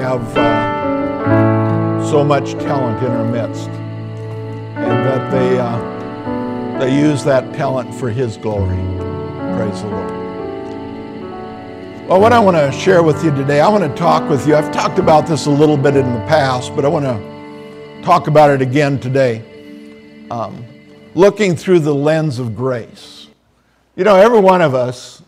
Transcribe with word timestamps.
have 0.00 0.36
uh, 0.36 2.10
so 2.10 2.24
much 2.24 2.52
talent 2.52 3.02
in 3.04 3.10
our 3.10 3.24
midst, 3.24 3.68
and 3.68 5.06
that 5.06 5.30
they 5.30 5.58
uh, 5.58 6.78
they 6.78 6.98
use 6.98 7.24
that 7.24 7.54
talent 7.54 7.94
for 7.94 8.10
His 8.10 8.36
glory. 8.36 8.76
Praise 9.56 9.82
the 9.82 9.88
Lord. 9.88 10.10
Well, 12.08 12.20
what 12.20 12.32
I 12.32 12.38
want 12.38 12.56
to 12.56 12.70
share 12.70 13.02
with 13.02 13.24
you 13.24 13.34
today, 13.34 13.60
I 13.60 13.68
want 13.68 13.82
to 13.82 13.92
talk 13.98 14.30
with 14.30 14.46
you. 14.46 14.54
I've 14.54 14.70
talked 14.70 15.00
about 15.00 15.26
this 15.26 15.46
a 15.46 15.50
little 15.50 15.76
bit 15.76 15.96
in 15.96 16.12
the 16.12 16.20
past, 16.20 16.76
but 16.76 16.84
I 16.84 16.88
want 16.88 17.04
to 17.04 18.02
talk 18.02 18.28
about 18.28 18.50
it 18.50 18.62
again 18.62 19.00
today. 19.00 19.42
Um, 20.30 20.64
looking 21.16 21.56
through 21.56 21.80
the 21.80 21.94
lens 21.94 22.38
of 22.38 22.54
grace. 22.54 23.26
You 23.96 24.04
know, 24.04 24.14
every 24.14 24.38
one 24.38 24.60
of 24.60 24.74
us, 24.74 25.22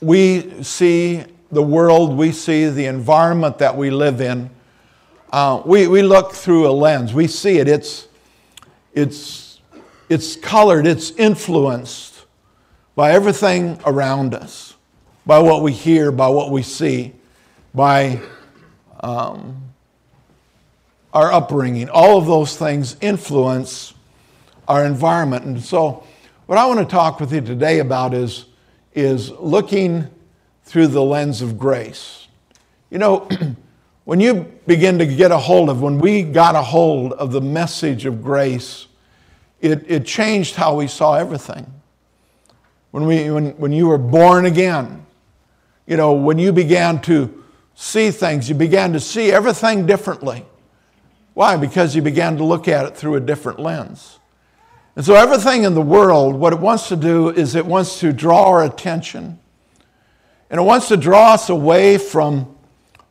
we 0.00 0.64
see 0.64 1.22
the 1.50 1.62
world, 1.62 2.16
we 2.16 2.32
see 2.32 2.68
the 2.68 2.86
environment 2.86 3.58
that 3.58 3.76
we 3.76 3.90
live 3.90 4.20
in. 4.20 4.50
Uh, 5.32 5.62
we, 5.64 5.86
we 5.86 6.02
look 6.02 6.32
through 6.32 6.68
a 6.68 6.72
lens. 6.72 7.14
We 7.14 7.26
see 7.26 7.58
it. 7.58 7.68
It's, 7.68 8.08
it's, 8.92 9.60
it's 10.08 10.36
colored, 10.36 10.86
it's 10.86 11.10
influenced 11.12 12.24
by 12.94 13.12
everything 13.12 13.78
around 13.84 14.34
us 14.34 14.74
by 15.28 15.38
what 15.38 15.62
we 15.62 15.72
hear, 15.72 16.10
by 16.10 16.26
what 16.28 16.50
we 16.50 16.62
see, 16.62 17.12
by 17.74 18.18
um, 19.00 19.62
our 21.12 21.30
upbringing. 21.30 21.90
All 21.90 22.16
of 22.16 22.24
those 22.24 22.56
things 22.56 22.96
influence 23.02 23.92
our 24.66 24.86
environment. 24.86 25.44
And 25.44 25.62
so, 25.62 26.02
what 26.46 26.56
I 26.56 26.64
want 26.64 26.80
to 26.80 26.86
talk 26.86 27.20
with 27.20 27.30
you 27.30 27.42
today 27.42 27.80
about 27.80 28.14
is, 28.14 28.46
is 28.94 29.30
looking 29.32 30.08
through 30.68 30.88
the 30.88 31.02
lens 31.02 31.40
of 31.40 31.58
grace. 31.58 32.28
You 32.90 32.98
know, 32.98 33.26
when 34.04 34.20
you 34.20 34.52
begin 34.66 34.98
to 34.98 35.06
get 35.06 35.32
a 35.32 35.38
hold 35.38 35.70
of, 35.70 35.80
when 35.80 35.98
we 35.98 36.22
got 36.22 36.54
a 36.54 36.62
hold 36.62 37.14
of 37.14 37.32
the 37.32 37.40
message 37.40 38.04
of 38.04 38.22
grace, 38.22 38.86
it, 39.62 39.90
it 39.90 40.04
changed 40.04 40.56
how 40.56 40.76
we 40.76 40.86
saw 40.86 41.14
everything. 41.14 41.72
When, 42.90 43.06
we, 43.06 43.30
when, 43.30 43.50
when 43.52 43.72
you 43.72 43.88
were 43.88 43.98
born 43.98 44.44
again, 44.44 45.06
you 45.86 45.96
know, 45.96 46.12
when 46.12 46.38
you 46.38 46.52
began 46.52 47.00
to 47.02 47.42
see 47.74 48.10
things, 48.10 48.50
you 48.50 48.54
began 48.54 48.92
to 48.92 49.00
see 49.00 49.32
everything 49.32 49.86
differently. 49.86 50.44
Why? 51.32 51.56
Because 51.56 51.96
you 51.96 52.02
began 52.02 52.36
to 52.36 52.44
look 52.44 52.68
at 52.68 52.84
it 52.84 52.94
through 52.94 53.14
a 53.14 53.20
different 53.20 53.58
lens. 53.58 54.18
And 54.96 55.04
so, 55.04 55.14
everything 55.14 55.62
in 55.62 55.74
the 55.74 55.80
world, 55.80 56.34
what 56.34 56.52
it 56.52 56.58
wants 56.58 56.88
to 56.88 56.96
do 56.96 57.30
is 57.30 57.54
it 57.54 57.64
wants 57.64 58.00
to 58.00 58.12
draw 58.12 58.48
our 58.48 58.64
attention. 58.64 59.38
And 60.50 60.60
it 60.60 60.64
wants 60.64 60.88
to 60.88 60.96
draw 60.96 61.34
us 61.34 61.48
away 61.50 61.98
from 61.98 62.56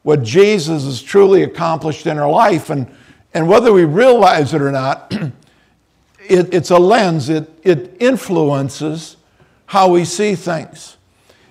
what 0.03 0.23
Jesus 0.23 0.85
has 0.85 1.01
truly 1.01 1.43
accomplished 1.43 2.07
in 2.07 2.17
our 2.17 2.29
life. 2.29 2.69
And, 2.69 2.87
and 3.33 3.47
whether 3.47 3.71
we 3.71 3.83
realize 3.83 4.53
it 4.53 4.61
or 4.61 4.71
not, 4.71 5.11
it, 6.27 6.53
it's 6.53 6.71
a 6.71 6.79
lens, 6.79 7.29
it, 7.29 7.49
it 7.63 7.97
influences 7.99 9.17
how 9.65 9.89
we 9.89 10.05
see 10.05 10.35
things. 10.35 10.97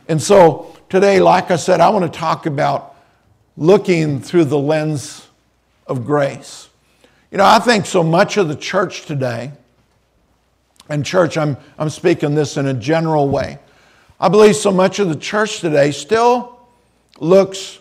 And 0.08 0.22
so, 0.22 0.74
today, 0.88 1.20
like 1.20 1.50
I 1.50 1.56
said, 1.56 1.80
I 1.80 1.88
want 1.90 2.10
to 2.10 2.18
talk 2.18 2.46
about 2.46 2.96
looking 3.56 4.20
through 4.20 4.46
the 4.46 4.58
lens 4.58 5.28
of 5.86 6.04
grace. 6.04 6.68
You 7.30 7.38
know, 7.38 7.44
I 7.44 7.58
think 7.58 7.86
so 7.86 8.02
much 8.02 8.36
of 8.36 8.48
the 8.48 8.56
church 8.56 9.04
today, 9.04 9.52
and 10.88 11.04
church, 11.04 11.36
I'm, 11.36 11.56
I'm 11.78 11.90
speaking 11.90 12.34
this 12.34 12.56
in 12.56 12.66
a 12.66 12.74
general 12.74 13.28
way. 13.28 13.58
I 14.18 14.28
believe 14.28 14.56
so 14.56 14.72
much 14.72 14.98
of 14.98 15.08
the 15.08 15.16
church 15.16 15.60
today 15.60 15.90
still 15.90 16.58
looks 17.20 17.78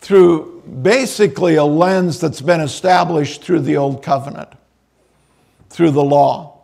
through 0.00 0.62
basically 0.82 1.56
a 1.56 1.64
lens 1.64 2.20
that's 2.20 2.40
been 2.40 2.60
established 2.60 3.42
through 3.42 3.60
the 3.60 3.76
old 3.76 4.02
covenant, 4.02 4.50
through 5.70 5.90
the 5.90 6.04
law. 6.04 6.60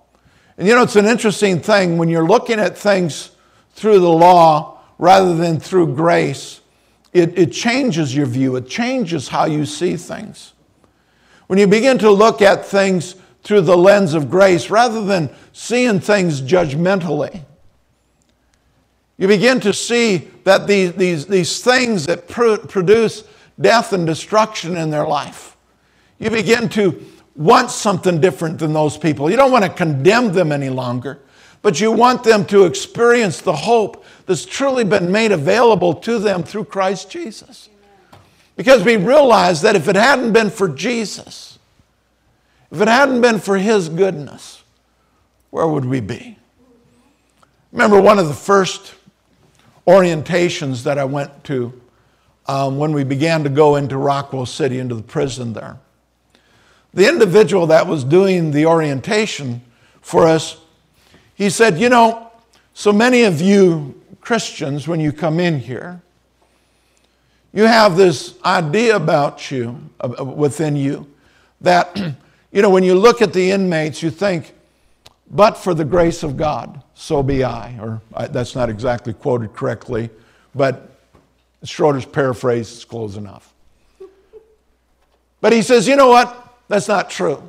And 0.57 0.69
you 0.69 0.75
know, 0.75 0.83
it's 0.83 0.95
an 0.95 1.07
interesting 1.07 1.61
thing 1.61 1.99
when 1.99 2.09
you're 2.09 2.27
looking 2.27 2.61
at 2.61 2.79
things 2.79 3.33
through 3.73 3.99
the 3.99 4.11
law 4.11 4.79
rather 4.99 5.35
than 5.35 5.59
through 5.59 5.97
grace, 5.97 6.61
it, 7.13 7.37
it 7.37 7.53
changes 7.53 8.15
your 8.15 8.27
view, 8.27 8.55
it 8.55 8.69
changes 8.69 9.29
how 9.29 9.47
you 9.47 9.67
see 9.67 9.97
things. 9.97 10.53
When 11.49 11.59
you 11.59 11.67
begin 11.67 11.99
to 11.99 12.11
look 12.11 12.41
at 12.41 12.65
things 12.65 13.17
through 13.43 13.63
the 13.63 13.77
lens 13.77 14.15
of 14.15 14.31
grace, 14.31 14.71
rather 14.71 15.05
than 15.05 15.31
seeing 15.53 15.99
things 16.01 16.41
judgmentally, 16.41 17.43
you 19.17 19.29
begin 19.29 19.61
to 19.61 19.73
see 19.73 20.29
that 20.45 20.67
these, 20.67 20.93
these, 20.95 21.27
these 21.27 21.63
things 21.63 22.07
that 22.07 22.29
pr- 22.29 22.57
produce 22.57 23.25
death 23.61 23.93
and 23.93 24.07
destruction 24.07 24.77
in 24.77 24.91
their 24.91 25.07
life, 25.07 25.57
you 26.19 26.31
begin 26.31 26.69
to 26.71 27.05
want 27.37 27.71
something 27.71 28.21
different 28.21 28.59
than 28.59 28.73
those 28.73 28.97
people. 28.97 29.31
You 29.31 29.37
don't 29.37 29.53
want 29.53 29.65
to 29.65 29.71
condemn 29.71 30.33
them 30.33 30.53
any 30.53 30.69
longer, 30.69 31.21
but 31.63 31.81
you 31.81 31.93
want 31.93 32.25
them 32.25 32.45
to 32.47 32.65
experience 32.65 33.41
the 33.41 33.55
hope 33.55 34.05
that's 34.27 34.45
truly 34.45 34.85
been 34.85 35.11
made 35.11 35.33
available 35.33 35.95
to 35.95 36.19
them 36.19 36.43
through 36.43 36.65
Christ 36.65 37.11
Jesus. 37.11 37.69
Because 38.57 38.85
we 38.85 38.97
realize 38.97 39.63
that 39.63 39.75
if 39.75 39.89
it 39.89 39.97
hadn't 39.97 40.33
been 40.33 40.51
for 40.51 40.69
Jesus, 40.69 41.59
if 42.71 42.81
it 42.81 42.89
hadn't 42.89 43.21
been 43.21 43.39
for 43.39 43.57
His 43.57 43.89
goodness, 43.89 44.63
where 45.51 45.67
would 45.67 45.85
we 45.85 46.01
be? 46.01 46.39
Remember 47.73 48.01
one 48.01 48.19
of 48.19 48.29
the 48.29 48.35
first 48.35 48.95
orientations 49.87 50.83
that 50.85 50.99
I 50.99 51.05
went 51.05 51.45
to 51.45 51.81
um, 52.47 52.79
when 52.79 52.93
we 52.93 53.05
began 53.05 53.43
to 53.45 53.51
go 53.51 53.77
into 53.77 53.97
Rockwell 53.97 54.47
City, 54.47 54.79
into 54.79 54.95
the 54.95 55.03
prison 55.03 55.53
there. 55.53 55.79
The 56.93 57.09
individual 57.09 57.67
that 57.69 57.87
was 57.87 58.05
doing 58.05 58.51
the 58.51 58.67
orientation 58.67 59.63
for 60.01 60.27
us, 60.27 60.59
he 61.35 61.51
said, 61.51 61.79
You 61.79 61.89
know, 61.89 62.31
so 62.73 62.93
many 62.93 63.25
of 63.25 63.41
you 63.41 64.01
Christians, 64.25 64.89
when 64.89 65.01
you 65.01 65.13
come 65.13 65.39
in 65.39 65.61
here, 65.61 66.01
you 67.53 67.65
have 67.65 67.97
this 67.97 68.35
idea 68.43 68.97
about 68.97 69.51
you, 69.51 69.91
within 70.19 70.75
you, 70.75 71.07
that, 71.61 71.95
you 72.53 72.63
know, 72.63 72.71
when 72.71 72.83
you 72.83 72.95
look 72.95 73.21
at 73.21 73.33
the 73.35 73.51
inmates, 73.51 74.03
you 74.03 74.11
think, 74.11 74.54
but 75.31 75.57
for 75.57 75.75
the 75.75 75.85
grace 75.85 76.23
of 76.23 76.37
God, 76.37 76.83
so 76.95 77.23
be 77.23 77.45
I. 77.45 77.79
Or 77.79 78.01
that's 78.31 78.55
not 78.55 78.69
exactly 78.69 79.13
quoted 79.13 79.53
correctly, 79.55 80.11
but 80.55 80.91
Schroeder's 81.65 82.05
paraphrase 82.05 82.71
is 82.71 82.85
close 82.85 83.17
enough. 83.17 83.53
But 85.41 85.53
he 85.53 85.63
says, 85.63 85.89
you 85.89 85.97
know 85.97 86.09
what? 86.09 86.57
That's 86.69 86.89
not 86.89 87.11
true. 87.11 87.43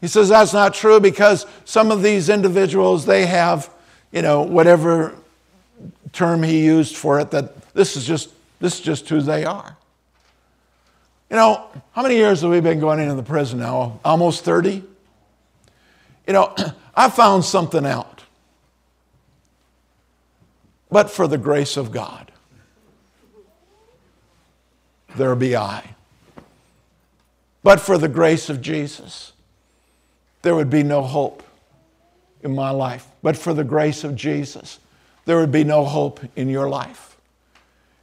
He 0.00 0.08
says 0.08 0.28
that's 0.28 0.52
not 0.52 0.74
true 0.74 0.98
because 0.98 1.46
some 1.64 1.92
of 1.92 2.02
these 2.02 2.28
individuals, 2.28 3.06
they 3.06 3.26
have, 3.26 3.70
you 4.10 4.20
know, 4.22 4.42
whatever 4.42 5.14
term 6.12 6.42
he 6.42 6.64
used 6.64 6.96
for 6.96 7.20
it 7.20 7.30
that 7.30 7.72
this 7.72 7.96
is 7.96 8.04
just 8.04 8.30
this 8.60 8.74
is 8.74 8.80
just 8.80 9.08
who 9.08 9.20
they 9.20 9.44
are. 9.44 9.76
You 11.30 11.36
know, 11.36 11.66
how 11.92 12.02
many 12.02 12.16
years 12.16 12.42
have 12.42 12.50
we 12.50 12.60
been 12.60 12.78
going 12.78 13.00
into 13.00 13.14
the 13.14 13.22
prison 13.22 13.58
now? 13.58 14.00
Almost 14.04 14.44
30? 14.44 14.84
You 16.26 16.34
know, 16.34 16.54
I 16.94 17.10
found 17.10 17.44
something 17.44 17.86
out. 17.86 18.22
But 20.90 21.10
for 21.10 21.26
the 21.26 21.38
grace 21.38 21.76
of 21.76 21.90
God, 21.90 22.30
there 25.16 25.34
be 25.34 25.56
I. 25.56 25.94
But 27.62 27.80
for 27.80 27.96
the 27.96 28.08
grace 28.08 28.50
of 28.50 28.60
Jesus, 28.60 29.32
there 30.42 30.54
would 30.54 30.70
be 30.70 30.82
no 30.82 31.02
hope 31.02 31.42
in 32.42 32.54
my 32.54 32.70
life. 32.70 33.06
But 33.22 33.36
for 33.36 33.54
the 33.54 33.64
grace 33.64 34.04
of 34.04 34.16
Jesus, 34.16 34.80
there 35.24 35.38
would 35.38 35.52
be 35.52 35.64
no 35.64 35.84
hope 35.84 36.20
in 36.36 36.48
your 36.48 36.68
life. 36.68 37.16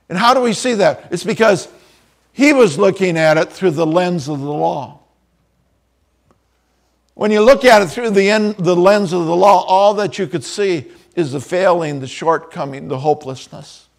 And 0.07 0.17
how 0.17 0.33
do 0.33 0.41
we 0.41 0.53
see 0.53 0.73
that? 0.75 1.09
It's 1.11 1.23
because 1.23 1.67
he 2.31 2.53
was 2.53 2.77
looking 2.77 3.17
at 3.17 3.37
it 3.37 3.51
through 3.51 3.71
the 3.71 3.85
lens 3.85 4.29
of 4.29 4.39
the 4.39 4.51
law. 4.51 4.98
When 7.19 7.31
you 7.31 7.41
look 7.41 7.65
at 7.65 7.81
it 7.81 7.87
through 7.87 8.11
the, 8.11 8.29
end, 8.29 8.55
the 8.59 8.77
lens 8.77 9.11
of 9.11 9.25
the 9.25 9.35
law, 9.35 9.65
all 9.65 9.93
that 9.95 10.17
you 10.17 10.25
could 10.25 10.45
see 10.45 10.85
is 11.17 11.33
the 11.33 11.41
failing, 11.41 11.99
the 11.99 12.07
shortcoming, 12.07 12.87
the 12.87 12.97
hopelessness. 12.97 13.89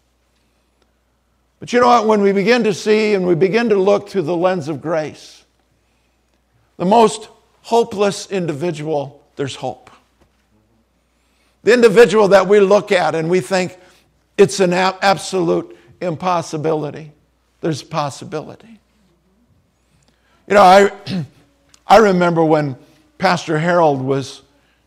But 1.59 1.71
you 1.71 1.79
know 1.79 1.85
what? 1.85 2.07
When 2.07 2.23
we 2.23 2.31
begin 2.31 2.63
to 2.63 2.73
see 2.73 3.13
and 3.13 3.27
we 3.27 3.35
begin 3.35 3.69
to 3.69 3.75
look 3.75 4.09
through 4.09 4.23
the 4.23 4.35
lens 4.35 4.69
of 4.69 4.81
grace, 4.81 5.45
the 6.77 6.85
most 6.85 7.29
hopeless 7.61 8.25
individual, 8.31 9.23
there's 9.35 9.53
hope. 9.53 9.91
The 11.61 11.75
individual 11.75 12.29
that 12.29 12.47
we 12.47 12.59
look 12.59 12.91
at 12.91 13.13
and 13.13 13.29
we 13.29 13.39
think 13.39 13.77
it's 14.35 14.59
an 14.59 14.73
absolute 14.73 15.77
impossibility. 16.01 17.11
There's 17.59 17.83
possibility. 17.83 18.79
You 20.47 20.55
know, 20.55 20.63
I, 20.63 20.91
I 21.85 21.97
remember 21.97 22.43
when 22.43 22.77
Pastor 23.21 23.59
Harold 23.59 24.01
was 24.01 24.41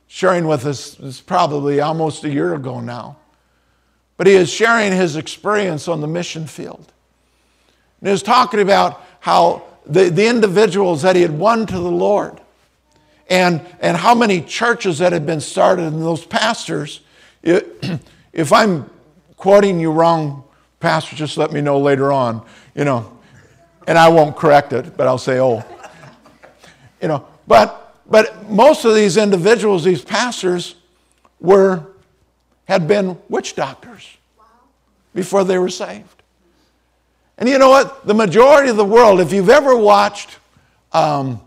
sharing 0.08 0.48
with 0.48 0.66
us, 0.66 0.98
it's 0.98 1.20
probably 1.20 1.81
almost 1.81 2.25
a 2.25 2.28
year 2.28 2.56
ago 2.56 2.81
now, 2.81 3.16
but 4.16 4.26
he 4.26 4.32
is 4.32 4.50
sharing 4.50 4.90
his 4.90 5.14
experience 5.14 5.86
on 5.86 6.00
the 6.00 6.08
mission 6.08 6.48
field. 6.48 6.92
And 8.00 8.08
he 8.08 8.10
was 8.10 8.25
talking 8.25 8.58
about 8.58 9.00
how 9.20 9.62
the, 9.86 10.10
the 10.10 10.26
individuals 10.26 11.02
that 11.02 11.14
he 11.14 11.22
had 11.22 11.38
won 11.38 11.64
to 11.64 11.75
the 11.75 11.88
Lord 11.88 12.40
and, 13.31 13.64
and 13.78 13.96
how 13.96 14.16
many 14.16 14.40
churches 14.40 14.98
that 14.98 15.12
had 15.12 15.25
been 15.25 15.40
started 15.40 15.84
and 15.84 16.02
those 16.02 16.26
pastors. 16.26 17.02
It, 17.44 18.00
if 18.32 18.52
I'm 18.52 18.90
quoting 19.36 19.78
you 19.78 19.92
wrong, 19.92 20.42
pastor, 20.81 21.14
just 21.14 21.36
let 21.36 21.52
me 21.52 21.60
know 21.60 21.78
later 21.78 22.10
on, 22.10 22.44
you 22.75 22.84
know, 22.84 23.16
and 23.86 23.96
I 23.96 24.08
won't 24.08 24.34
correct 24.34 24.72
it, 24.72 24.96
but 24.96 25.06
I'll 25.06 25.19
say, 25.19 25.38
oh. 25.38 25.62
You 27.00 27.06
know, 27.06 27.28
but, 27.46 27.83
but 28.06 28.51
most 28.51 28.85
of 28.85 28.95
these 28.95 29.17
individuals, 29.17 29.85
these 29.85 30.03
pastors, 30.03 30.77
were, 31.41 31.87
had 32.67 32.87
been 32.87 33.19
witch 33.29 33.55
doctors 33.55 34.17
before 35.15 35.45
they 35.45 35.59
were 35.59 35.69
saved. 35.69 36.23
And 37.39 37.49
you 37.49 37.59
know 37.59 37.69
what? 37.69 38.06
The 38.06 38.15
majority 38.15 38.71
of 38.71 38.77
the 38.77 38.85
world, 38.85 39.21
if 39.21 39.33
you've 39.33 39.51
ever 39.51 39.77
watched 39.77 40.39
um, 40.93 41.41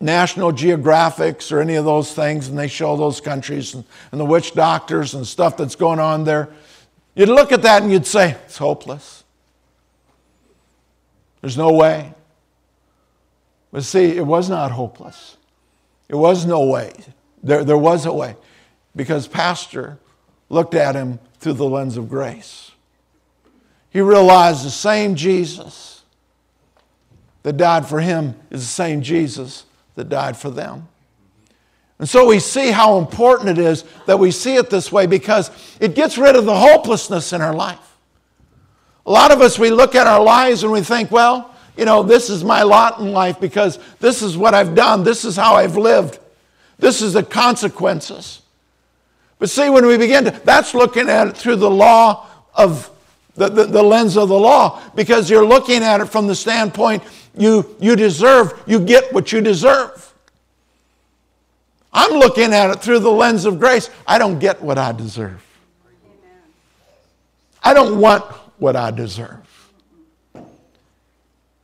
National 0.00 0.52
Geographics 0.52 1.52
or 1.52 1.60
any 1.60 1.76
of 1.76 1.84
those 1.84 2.12
things, 2.12 2.48
and 2.48 2.58
they 2.58 2.68
show 2.68 2.96
those 2.96 3.20
countries 3.20 3.74
and, 3.74 3.84
and 4.12 4.20
the 4.20 4.24
witch 4.24 4.52
doctors 4.54 5.14
and 5.14 5.26
stuff 5.26 5.56
that's 5.56 5.76
going 5.76 6.00
on 6.00 6.24
there, 6.24 6.48
you'd 7.14 7.28
look 7.28 7.52
at 7.52 7.62
that 7.62 7.82
and 7.82 7.92
you'd 7.92 8.06
say, 8.06 8.32
it's 8.46 8.58
hopeless. 8.58 9.22
There's 11.40 11.56
no 11.56 11.72
way. 11.72 12.12
But 13.74 13.82
see, 13.82 14.16
it 14.16 14.24
was 14.24 14.48
not 14.48 14.70
hopeless. 14.70 15.36
It 16.08 16.14
was 16.14 16.46
no 16.46 16.64
way. 16.64 16.92
There, 17.42 17.64
there 17.64 17.76
was 17.76 18.06
a 18.06 18.12
way 18.12 18.36
because 18.94 19.26
Pastor 19.26 19.98
looked 20.48 20.74
at 20.74 20.94
him 20.94 21.18
through 21.40 21.54
the 21.54 21.64
lens 21.64 21.96
of 21.96 22.08
grace. 22.08 22.70
He 23.90 24.00
realized 24.00 24.64
the 24.64 24.70
same 24.70 25.16
Jesus 25.16 26.02
that 27.42 27.56
died 27.56 27.84
for 27.84 27.98
him 27.98 28.36
is 28.48 28.60
the 28.60 28.66
same 28.66 29.02
Jesus 29.02 29.64
that 29.96 30.08
died 30.08 30.36
for 30.36 30.50
them. 30.50 30.86
And 31.98 32.08
so 32.08 32.28
we 32.28 32.38
see 32.38 32.70
how 32.70 32.98
important 32.98 33.48
it 33.48 33.58
is 33.58 33.82
that 34.06 34.20
we 34.20 34.30
see 34.30 34.54
it 34.54 34.70
this 34.70 34.92
way 34.92 35.06
because 35.06 35.50
it 35.80 35.96
gets 35.96 36.16
rid 36.16 36.36
of 36.36 36.44
the 36.44 36.56
hopelessness 36.56 37.32
in 37.32 37.42
our 37.42 37.56
life. 37.56 37.96
A 39.04 39.10
lot 39.10 39.32
of 39.32 39.40
us, 39.40 39.58
we 39.58 39.70
look 39.70 39.96
at 39.96 40.06
our 40.06 40.22
lives 40.22 40.62
and 40.62 40.70
we 40.70 40.82
think, 40.82 41.10
well, 41.10 41.50
you 41.76 41.84
know, 41.84 42.02
this 42.02 42.30
is 42.30 42.44
my 42.44 42.62
lot 42.62 43.00
in 43.00 43.12
life 43.12 43.40
because 43.40 43.78
this 44.00 44.22
is 44.22 44.36
what 44.36 44.54
I've 44.54 44.74
done, 44.74 45.04
this 45.04 45.24
is 45.24 45.36
how 45.36 45.54
I've 45.54 45.76
lived, 45.76 46.18
this 46.78 47.02
is 47.02 47.14
the 47.14 47.22
consequences. 47.22 48.42
But 49.38 49.50
see, 49.50 49.68
when 49.68 49.86
we 49.86 49.98
begin 49.98 50.24
to, 50.24 50.30
that's 50.30 50.74
looking 50.74 51.08
at 51.08 51.28
it 51.28 51.36
through 51.36 51.56
the 51.56 51.70
law 51.70 52.26
of 52.54 52.90
the, 53.34 53.48
the, 53.48 53.64
the, 53.64 53.82
lens 53.82 54.16
of 54.16 54.28
the 54.28 54.38
law 54.38 54.80
because 54.94 55.28
you're 55.28 55.44
looking 55.44 55.82
at 55.82 56.00
it 56.00 56.06
from 56.06 56.28
the 56.28 56.36
standpoint 56.36 57.02
you, 57.36 57.76
you 57.80 57.96
deserve, 57.96 58.62
you 58.66 58.78
get 58.78 59.12
what 59.12 59.32
you 59.32 59.40
deserve. 59.40 60.12
I'm 61.92 62.12
looking 62.18 62.52
at 62.52 62.70
it 62.70 62.80
through 62.80 63.00
the 63.00 63.10
lens 63.10 63.44
of 63.44 63.58
grace. 63.58 63.90
I 64.06 64.18
don't 64.18 64.38
get 64.38 64.62
what 64.62 64.78
I 64.78 64.92
deserve. 64.92 65.44
I 67.62 67.72
don't 67.74 68.00
want 68.00 68.24
what 68.58 68.76
I 68.76 68.90
deserve. 68.90 69.40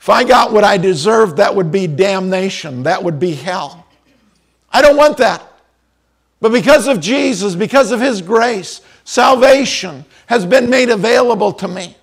If 0.01 0.09
I 0.09 0.25
got 0.25 0.53
what 0.53 0.65
I 0.65 0.79
deserve, 0.79 1.37
that 1.37 1.55
would 1.55 1.71
be 1.71 1.87
damnation, 1.87 2.85
that 2.85 3.05
would 3.05 3.21
be 3.21 3.35
hell. 3.35 3.87
I 4.71 4.81
don't 4.81 4.97
want 4.97 5.19
that. 5.19 5.47
But 6.41 6.53
because 6.53 6.89
of 6.89 7.01
Jesus, 7.01 7.55
because 7.55 7.93
of 7.93 8.01
His 8.01 8.23
grace, 8.23 8.81
salvation 9.05 10.07
has 10.27 10.47
been 10.47 10.71
made 10.71 10.89
available 10.89 11.53
to 11.53 11.69
me. 11.69 11.97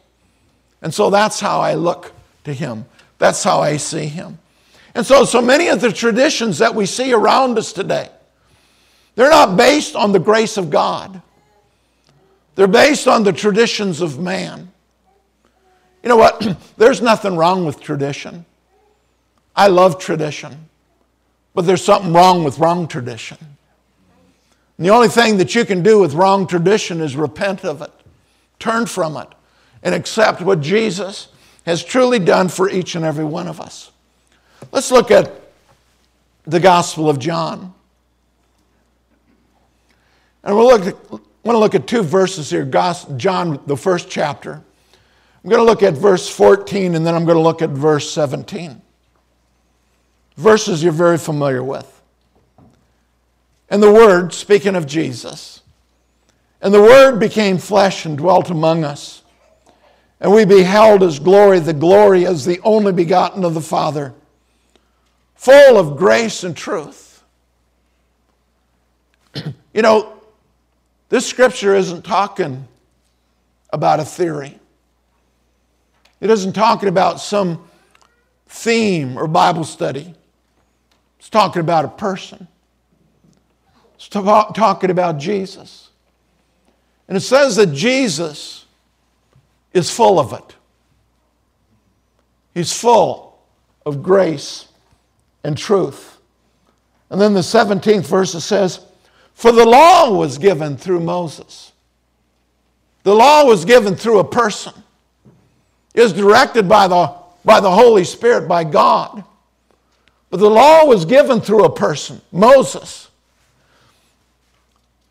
And 0.83 0.93
so 0.93 1.09
that's 1.09 1.39
how 1.39 1.59
I 1.59 1.73
look 1.73 2.13
to 2.43 2.53
Him. 2.53 2.85
That's 3.17 3.43
how 3.43 3.61
I 3.61 3.77
see 3.77 4.05
Him. 4.05 4.37
And 4.93 5.03
so, 5.03 5.25
so 5.25 5.41
many 5.41 5.67
of 5.69 5.81
the 5.81 5.91
traditions 5.91 6.59
that 6.59 6.75
we 6.75 6.85
see 6.85 7.13
around 7.13 7.57
us 7.57 7.73
today, 7.73 8.09
they're 9.15 9.31
not 9.31 9.57
based 9.57 9.95
on 9.95 10.11
the 10.11 10.19
grace 10.19 10.57
of 10.57 10.69
God. 10.69 11.19
They're 12.53 12.67
based 12.67 13.07
on 13.07 13.23
the 13.23 13.33
traditions 13.33 14.01
of 14.01 14.19
man. 14.19 14.71
You 16.07 16.15
know 16.15 16.19
what? 16.19 16.57
there's 16.77 17.01
nothing 17.01 17.35
wrong 17.35 17.65
with 17.65 17.81
tradition. 17.81 18.45
I 19.53 19.67
love 19.67 19.99
tradition. 19.99 20.69
But 21.53 21.65
there's 21.65 21.83
something 21.83 22.13
wrong 22.13 22.45
with 22.45 22.59
wrong 22.59 22.87
tradition. 22.87 23.37
And 24.77 24.85
the 24.85 24.91
only 24.91 25.09
thing 25.09 25.35
that 25.35 25.53
you 25.53 25.65
can 25.65 25.83
do 25.83 25.99
with 25.99 26.13
wrong 26.13 26.47
tradition 26.47 27.01
is 27.01 27.17
repent 27.17 27.65
of 27.65 27.81
it, 27.81 27.91
turn 28.57 28.85
from 28.85 29.17
it, 29.17 29.27
and 29.83 29.93
accept 29.93 30.39
what 30.39 30.61
Jesus 30.61 31.27
has 31.65 31.83
truly 31.83 32.19
done 32.19 32.47
for 32.47 32.69
each 32.69 32.95
and 32.95 33.03
every 33.03 33.25
one 33.25 33.49
of 33.49 33.59
us. 33.59 33.91
Let's 34.71 34.91
look 34.91 35.11
at 35.11 35.29
the 36.45 36.61
Gospel 36.61 37.09
of 37.09 37.19
John. 37.19 37.73
And 40.45 40.55
we'll 40.55 40.67
look 40.67 40.87
at, 40.87 41.11
want 41.11 41.55
to 41.55 41.57
look 41.57 41.75
at 41.75 41.85
two 41.85 42.01
verses 42.01 42.49
here 42.49 42.63
John, 42.63 43.59
the 43.65 43.75
first 43.75 44.09
chapter. 44.09 44.63
I'm 45.47 45.51
going 45.51 45.61
to 45.61 45.65
look 45.65 45.81
at 45.81 45.93
verse 45.93 46.27
14 46.27 46.93
and 46.93 47.07
then 47.07 47.15
I'm 47.15 47.23
going 47.23 47.37
to 47.37 47.41
look 47.41 47.61
at 47.61 47.69
verse 47.69 48.11
17. 48.11 48.81
Verses 50.35 50.83
you're 50.83 50.91
very 50.91 51.17
familiar 51.17 51.63
with. 51.63 52.01
And 53.69 53.81
the 53.81 53.89
Word, 53.89 54.33
speaking 54.33 54.75
of 54.75 54.85
Jesus, 54.85 55.61
and 56.61 56.73
the 56.73 56.81
Word 56.81 57.17
became 57.17 57.59
flesh 57.59 58.05
and 58.05 58.17
dwelt 58.17 58.49
among 58.49 58.83
us. 58.83 59.23
And 60.19 60.33
we 60.33 60.43
beheld 60.43 61.01
his 61.01 61.17
glory, 61.17 61.61
the 61.61 61.71
glory 61.71 62.25
as 62.25 62.43
the 62.43 62.59
only 62.65 62.91
begotten 62.91 63.45
of 63.45 63.53
the 63.53 63.61
Father, 63.61 64.13
full 65.35 65.77
of 65.77 65.95
grace 65.95 66.43
and 66.43 66.57
truth. 66.57 67.23
you 69.73 69.81
know, 69.81 70.11
this 71.07 71.25
scripture 71.25 71.73
isn't 71.73 72.03
talking 72.03 72.67
about 73.69 74.01
a 74.01 74.05
theory, 74.05 74.56
it 76.19 76.29
isn't 76.29 76.53
talking 76.53 76.89
about 76.89 77.19
some 77.19 77.67
theme 78.47 79.17
or 79.17 79.27
Bible 79.27 79.63
study. 79.63 80.13
It's 81.19 81.29
talking 81.29 81.59
about 81.59 81.85
a 81.85 81.89
person. 81.89 82.47
It's 83.95 84.07
talking 84.07 84.89
about 84.89 85.17
Jesus. 85.17 85.89
And 87.07 87.17
it 87.17 87.21
says 87.21 87.55
that 87.55 87.73
Jesus 87.73 88.65
is 89.73 89.91
full 89.91 90.19
of 90.19 90.33
it. 90.33 90.55
He's 92.53 92.73
full 92.73 93.39
of 93.85 94.01
grace 94.01 94.67
and 95.43 95.57
truth. 95.57 96.17
And 97.09 97.21
then 97.21 97.33
the 97.33 97.41
17th 97.41 98.05
verse 98.05 98.33
it 98.33 98.41
says, 98.41 98.81
For 99.33 99.51
the 99.51 99.65
law 99.65 100.11
was 100.11 100.37
given 100.37 100.77
through 100.77 100.99
Moses. 100.99 101.71
The 103.03 103.15
law 103.15 103.45
was 103.45 103.63
given 103.63 103.95
through 103.95 104.19
a 104.19 104.23
person. 104.23 104.73
Was 105.97 106.13
directed 106.13 106.69
by 106.69 106.87
the, 106.87 107.13
by 107.43 107.59
the 107.59 107.71
Holy 107.71 108.03
Spirit, 108.03 108.47
by 108.47 108.63
God. 108.63 109.23
But 110.29 110.37
the 110.37 110.49
law 110.49 110.85
was 110.85 111.05
given 111.05 111.41
through 111.41 111.65
a 111.65 111.73
person, 111.73 112.21
Moses. 112.31 113.09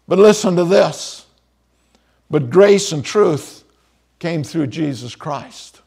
But 0.06 0.18
listen 0.18 0.56
to 0.56 0.64
this. 0.64 1.26
But 2.30 2.50
grace 2.50 2.92
and 2.92 3.04
truth 3.04 3.64
came 4.18 4.44
through 4.44 4.68
Jesus 4.68 5.14
Christ. 5.14 5.80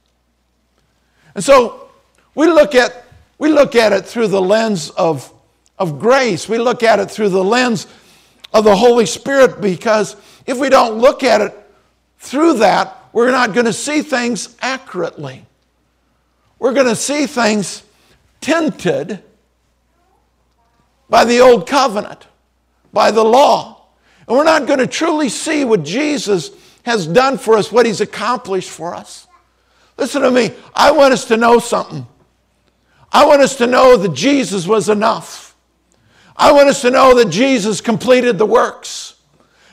And 1.36 1.44
so 1.44 1.90
we 2.36 2.48
look 2.48 2.76
at, 2.76 3.06
we 3.38 3.50
look 3.50 3.76
at 3.76 3.94
it 3.94 4.06
through 4.06 4.28
the 4.28 4.42
lens 4.42 4.90
of, 4.92 5.32
of 5.78 6.00
grace. 6.00 6.50
We 6.50 6.58
look 6.58 6.84
at 6.84 7.00
it 7.00 7.10
through 7.10 7.30
the 7.30 7.44
lens 7.44 7.88
of 8.54 8.64
the 8.64 8.76
Holy 8.76 9.06
Spirit 9.06 9.62
because 9.62 10.16
if 10.46 10.58
we 10.58 10.70
don't 10.70 10.98
look 10.98 11.24
at 11.24 11.42
it 11.42 11.54
through 12.18 12.56
that, 12.56 12.99
we're 13.12 13.32
not 13.32 13.54
going 13.54 13.66
to 13.66 13.74
see 13.74 14.02
things 14.02 14.56
accurately. 14.62 15.46
We're 16.60 16.74
going 16.74 16.88
to 16.88 16.96
see 16.96 17.26
things 17.26 17.84
tinted 18.42 19.24
by 21.10 21.26
the 21.26 21.40
old 21.40 21.68
covenant, 21.68 22.28
by 22.94 23.12
the 23.12 23.24
law. 23.24 23.86
And 24.28 24.38
we're 24.38 24.44
not 24.44 24.68
going 24.68 24.80
to 24.80 24.88
truly 24.88 25.30
see 25.30 25.66
what 25.66 25.84
Jesus 25.84 26.52
has 26.84 27.08
done 27.08 27.38
for 27.38 27.58
us, 27.58 27.72
what 27.72 27.86
he's 27.86 28.02
accomplished 28.02 28.70
for 28.70 28.94
us. 28.94 29.28
Listen 29.98 30.22
to 30.22 30.32
me. 30.32 30.54
I 30.74 30.92
want 30.92 31.14
us 31.14 31.26
to 31.26 31.38
know 31.38 31.60
something. 31.60 32.06
I 33.12 33.26
want 33.26 33.42
us 33.42 33.56
to 33.58 33.68
know 33.68 33.98
that 33.98 34.14
Jesus 34.14 34.68
was 34.68 34.88
enough. 34.88 35.56
I 36.38 36.52
want 36.52 36.70
us 36.70 36.82
to 36.82 36.92
know 36.92 37.16
that 37.16 37.30
Jesus 37.30 37.82
completed 37.82 38.38
the 38.38 38.46
works 38.46 39.16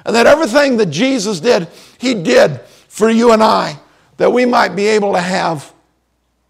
and 0.05 0.17
that 0.17 0.27
everything 0.27 0.79
that 0.79 0.87
Jesus 0.87 1.39
did, 1.39 1.69
he 1.99 2.15
did 2.15 2.61
for 2.97 3.11
you 3.11 3.33
and 3.33 3.43
I, 3.43 3.79
that 4.17 4.33
we 4.33 4.47
might 4.47 4.71
be 4.71 4.87
able 4.87 5.13
to 5.13 5.21
have 5.21 5.71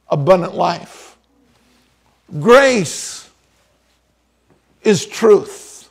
abundant 0.09 0.55
life. 0.55 1.19
Grace 2.39 3.29
is 4.81 5.05
truth. 5.05 5.91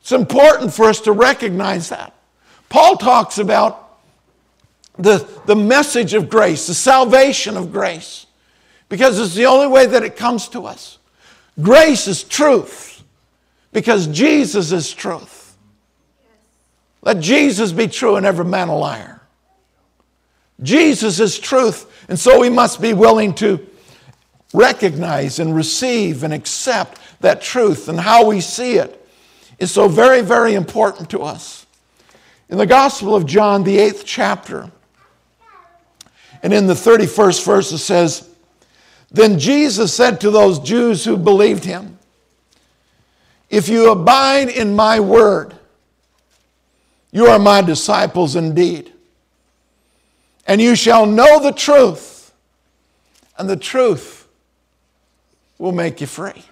It's 0.00 0.12
important 0.12 0.72
for 0.72 0.84
us 0.84 1.00
to 1.00 1.10
recognize 1.10 1.88
that. 1.88 2.14
Paul 2.68 2.96
talks 2.98 3.38
about 3.38 3.98
the, 4.96 5.28
the 5.46 5.56
message 5.56 6.14
of 6.14 6.30
grace, 6.30 6.68
the 6.68 6.74
salvation 6.74 7.56
of 7.56 7.72
grace, 7.72 8.26
because 8.88 9.18
it's 9.18 9.34
the 9.34 9.46
only 9.46 9.66
way 9.66 9.86
that 9.86 10.04
it 10.04 10.14
comes 10.14 10.46
to 10.50 10.66
us. 10.66 10.98
Grace 11.60 12.06
is 12.06 12.22
truth 12.22 13.02
because 13.72 14.06
Jesus 14.06 14.70
is 14.70 14.94
truth. 14.94 15.41
Let 17.02 17.20
Jesus 17.20 17.72
be 17.72 17.88
true 17.88 18.16
and 18.16 18.24
every 18.24 18.44
man 18.44 18.68
a 18.68 18.76
liar. 18.76 19.20
Jesus 20.62 21.18
is 21.18 21.38
truth, 21.38 22.06
and 22.08 22.18
so 22.18 22.40
we 22.40 22.48
must 22.48 22.80
be 22.80 22.92
willing 22.92 23.34
to 23.34 23.66
recognize 24.54 25.38
and 25.38 25.54
receive 25.54 26.22
and 26.22 26.32
accept 26.32 27.00
that 27.20 27.42
truth 27.42 27.88
and 27.88 27.98
how 27.98 28.26
we 28.26 28.40
see 28.40 28.76
it 28.76 28.98
is 29.58 29.72
so 29.72 29.88
very, 29.88 30.22
very 30.22 30.54
important 30.54 31.10
to 31.10 31.22
us. 31.22 31.66
In 32.48 32.58
the 32.58 32.66
Gospel 32.66 33.14
of 33.14 33.26
John, 33.26 33.64
the 33.64 33.78
eighth 33.78 34.04
chapter, 34.04 34.70
and 36.42 36.52
in 36.52 36.66
the 36.66 36.74
31st 36.74 37.44
verse, 37.44 37.72
it 37.72 37.78
says, 37.78 38.28
Then 39.10 39.38
Jesus 39.38 39.94
said 39.94 40.20
to 40.20 40.30
those 40.30 40.58
Jews 40.58 41.04
who 41.04 41.16
believed 41.16 41.64
him, 41.64 41.98
If 43.48 43.68
you 43.68 43.90
abide 43.90 44.48
in 44.48 44.74
my 44.76 45.00
word, 45.00 45.54
you 47.12 47.26
are 47.26 47.38
my 47.38 47.60
disciples 47.60 48.34
indeed. 48.34 48.92
And 50.46 50.60
you 50.60 50.74
shall 50.74 51.06
know 51.06 51.40
the 51.40 51.52
truth, 51.52 52.32
and 53.38 53.48
the 53.48 53.56
truth 53.56 54.26
will 55.58 55.72
make 55.72 56.00
you 56.00 56.06
free. 56.08 56.42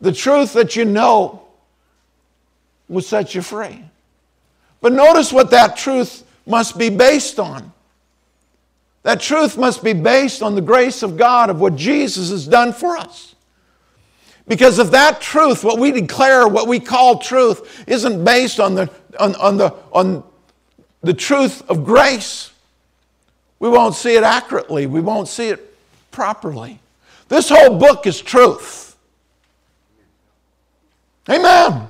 The 0.00 0.12
truth 0.12 0.52
that 0.52 0.76
you 0.76 0.84
know 0.84 1.42
will 2.88 3.02
set 3.02 3.34
you 3.34 3.42
free. 3.42 3.84
But 4.80 4.92
notice 4.92 5.32
what 5.32 5.50
that 5.50 5.76
truth 5.76 6.24
must 6.46 6.78
be 6.78 6.90
based 6.90 7.38
on. 7.38 7.72
That 9.02 9.20
truth 9.20 9.56
must 9.56 9.82
be 9.82 9.92
based 9.92 10.42
on 10.42 10.54
the 10.54 10.60
grace 10.60 11.02
of 11.02 11.16
God, 11.16 11.50
of 11.50 11.60
what 11.60 11.76
Jesus 11.76 12.30
has 12.30 12.46
done 12.46 12.72
for 12.72 12.96
us. 12.96 13.34
Because 14.50 14.80
if 14.80 14.90
that 14.90 15.20
truth, 15.20 15.62
what 15.62 15.78
we 15.78 15.92
declare, 15.92 16.48
what 16.48 16.66
we 16.66 16.80
call 16.80 17.20
truth, 17.20 17.84
isn't 17.86 18.24
based 18.24 18.58
on 18.58 18.74
the, 18.74 18.90
on, 19.16 19.36
on, 19.36 19.56
the, 19.58 19.72
on 19.92 20.24
the 21.02 21.14
truth 21.14 21.62
of 21.70 21.84
grace, 21.84 22.50
we 23.60 23.68
won't 23.68 23.94
see 23.94 24.16
it 24.16 24.24
accurately. 24.24 24.86
We 24.86 25.00
won't 25.00 25.28
see 25.28 25.50
it 25.50 25.72
properly. 26.10 26.80
This 27.28 27.48
whole 27.48 27.78
book 27.78 28.08
is 28.08 28.20
truth. 28.20 28.96
Amen. 31.28 31.88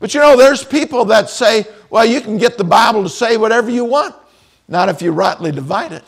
But 0.00 0.14
you 0.14 0.20
know, 0.20 0.36
there's 0.36 0.64
people 0.64 1.04
that 1.04 1.30
say, 1.30 1.68
well, 1.88 2.04
you 2.04 2.20
can 2.20 2.38
get 2.38 2.58
the 2.58 2.64
Bible 2.64 3.04
to 3.04 3.08
say 3.08 3.36
whatever 3.36 3.70
you 3.70 3.84
want. 3.84 4.16
Not 4.66 4.88
if 4.88 5.02
you 5.02 5.12
rightly 5.12 5.52
divide 5.52 5.92
it. 5.92 6.04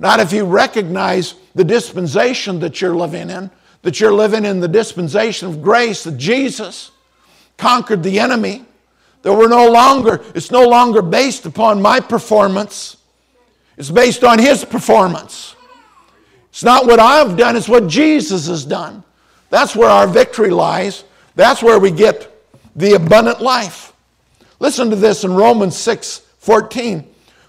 Not 0.00 0.18
if 0.18 0.32
you 0.32 0.46
recognize 0.46 1.34
the 1.58 1.64
dispensation 1.64 2.60
that 2.60 2.80
you're 2.80 2.94
living 2.94 3.30
in, 3.30 3.50
that 3.82 3.98
you're 3.98 4.12
living 4.12 4.44
in 4.44 4.60
the 4.60 4.68
dispensation 4.68 5.48
of 5.48 5.60
grace, 5.60 6.04
that 6.04 6.16
Jesus 6.16 6.92
conquered 7.56 8.04
the 8.04 8.20
enemy, 8.20 8.64
that 9.22 9.32
we're 9.32 9.48
no 9.48 9.68
longer, 9.68 10.24
it's 10.36 10.52
no 10.52 10.68
longer 10.68 11.02
based 11.02 11.46
upon 11.46 11.82
my 11.82 11.98
performance, 11.98 12.98
it's 13.76 13.90
based 13.90 14.22
on 14.22 14.38
his 14.38 14.64
performance. 14.64 15.56
It's 16.50 16.62
not 16.62 16.86
what 16.86 17.00
I've 17.00 17.36
done, 17.36 17.56
it's 17.56 17.68
what 17.68 17.88
Jesus 17.88 18.46
has 18.46 18.64
done. 18.64 19.02
That's 19.50 19.74
where 19.74 19.90
our 19.90 20.06
victory 20.06 20.50
lies. 20.50 21.02
That's 21.34 21.60
where 21.60 21.80
we 21.80 21.90
get 21.90 22.40
the 22.76 22.94
abundant 22.94 23.40
life. 23.40 23.92
Listen 24.60 24.90
to 24.90 24.96
this 24.96 25.24
in 25.24 25.34
Romans 25.34 25.76
6 25.76 26.18
14. 26.38 27.04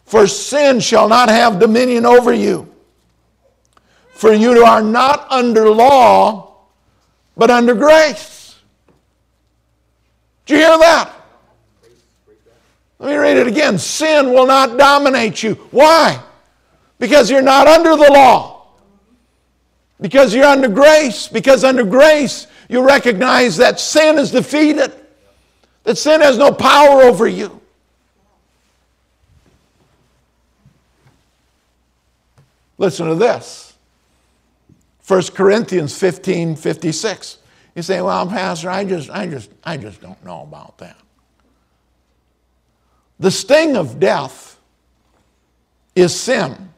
For 0.06 0.26
sin 0.26 0.80
shall 0.80 1.08
not 1.08 1.30
have 1.30 1.60
dominion 1.60 2.08
over 2.08 2.34
you. 2.34 2.69
For 4.20 4.34
you 4.34 4.66
are 4.66 4.82
not 4.82 5.28
under 5.32 5.70
law, 5.70 6.58
but 7.38 7.50
under 7.50 7.74
grace. 7.74 8.60
Did 10.46 10.56
you 10.56 10.60
hear 10.60 10.78
that? 10.78 11.14
Let 13.00 13.12
me 13.12 13.16
read 13.16 13.38
it 13.38 13.48
again. 13.48 13.78
Sin 13.80 14.34
will 14.34 14.46
not 14.46 14.78
dominate 14.78 15.42
you. 15.42 15.54
Why? 15.72 16.22
Because 16.98 17.32
you're 17.32 17.42
not 17.42 17.66
under 17.66 17.92
the 17.92 18.12
law. 18.12 18.68
Because 20.02 20.36
you're 20.36 20.44
under 20.44 20.68
grace. 20.68 21.30
Because 21.30 21.64
under 21.64 21.86
grace, 21.86 22.48
you 22.68 22.86
recognize 22.86 23.56
that 23.56 23.80
sin 23.80 24.18
is 24.18 24.32
defeated, 24.32 24.92
that 25.86 25.98
sin 25.98 26.20
has 26.20 26.38
no 26.38 26.52
power 26.52 27.04
over 27.04 27.26
you. 27.26 27.62
Listen 32.78 33.08
to 33.08 33.16
this 33.16 33.69
1 35.10 35.24
Corinthians 35.34 35.98
15 35.98 36.56
56. 36.56 37.40
You 37.76 37.82
say, 37.82 38.00
well, 38.00 38.28
Pastor, 38.28 38.70
I 38.70 38.86
just, 38.86 39.10
I 39.10 39.26
just, 39.26 39.50
I 39.64 39.76
just 39.76 40.02
don't 40.02 40.24
know 40.24 40.44
about 40.44 40.78
that. 40.78 40.98
The 43.18 43.32
sting 43.32 43.76
of 43.76 44.00
death 44.00 44.60
is 45.96 46.14
sin. 46.14 46.70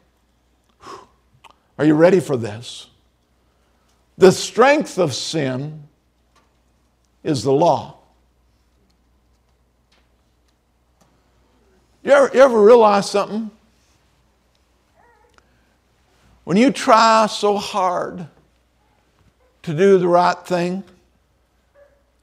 Are 1.77 1.83
you 1.83 1.93
ready 1.93 2.21
for 2.21 2.37
this? 2.37 2.87
The 4.17 4.31
strength 4.31 4.97
of 4.97 5.13
sin 5.13 5.83
is 7.23 7.43
the 7.43 7.51
law. 7.51 7.97
You 12.01 12.13
ever, 12.13 12.31
you 12.33 12.39
ever 12.39 12.63
realize 12.63 13.09
something? 13.09 13.51
When 16.51 16.57
you 16.57 16.71
try 16.71 17.27
so 17.27 17.55
hard 17.55 18.27
to 19.63 19.73
do 19.73 19.97
the 19.97 20.07
right 20.09 20.37
thing, 20.37 20.83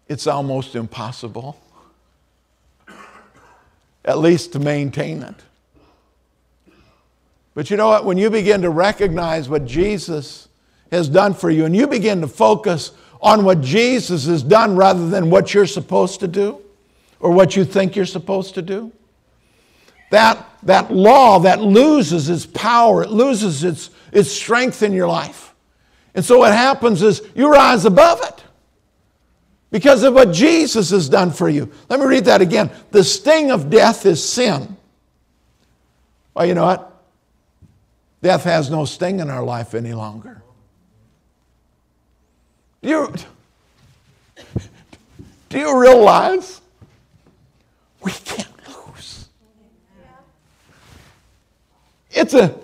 it's 0.07 0.27
almost 0.27 0.75
impossible, 0.75 1.59
at 4.05 4.19
least 4.19 4.53
to 4.53 4.59
maintain 4.59 5.23
it. 5.23 5.35
But 7.55 7.71
you 7.71 7.79
know 7.79 7.89
what? 7.89 8.05
When 8.05 8.19
you 8.19 8.29
begin 8.29 8.61
to 8.61 8.69
recognize 8.69 9.49
what 9.49 9.65
Jesus 9.65 10.49
has 10.93 11.09
done 11.09 11.33
for 11.33 11.49
you, 11.49 11.65
and 11.65 11.75
you 11.75 11.87
begin 11.87 12.21
to 12.21 12.29
focus 12.29 12.93
on 13.23 13.47
what 13.47 13.63
Jesus 13.63 14.27
has 14.27 14.43
done 14.43 14.77
rather 14.77 15.09
than 15.09 15.31
what 15.31 15.55
you're 15.55 15.65
supposed 15.65 16.21
to 16.21 16.29
do 16.29 16.61
or 17.19 17.31
what 17.31 17.57
you 17.57 17.65
think 17.65 17.97
you're 17.97 18.05
supposed 18.05 18.55
to 18.57 18.61
do, 18.61 18.93
that, 20.11 20.47
that 20.65 20.93
law 20.93 21.39
that 21.39 21.63
loses 21.63 22.29
its 22.29 22.45
power, 22.45 23.05
it 23.05 23.11
loses 23.11 23.65
its, 23.65 23.89
its 24.12 24.31
strength 24.31 24.83
in 24.83 24.93
your 24.93 25.09
life. 25.09 25.55
And 26.15 26.25
so 26.25 26.38
what 26.38 26.53
happens 26.53 27.03
is 27.03 27.23
you 27.35 27.50
rise 27.50 27.85
above 27.85 28.21
it 28.23 28.43
because 29.71 30.03
of 30.03 30.15
what 30.15 30.33
Jesus 30.33 30.91
has 30.91 31.09
done 31.09 31.31
for 31.31 31.49
you. 31.49 31.71
Let 31.88 32.00
me 32.00 32.07
read 32.07 32.25
that 32.25 32.41
again. 32.41 32.71
The 32.91 33.05
sting 33.05 33.50
of 33.50 33.71
death 33.71 34.07
is 34.07 34.27
sin. 34.27 34.77
Well, 36.35 36.47
you 36.47 36.55
know 36.55 36.65
what? 36.65 36.85
Death 38.23 38.45
has 38.45 38.71
no 38.71 38.85
sting 38.85 39.21
in 39.21 39.31
our 39.31 39.45
life 39.45 39.75
any 39.75 39.93
longer. 39.93 40.43
Do 42.83 42.88
you, 42.88 43.15
do 45.49 45.59
you 45.59 45.81
realize 45.81 46.61
we 48.00 48.12
can't 48.12 48.49
lose? 48.69 49.29
It's 52.11 52.35
a, 52.35 52.55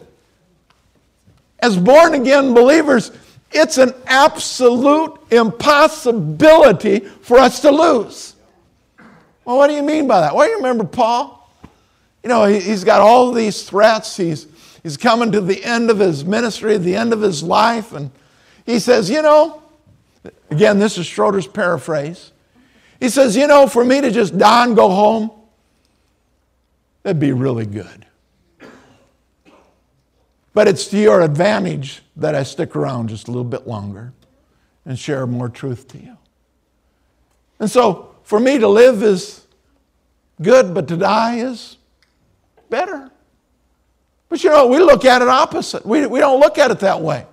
as 1.64 1.76
born 1.76 2.14
again 2.14 2.54
believers, 2.54 3.12
it's 3.52 3.78
an 3.78 3.92
absolute 4.06 5.18
impossibility 5.30 7.00
for 7.00 7.38
us 7.38 7.60
to 7.60 7.70
lose. 7.70 8.34
Well, 9.44 9.58
what 9.58 9.68
do 9.68 9.74
you 9.74 9.82
mean 9.82 10.06
by 10.06 10.20
that? 10.20 10.34
Well, 10.34 10.48
you 10.48 10.56
remember 10.56 10.84
Paul? 10.84 11.40
You 12.22 12.28
know, 12.28 12.44
he's 12.44 12.84
got 12.84 13.00
all 13.00 13.32
these 13.32 13.62
threats. 13.62 14.16
He's, 14.16 14.46
he's 14.82 14.96
coming 14.96 15.32
to 15.32 15.40
the 15.40 15.62
end 15.64 15.90
of 15.90 15.98
his 15.98 16.24
ministry, 16.24 16.78
the 16.78 16.96
end 16.96 17.12
of 17.12 17.20
his 17.20 17.42
life, 17.42 17.92
and 17.92 18.10
he 18.64 18.78
says, 18.78 19.10
You 19.10 19.22
know, 19.22 19.62
Again, 20.50 20.78
this 20.78 20.98
is 20.98 21.06
Schroeder's 21.06 21.46
paraphrase. 21.46 22.32
He 23.00 23.08
says, 23.08 23.36
You 23.36 23.46
know, 23.46 23.66
for 23.66 23.84
me 23.84 24.00
to 24.00 24.10
just 24.10 24.38
die 24.38 24.64
and 24.64 24.76
go 24.76 24.88
home, 24.88 25.30
that'd 27.02 27.20
be 27.20 27.32
really 27.32 27.66
good. 27.66 28.03
But 30.54 30.68
it's 30.68 30.86
to 30.86 30.96
your 30.96 31.20
advantage 31.20 32.02
that 32.16 32.34
I 32.34 32.44
stick 32.44 32.76
around 32.76 33.08
just 33.08 33.26
a 33.28 33.30
little 33.30 33.44
bit 33.44 33.66
longer 33.66 34.12
and 34.86 34.98
share 34.98 35.26
more 35.26 35.48
truth 35.48 35.88
to 35.88 35.98
you. 35.98 36.16
And 37.58 37.70
so, 37.70 38.14
for 38.22 38.38
me 38.40 38.58
to 38.58 38.68
live 38.68 39.02
is 39.02 39.46
good, 40.40 40.72
but 40.72 40.88
to 40.88 40.96
die 40.96 41.38
is 41.38 41.76
better. 42.70 43.10
But 44.28 44.42
you 44.42 44.50
know, 44.50 44.68
we 44.68 44.78
look 44.78 45.04
at 45.04 45.22
it 45.22 45.28
opposite. 45.28 45.84
We, 45.84 46.06
we 46.06 46.20
don't 46.20 46.40
look 46.40 46.56
at 46.58 46.70
it 46.70 46.80
that 46.80 47.00
way. 47.00 47.26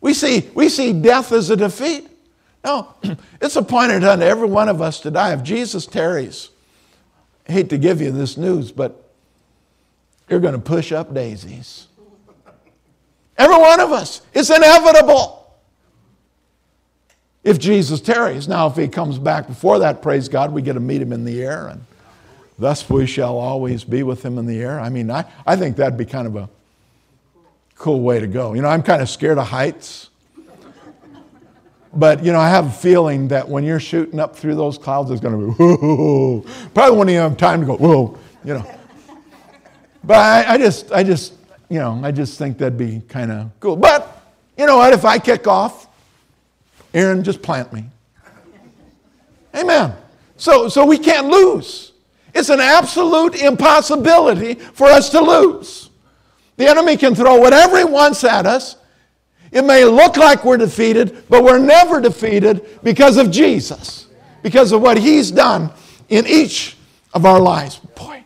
We 0.00 0.14
see, 0.14 0.48
we 0.54 0.68
see 0.68 0.92
death 0.92 1.32
as 1.32 1.50
a 1.50 1.56
defeat. 1.56 2.08
No, 2.64 2.94
it's 3.40 3.56
appointed 3.56 4.04
unto 4.04 4.24
every 4.24 4.48
one 4.48 4.68
of 4.68 4.80
us 4.80 5.00
to 5.00 5.10
die. 5.10 5.32
If 5.32 5.42
Jesus 5.42 5.86
tarries, 5.86 6.50
I 7.48 7.52
hate 7.52 7.70
to 7.70 7.78
give 7.78 8.00
you 8.00 8.10
this 8.10 8.36
news, 8.36 8.70
but 8.70 9.10
you're 10.28 10.40
going 10.40 10.54
to 10.54 10.60
push 10.60 10.92
up 10.92 11.12
daisies. 11.14 11.87
Every 13.38 13.56
one 13.56 13.80
of 13.80 13.92
us. 13.92 14.20
It's 14.34 14.50
inevitable. 14.50 15.36
If 17.44 17.58
Jesus 17.58 18.00
tarries. 18.00 18.48
Now, 18.48 18.66
if 18.66 18.76
he 18.76 18.88
comes 18.88 19.18
back 19.18 19.46
before 19.46 19.78
that, 19.78 20.02
praise 20.02 20.28
God, 20.28 20.52
we 20.52 20.60
get 20.60 20.74
to 20.74 20.80
meet 20.80 21.00
him 21.00 21.12
in 21.12 21.24
the 21.24 21.40
air, 21.42 21.68
and 21.68 21.84
thus 22.58 22.90
we 22.90 23.06
shall 23.06 23.38
always 23.38 23.84
be 23.84 24.02
with 24.02 24.24
him 24.24 24.36
in 24.38 24.46
the 24.46 24.60
air. 24.60 24.80
I 24.80 24.88
mean, 24.88 25.10
I, 25.10 25.24
I 25.46 25.56
think 25.56 25.76
that'd 25.76 25.96
be 25.96 26.04
kind 26.04 26.26
of 26.26 26.36
a 26.36 26.48
cool 27.76 28.00
way 28.00 28.18
to 28.18 28.26
go. 28.26 28.54
You 28.54 28.62
know, 28.62 28.68
I'm 28.68 28.82
kind 28.82 29.00
of 29.00 29.08
scared 29.08 29.38
of 29.38 29.46
heights. 29.46 30.10
But, 31.94 32.22
you 32.22 32.32
know, 32.32 32.40
I 32.40 32.50
have 32.50 32.66
a 32.66 32.70
feeling 32.70 33.28
that 33.28 33.48
when 33.48 33.64
you're 33.64 33.80
shooting 33.80 34.20
up 34.20 34.36
through 34.36 34.56
those 34.56 34.76
clouds, 34.76 35.10
it's 35.10 35.22
going 35.22 35.40
to 35.40 35.46
be, 35.46 35.52
whoa. 35.52 36.44
Probably 36.74 36.96
won't 36.96 37.08
even 37.08 37.22
have 37.22 37.36
time 37.38 37.60
to 37.60 37.66
go, 37.66 37.76
whoa, 37.76 38.18
you 38.44 38.54
know. 38.54 38.78
But 40.04 40.16
I, 40.16 40.54
I 40.54 40.58
just, 40.58 40.92
I 40.92 41.02
just, 41.02 41.32
you 41.68 41.78
know, 41.78 42.00
I 42.02 42.10
just 42.10 42.38
think 42.38 42.58
that'd 42.58 42.78
be 42.78 43.02
kind 43.08 43.30
of 43.30 43.50
cool. 43.60 43.76
But, 43.76 44.22
you 44.56 44.66
know 44.66 44.78
what, 44.78 44.92
if 44.92 45.04
I 45.04 45.18
kick 45.18 45.46
off, 45.46 45.86
Aaron, 46.94 47.22
just 47.22 47.42
plant 47.42 47.72
me. 47.72 47.84
Amen. 49.54 49.94
So, 50.36 50.68
so 50.68 50.86
we 50.86 50.98
can't 50.98 51.28
lose. 51.28 51.92
It's 52.34 52.48
an 52.48 52.60
absolute 52.60 53.42
impossibility 53.42 54.54
for 54.54 54.86
us 54.86 55.10
to 55.10 55.20
lose. 55.20 55.90
The 56.56 56.68
enemy 56.68 56.96
can 56.96 57.14
throw 57.14 57.36
whatever 57.36 57.78
he 57.78 57.84
wants 57.84 58.24
at 58.24 58.46
us. 58.46 58.76
It 59.50 59.62
may 59.64 59.84
look 59.84 60.16
like 60.16 60.44
we're 60.44 60.56
defeated, 60.56 61.24
but 61.28 61.42
we're 61.42 61.58
never 61.58 62.00
defeated 62.00 62.80
because 62.82 63.16
of 63.16 63.30
Jesus, 63.30 64.06
because 64.42 64.72
of 64.72 64.82
what 64.82 64.98
he's 64.98 65.30
done 65.30 65.70
in 66.08 66.26
each 66.26 66.76
of 67.14 67.24
our 67.24 67.40
lives. 67.40 67.76
Boy, 67.76 68.24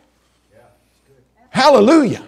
hallelujah. 1.49 2.25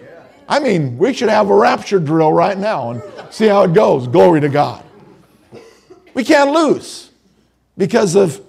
I 0.48 0.60
mean, 0.60 0.96
we 0.98 1.12
should 1.12 1.28
have 1.28 1.50
a 1.50 1.54
rapture 1.54 1.98
drill 1.98 2.32
right 2.32 2.56
now 2.56 2.90
and 2.90 3.02
see 3.30 3.46
how 3.46 3.64
it 3.64 3.72
goes. 3.72 4.06
Glory 4.06 4.40
to 4.40 4.48
God. 4.48 4.84
We 6.14 6.24
can't 6.24 6.52
lose 6.52 7.10
because 7.76 8.14
of 8.14 8.40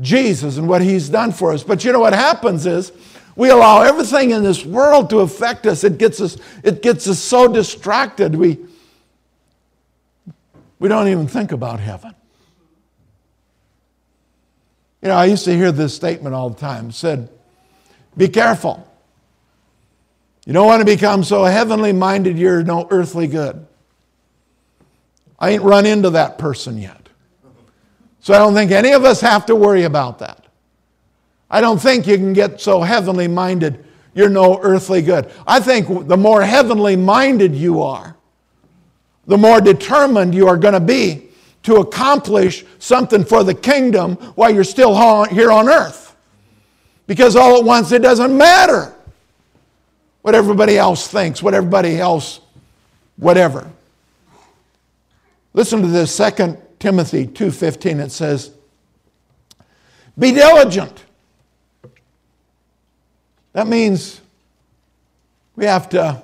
Jesus 0.00 0.56
and 0.56 0.68
what 0.68 0.82
he's 0.82 1.08
done 1.08 1.32
for 1.32 1.52
us. 1.52 1.62
But 1.62 1.84
you 1.84 1.92
know 1.92 2.00
what 2.00 2.12
happens 2.12 2.66
is 2.66 2.92
we 3.36 3.50
allow 3.50 3.82
everything 3.82 4.30
in 4.30 4.42
this 4.42 4.64
world 4.64 5.10
to 5.10 5.20
affect 5.20 5.66
us. 5.66 5.84
It 5.84 5.98
gets 5.98 6.20
us, 6.20 6.36
it 6.62 6.82
gets 6.82 7.06
us 7.06 7.18
so 7.18 7.46
distracted. 7.46 8.34
We, 8.34 8.58
we 10.78 10.88
don't 10.88 11.08
even 11.08 11.28
think 11.28 11.52
about 11.52 11.78
heaven. 11.78 12.14
You 15.02 15.08
know, 15.08 15.16
I 15.16 15.26
used 15.26 15.44
to 15.44 15.54
hear 15.54 15.70
this 15.70 15.94
statement 15.94 16.34
all 16.34 16.48
the 16.48 16.58
time. 16.58 16.88
It 16.88 16.94
said, 16.94 17.28
be 18.16 18.28
careful. 18.28 18.88
You 20.46 20.52
don't 20.52 20.66
want 20.66 20.80
to 20.80 20.86
become 20.86 21.24
so 21.24 21.44
heavenly 21.44 21.92
minded 21.92 22.38
you're 22.38 22.62
no 22.62 22.86
earthly 22.90 23.26
good. 23.26 23.66
I 25.38 25.50
ain't 25.50 25.62
run 25.62 25.86
into 25.86 26.10
that 26.10 26.38
person 26.38 26.78
yet. 26.78 27.08
So 28.20 28.34
I 28.34 28.38
don't 28.38 28.54
think 28.54 28.70
any 28.70 28.92
of 28.92 29.04
us 29.04 29.20
have 29.20 29.46
to 29.46 29.54
worry 29.54 29.84
about 29.84 30.18
that. 30.20 30.46
I 31.50 31.60
don't 31.60 31.80
think 31.80 32.06
you 32.06 32.16
can 32.16 32.32
get 32.32 32.60
so 32.60 32.80
heavenly 32.80 33.28
minded 33.28 33.84
you're 34.14 34.30
no 34.30 34.60
earthly 34.62 35.02
good. 35.02 35.30
I 35.46 35.60
think 35.60 36.06
the 36.06 36.16
more 36.16 36.42
heavenly 36.42 36.96
minded 36.96 37.54
you 37.54 37.82
are, 37.82 38.16
the 39.26 39.36
more 39.36 39.60
determined 39.60 40.34
you 40.34 40.46
are 40.46 40.56
going 40.56 40.74
to 40.74 40.80
be 40.80 41.30
to 41.64 41.76
accomplish 41.76 42.64
something 42.78 43.24
for 43.24 43.42
the 43.42 43.54
kingdom 43.54 44.16
while 44.36 44.54
you're 44.54 44.64
still 44.64 45.24
here 45.24 45.50
on 45.50 45.68
earth. 45.68 46.14
Because 47.06 47.34
all 47.34 47.58
at 47.58 47.64
once 47.64 47.92
it 47.92 48.02
doesn't 48.02 48.36
matter 48.36 48.94
what 50.24 50.34
everybody 50.34 50.78
else 50.78 51.06
thinks, 51.06 51.42
what 51.42 51.52
everybody 51.52 51.98
else, 52.00 52.40
whatever. 53.18 53.70
Listen 55.52 55.82
to 55.82 55.86
this, 55.86 56.16
2 56.16 56.56
Timothy 56.78 57.26
2.15, 57.26 58.02
it 58.02 58.10
says, 58.10 58.50
Be 60.18 60.32
diligent. 60.32 61.04
That 63.52 63.66
means 63.66 64.22
we 65.56 65.66
have 65.66 65.90
to 65.90 66.22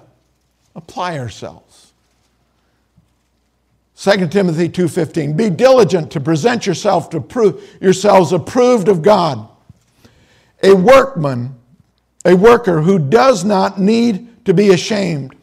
apply 0.75 1.19
ourselves. 1.19 1.93
2 3.97 4.29
Timothy 4.29 4.71
2:15 4.71 5.37
Be 5.37 5.51
diligent 5.51 6.11
to 6.13 6.21
present 6.21 6.67
yourself 6.67 7.11
to 7.11 7.21
prove 7.21 7.63
yourselves 7.83 8.33
approved 8.33 8.89
of 8.89 9.03
God 9.03 9.47
a 10.63 10.73
workman 10.73 11.60
a 12.25 12.35
worker 12.35 12.83
who 12.83 12.99
does 12.99 13.45
not 13.45 13.79
need 13.79 14.45
to 14.45 14.55
be 14.55 14.71
ashamed 14.71 15.35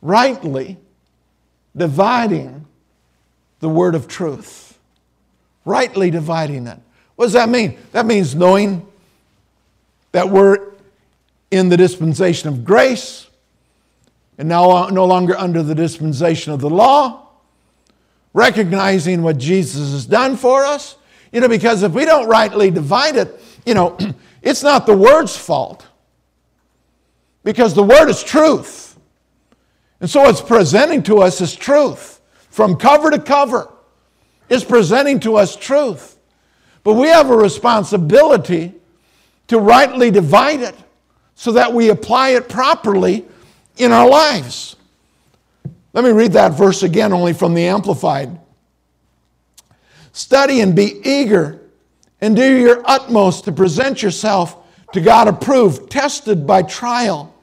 rightly 0.00 0.76
dividing 1.76 2.66
the 3.60 3.68
word 3.68 3.94
of 3.94 4.08
truth 4.08 4.78
rightly 5.64 6.10
dividing 6.10 6.66
it 6.66 6.78
what 7.16 7.26
does 7.26 7.32
that 7.32 7.48
mean 7.48 7.76
that 7.92 8.06
means 8.06 8.34
knowing 8.34 8.86
that 10.12 10.28
we're 10.28 10.72
in 11.50 11.68
the 11.68 11.76
dispensation 11.76 12.48
of 12.48 12.64
grace 12.64 13.28
and 14.38 14.48
now 14.48 14.88
no 14.88 15.04
longer 15.04 15.36
under 15.36 15.62
the 15.62 15.74
dispensation 15.74 16.52
of 16.52 16.60
the 16.60 16.70
law, 16.70 17.26
recognizing 18.32 19.22
what 19.22 19.36
Jesus 19.36 19.90
has 19.90 20.06
done 20.06 20.36
for 20.36 20.64
us. 20.64 20.96
You 21.32 21.40
know, 21.40 21.48
because 21.48 21.82
if 21.82 21.92
we 21.92 22.04
don't 22.04 22.28
rightly 22.28 22.70
divide 22.70 23.16
it, 23.16 23.40
you 23.66 23.74
know, 23.74 23.98
it's 24.42 24.62
not 24.62 24.86
the 24.86 24.96
word's 24.96 25.36
fault. 25.36 25.86
Because 27.48 27.72
the 27.72 27.82
word 27.82 28.10
is 28.10 28.22
truth. 28.22 28.98
And 30.00 30.10
so 30.10 30.28
it's 30.28 30.42
presenting 30.42 31.02
to 31.04 31.22
us 31.22 31.40
as 31.40 31.56
truth. 31.56 32.20
From 32.50 32.76
cover 32.76 33.10
to 33.10 33.18
cover, 33.18 33.72
it's 34.50 34.64
presenting 34.64 35.18
to 35.20 35.36
us 35.36 35.56
truth. 35.56 36.18
But 36.84 36.92
we 36.92 37.08
have 37.08 37.30
a 37.30 37.36
responsibility 37.36 38.74
to 39.46 39.58
rightly 39.58 40.10
divide 40.10 40.60
it 40.60 40.74
so 41.36 41.52
that 41.52 41.72
we 41.72 41.88
apply 41.88 42.32
it 42.32 42.50
properly 42.50 43.24
in 43.78 43.92
our 43.92 44.06
lives. 44.06 44.76
Let 45.94 46.04
me 46.04 46.10
read 46.10 46.34
that 46.34 46.52
verse 46.52 46.82
again, 46.82 47.14
only 47.14 47.32
from 47.32 47.54
the 47.54 47.64
Amplified. 47.64 48.38
Study 50.12 50.60
and 50.60 50.76
be 50.76 51.00
eager 51.02 51.62
and 52.20 52.36
do 52.36 52.58
your 52.58 52.82
utmost 52.84 53.44
to 53.44 53.52
present 53.52 54.02
yourself 54.02 54.54
to 54.92 55.00
God 55.00 55.28
approved, 55.28 55.90
tested 55.90 56.46
by 56.46 56.60
trial, 56.60 57.34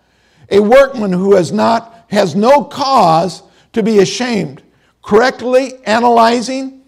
a 0.49 0.59
workman 0.59 1.11
who 1.11 1.35
has 1.35 1.51
not 1.51 2.05
has 2.09 2.35
no 2.35 2.63
cause 2.63 3.43
to 3.73 3.83
be 3.83 3.99
ashamed, 3.99 4.61
correctly 5.03 5.73
analyzing 5.85 6.83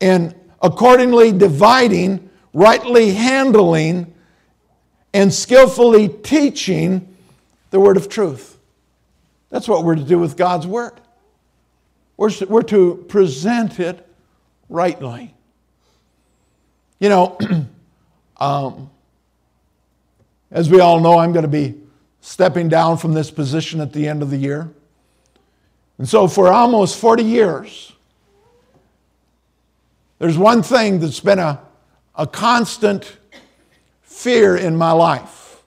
and 0.00 0.34
accordingly 0.60 1.32
dividing, 1.32 2.28
rightly 2.52 3.12
handling 3.12 4.12
and 5.12 5.32
skillfully 5.32 6.08
teaching 6.08 7.16
the 7.70 7.80
word 7.80 7.96
of 7.96 8.08
truth. 8.08 8.58
That's 9.50 9.66
what 9.68 9.84
we're 9.84 9.96
to 9.96 10.04
do 10.04 10.18
with 10.18 10.36
God's 10.36 10.66
word. 10.66 11.00
We're, 12.16 12.30
we're 12.48 12.62
to 12.62 13.04
present 13.08 13.80
it 13.80 14.06
rightly. 14.68 15.34
You 16.98 17.08
know, 17.08 17.38
um, 18.36 18.90
as 20.50 20.68
we 20.68 20.80
all 20.80 21.00
know, 21.00 21.18
I'm 21.18 21.32
going 21.32 21.44
to 21.44 21.48
be 21.48 21.79
stepping 22.20 22.68
down 22.68 22.98
from 22.98 23.14
this 23.14 23.30
position 23.30 23.80
at 23.80 23.92
the 23.92 24.08
end 24.08 24.22
of 24.22 24.30
the 24.30 24.36
year. 24.36 24.70
And 25.98 26.08
so, 26.08 26.28
for 26.28 26.48
almost 26.48 26.98
40 26.98 27.22
years, 27.22 27.92
there's 30.18 30.38
one 30.38 30.62
thing 30.62 30.98
that's 31.00 31.20
been 31.20 31.38
a, 31.38 31.60
a 32.14 32.26
constant 32.26 33.16
fear 34.02 34.56
in 34.56 34.76
my 34.76 34.92
life. 34.92 35.62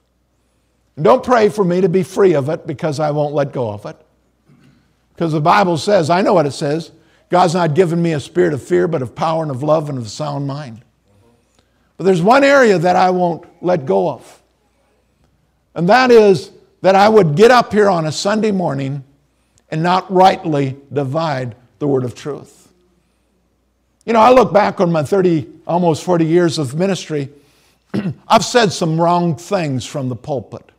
And 0.96 1.04
don't 1.04 1.24
pray 1.24 1.48
for 1.48 1.64
me 1.64 1.80
to 1.80 1.88
be 1.88 2.02
free 2.02 2.34
of 2.34 2.48
it 2.48 2.66
because 2.66 3.00
I 3.00 3.10
won't 3.10 3.34
let 3.34 3.52
go 3.52 3.70
of 3.70 3.84
it. 3.86 3.96
Because 5.14 5.32
the 5.32 5.40
Bible 5.40 5.76
says, 5.76 6.10
I 6.10 6.22
know 6.22 6.34
what 6.34 6.46
it 6.46 6.52
says 6.52 6.92
God's 7.30 7.54
not 7.54 7.74
given 7.74 8.00
me 8.00 8.12
a 8.12 8.20
spirit 8.20 8.52
of 8.52 8.62
fear, 8.62 8.86
but 8.86 9.02
of 9.02 9.14
power 9.14 9.42
and 9.42 9.50
of 9.50 9.62
love 9.62 9.88
and 9.88 9.98
of 9.98 10.08
sound 10.08 10.46
mind. 10.46 10.82
But 11.96 12.04
there's 12.04 12.22
one 12.22 12.44
area 12.44 12.78
that 12.78 12.96
I 12.96 13.10
won't 13.10 13.44
let 13.60 13.86
go 13.86 14.10
of. 14.10 14.42
And 15.74 15.88
that 15.88 16.10
is 16.10 16.50
that 16.82 16.94
I 16.94 17.08
would 17.08 17.36
get 17.36 17.50
up 17.50 17.72
here 17.72 17.88
on 17.88 18.06
a 18.06 18.12
Sunday 18.12 18.50
morning 18.52 19.04
and 19.70 19.82
not 19.82 20.10
rightly 20.12 20.76
divide 20.92 21.56
the 21.78 21.88
word 21.88 22.04
of 22.04 22.14
truth. 22.14 22.68
You 24.04 24.12
know, 24.12 24.20
I 24.20 24.30
look 24.30 24.52
back 24.52 24.80
on 24.80 24.92
my 24.92 25.02
30, 25.02 25.48
almost 25.66 26.04
40 26.04 26.26
years 26.26 26.58
of 26.58 26.74
ministry, 26.74 27.30
I've 28.28 28.44
said 28.44 28.72
some 28.72 29.00
wrong 29.00 29.36
things 29.36 29.84
from 29.84 30.08
the 30.08 30.16
pulpit, 30.16 30.70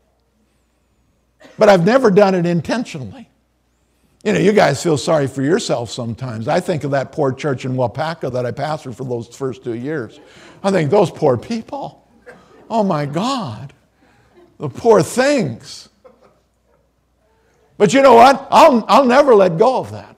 but 1.57 1.69
I've 1.69 1.85
never 1.85 2.11
done 2.11 2.35
it 2.35 2.45
intentionally. 2.45 3.29
You 4.23 4.33
know, 4.33 4.39
you 4.39 4.53
guys 4.53 4.81
feel 4.81 4.97
sorry 4.97 5.27
for 5.27 5.43
yourself 5.43 5.91
sometimes. 5.91 6.47
I 6.47 6.59
think 6.59 6.83
of 6.83 6.91
that 6.91 7.11
poor 7.11 7.31
church 7.31 7.63
in 7.63 7.73
Wapaka 7.75 8.31
that 8.33 8.45
I 8.45 8.51
pastored 8.51 8.95
for 8.95 9.03
those 9.03 9.27
first 9.27 9.63
two 9.63 9.75
years. 9.75 10.19
I 10.63 10.71
think 10.71 10.89
those 10.89 11.11
poor 11.11 11.37
people. 11.37 12.07
Oh 12.69 12.83
my 12.83 13.05
God. 13.05 13.71
The 14.57 14.69
poor 14.69 15.03
things. 15.03 15.89
But 17.77 17.93
you 17.93 18.01
know 18.01 18.15
what? 18.15 18.47
I'll, 18.49 18.85
I'll 18.87 19.05
never 19.05 19.35
let 19.35 19.57
go 19.57 19.77
of 19.77 19.91
that. 19.91 20.17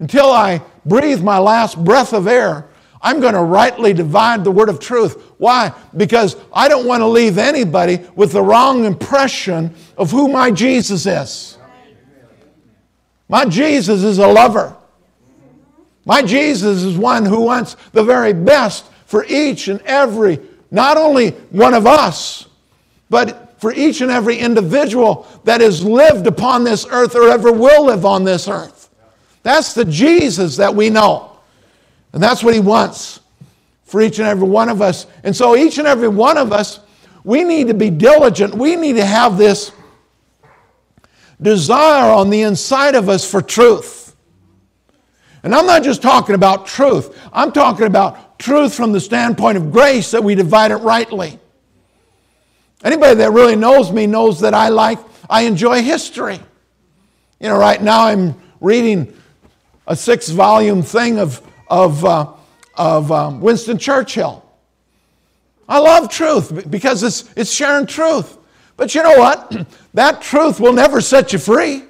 Until 0.00 0.30
I 0.30 0.62
breathe 0.84 1.22
my 1.22 1.38
last 1.38 1.82
breath 1.82 2.12
of 2.12 2.26
air, 2.26 2.68
I'm 3.00 3.20
going 3.20 3.34
to 3.34 3.42
rightly 3.42 3.92
divide 3.92 4.44
the 4.44 4.50
word 4.50 4.68
of 4.68 4.80
truth. 4.80 5.20
Why? 5.38 5.72
Because 5.96 6.36
I 6.52 6.68
don't 6.68 6.86
want 6.86 7.02
to 7.02 7.06
leave 7.06 7.38
anybody 7.38 8.00
with 8.16 8.32
the 8.32 8.42
wrong 8.42 8.84
impression 8.84 9.74
of 9.96 10.10
who 10.10 10.28
my 10.28 10.50
Jesus 10.50 11.06
is. 11.06 11.58
My 13.28 13.44
Jesus 13.44 14.02
is 14.02 14.18
a 14.18 14.26
lover. 14.26 14.76
My 16.04 16.22
Jesus 16.22 16.82
is 16.82 16.98
one 16.98 17.24
who 17.24 17.42
wants 17.42 17.76
the 17.92 18.02
very 18.02 18.32
best 18.32 18.86
for 19.06 19.24
each 19.26 19.68
and 19.68 19.80
every, 19.82 20.40
not 20.70 20.96
only 20.96 21.30
one 21.50 21.74
of 21.74 21.86
us, 21.86 22.46
but 23.14 23.60
for 23.60 23.72
each 23.72 24.00
and 24.00 24.10
every 24.10 24.36
individual 24.36 25.28
that 25.44 25.60
has 25.60 25.84
lived 25.84 26.26
upon 26.26 26.64
this 26.64 26.84
earth 26.90 27.14
or 27.14 27.28
ever 27.28 27.52
will 27.52 27.84
live 27.84 28.04
on 28.04 28.24
this 28.24 28.48
earth. 28.48 28.90
That's 29.44 29.72
the 29.72 29.84
Jesus 29.84 30.56
that 30.56 30.74
we 30.74 30.90
know. 30.90 31.38
And 32.12 32.20
that's 32.20 32.42
what 32.42 32.54
he 32.54 32.60
wants 32.60 33.20
for 33.84 34.02
each 34.02 34.18
and 34.18 34.26
every 34.26 34.48
one 34.48 34.68
of 34.68 34.82
us. 34.82 35.06
And 35.22 35.36
so, 35.36 35.54
each 35.54 35.78
and 35.78 35.86
every 35.86 36.08
one 36.08 36.36
of 36.36 36.52
us, 36.52 36.80
we 37.22 37.44
need 37.44 37.68
to 37.68 37.74
be 37.74 37.88
diligent. 37.88 38.52
We 38.52 38.74
need 38.74 38.94
to 38.94 39.04
have 39.04 39.38
this 39.38 39.70
desire 41.40 42.10
on 42.10 42.30
the 42.30 42.42
inside 42.42 42.96
of 42.96 43.08
us 43.08 43.30
for 43.30 43.40
truth. 43.40 44.16
And 45.44 45.54
I'm 45.54 45.66
not 45.66 45.84
just 45.84 46.02
talking 46.02 46.34
about 46.34 46.66
truth, 46.66 47.16
I'm 47.32 47.52
talking 47.52 47.86
about 47.86 48.40
truth 48.40 48.74
from 48.74 48.90
the 48.90 49.00
standpoint 49.00 49.56
of 49.56 49.70
grace 49.70 50.10
that 50.10 50.24
we 50.24 50.34
divide 50.34 50.72
it 50.72 50.78
rightly. 50.78 51.38
Anybody 52.84 53.14
that 53.16 53.32
really 53.32 53.56
knows 53.56 53.90
me 53.90 54.06
knows 54.06 54.40
that 54.40 54.52
I 54.52 54.68
like, 54.68 54.98
I 55.28 55.42
enjoy 55.42 55.82
history. 55.82 56.38
You 57.40 57.48
know, 57.48 57.56
right 57.56 57.82
now 57.82 58.06
I'm 58.06 58.40
reading 58.60 59.16
a 59.86 59.96
six 59.96 60.28
volume 60.28 60.82
thing 60.82 61.18
of, 61.18 61.40
of, 61.68 62.04
uh, 62.04 62.32
of 62.74 63.10
um, 63.10 63.40
Winston 63.40 63.78
Churchill. 63.78 64.44
I 65.66 65.78
love 65.78 66.10
truth 66.10 66.70
because 66.70 67.02
it's, 67.02 67.32
it's 67.36 67.50
sharing 67.50 67.86
truth. 67.86 68.36
But 68.76 68.94
you 68.94 69.02
know 69.02 69.18
what? 69.18 69.66
that 69.94 70.20
truth 70.20 70.60
will 70.60 70.74
never 70.74 71.00
set 71.00 71.32
you 71.32 71.38
free. 71.38 71.84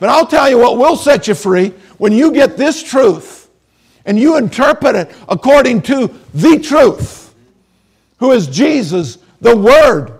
But 0.00 0.08
I'll 0.08 0.26
tell 0.26 0.48
you 0.48 0.58
what 0.58 0.78
will 0.78 0.96
set 0.96 1.28
you 1.28 1.34
free 1.34 1.70
when 1.98 2.12
you 2.12 2.32
get 2.32 2.56
this 2.56 2.82
truth 2.82 3.50
and 4.04 4.18
you 4.18 4.36
interpret 4.36 4.96
it 4.96 5.14
according 5.28 5.82
to 5.82 6.08
the 6.34 6.58
truth, 6.58 7.34
who 8.18 8.32
is 8.32 8.46
Jesus, 8.46 9.18
the 9.40 9.56
Word, 9.56 10.18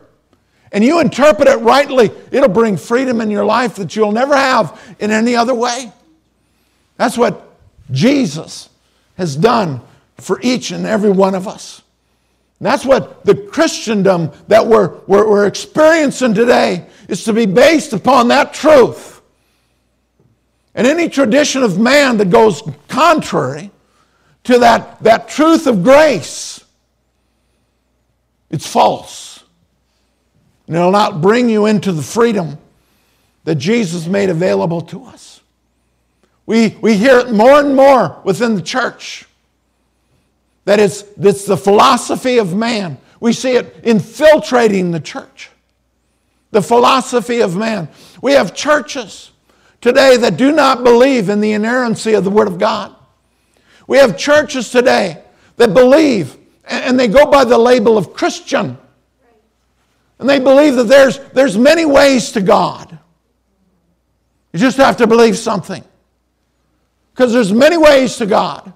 and 0.72 0.85
you 0.85 1.00
interpret 1.00 1.48
it 1.48 1.59
rightly, 1.59 2.11
it'll 2.31 2.48
bring 2.48 2.76
freedom 2.76 3.20
in 3.20 3.31
your 3.31 3.44
life 3.44 3.76
that 3.76 3.96
you'll 3.96 4.12
never 4.12 4.37
have 4.37 4.96
in 4.98 5.11
any 5.11 5.35
other 5.35 5.54
way. 5.54 5.92
That's 6.96 7.16
what 7.16 7.48
Jesus 7.90 8.68
has 9.16 9.37
done 9.37 9.81
for 10.18 10.40
each 10.42 10.70
and 10.70 10.87
every 10.87 11.11
one 11.11 11.35
of 11.35 11.48
us. 11.48 11.83
And 12.59 12.66
that's 12.66 12.85
what 12.85 13.24
the 13.24 13.35
Christendom 13.35 14.33
that 14.48 14.66
we're, 14.66 14.96
we're, 15.07 15.28
we're 15.28 15.46
experiencing 15.46 16.35
today 16.35 16.87
is 17.09 17.24
to 17.24 17.33
be 17.33 17.46
based 17.46 17.92
upon 17.92 18.28
that 18.28 18.52
truth. 18.52 19.20
And 20.74 20.87
any 20.87 21.09
tradition 21.09 21.62
of 21.62 21.78
man 21.78 22.16
that 22.18 22.31
goes 22.31 22.62
contrary 22.88 23.70
to 24.44 24.59
that, 24.59 25.02
that 25.02 25.28
truth 25.28 25.66
of 25.66 25.83
grace, 25.83 26.58
it's 28.50 28.66
false. 28.66 29.42
And 30.66 30.76
it'll 30.76 30.90
not 30.90 31.20
bring 31.20 31.48
you 31.48 31.66
into 31.66 31.92
the 31.92 32.02
freedom 32.02 32.58
that 33.44 33.56
Jesus 33.56 34.06
made 34.06 34.28
available 34.28 34.82
to 34.82 35.04
us. 35.04 35.40
We, 36.44 36.76
we 36.80 36.96
hear 36.96 37.18
it 37.18 37.30
more 37.30 37.61
and 37.61 37.74
more 37.74 38.20
within 38.24 38.54
the 38.54 38.62
church 38.62 39.26
that 40.64 40.78
it's, 40.78 41.02
it's 41.18 41.46
the 41.46 41.56
philosophy 41.56 42.37
of 42.38 42.54
man. 42.54 42.98
We 43.20 43.32
see 43.32 43.52
it 43.52 43.74
infiltrating 43.82 44.90
the 44.90 45.00
church. 45.00 45.50
The 46.50 46.61
philosophy 46.62 47.40
of 47.40 47.56
man. 47.56 47.88
We 48.20 48.32
have 48.32 48.54
churches 48.54 49.30
today 49.80 50.18
that 50.18 50.37
do 50.37 50.52
not 50.52 50.84
believe 50.84 51.28
in 51.28 51.40
the 51.40 51.52
inerrancy 51.52 52.12
of 52.12 52.24
the 52.24 52.30
Word 52.30 52.48
of 52.48 52.58
God. 52.58 52.94
We 53.87 53.96
have 53.98 54.18
churches 54.18 54.70
today 54.70 55.22
that 55.56 55.72
believe, 55.72 56.37
and 56.68 56.98
they 56.98 57.09
go 57.09 57.26
by 57.26 57.44
the 57.44 57.59
label 57.59 57.96
of 57.96 58.12
Christian. 58.12 58.78
And 60.18 60.28
they 60.28 60.38
believe 60.38 60.74
that 60.76 60.85
there's, 60.85 61.18
there's 61.31 61.57
many 61.57 61.85
ways 61.85 62.33
to 62.33 62.40
God. 62.40 62.98
You 64.52 64.59
just 64.59 64.76
have 64.78 64.96
to 64.98 65.07
believe 65.07 65.37
something. 65.37 65.85
Because 67.12 67.33
there's 67.33 67.52
many 67.52 67.76
ways 67.76 68.16
to 68.16 68.26
God. 68.26 68.72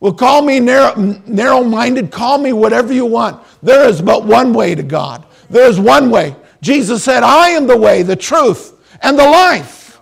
Well, 0.00 0.12
call 0.12 0.42
me 0.42 0.60
narrow 0.60 1.64
minded, 1.64 2.10
call 2.10 2.38
me 2.38 2.52
whatever 2.52 2.92
you 2.92 3.06
want. 3.06 3.42
There 3.62 3.88
is 3.88 4.02
but 4.02 4.24
one 4.24 4.52
way 4.52 4.74
to 4.74 4.82
God. 4.82 5.26
There 5.48 5.68
is 5.68 5.80
one 5.80 6.10
way. 6.10 6.36
Jesus 6.60 7.02
said, 7.02 7.22
I 7.22 7.50
am 7.50 7.66
the 7.66 7.76
way, 7.76 8.02
the 8.02 8.16
truth, 8.16 8.78
and 9.02 9.18
the 9.18 9.24
life. 9.24 10.00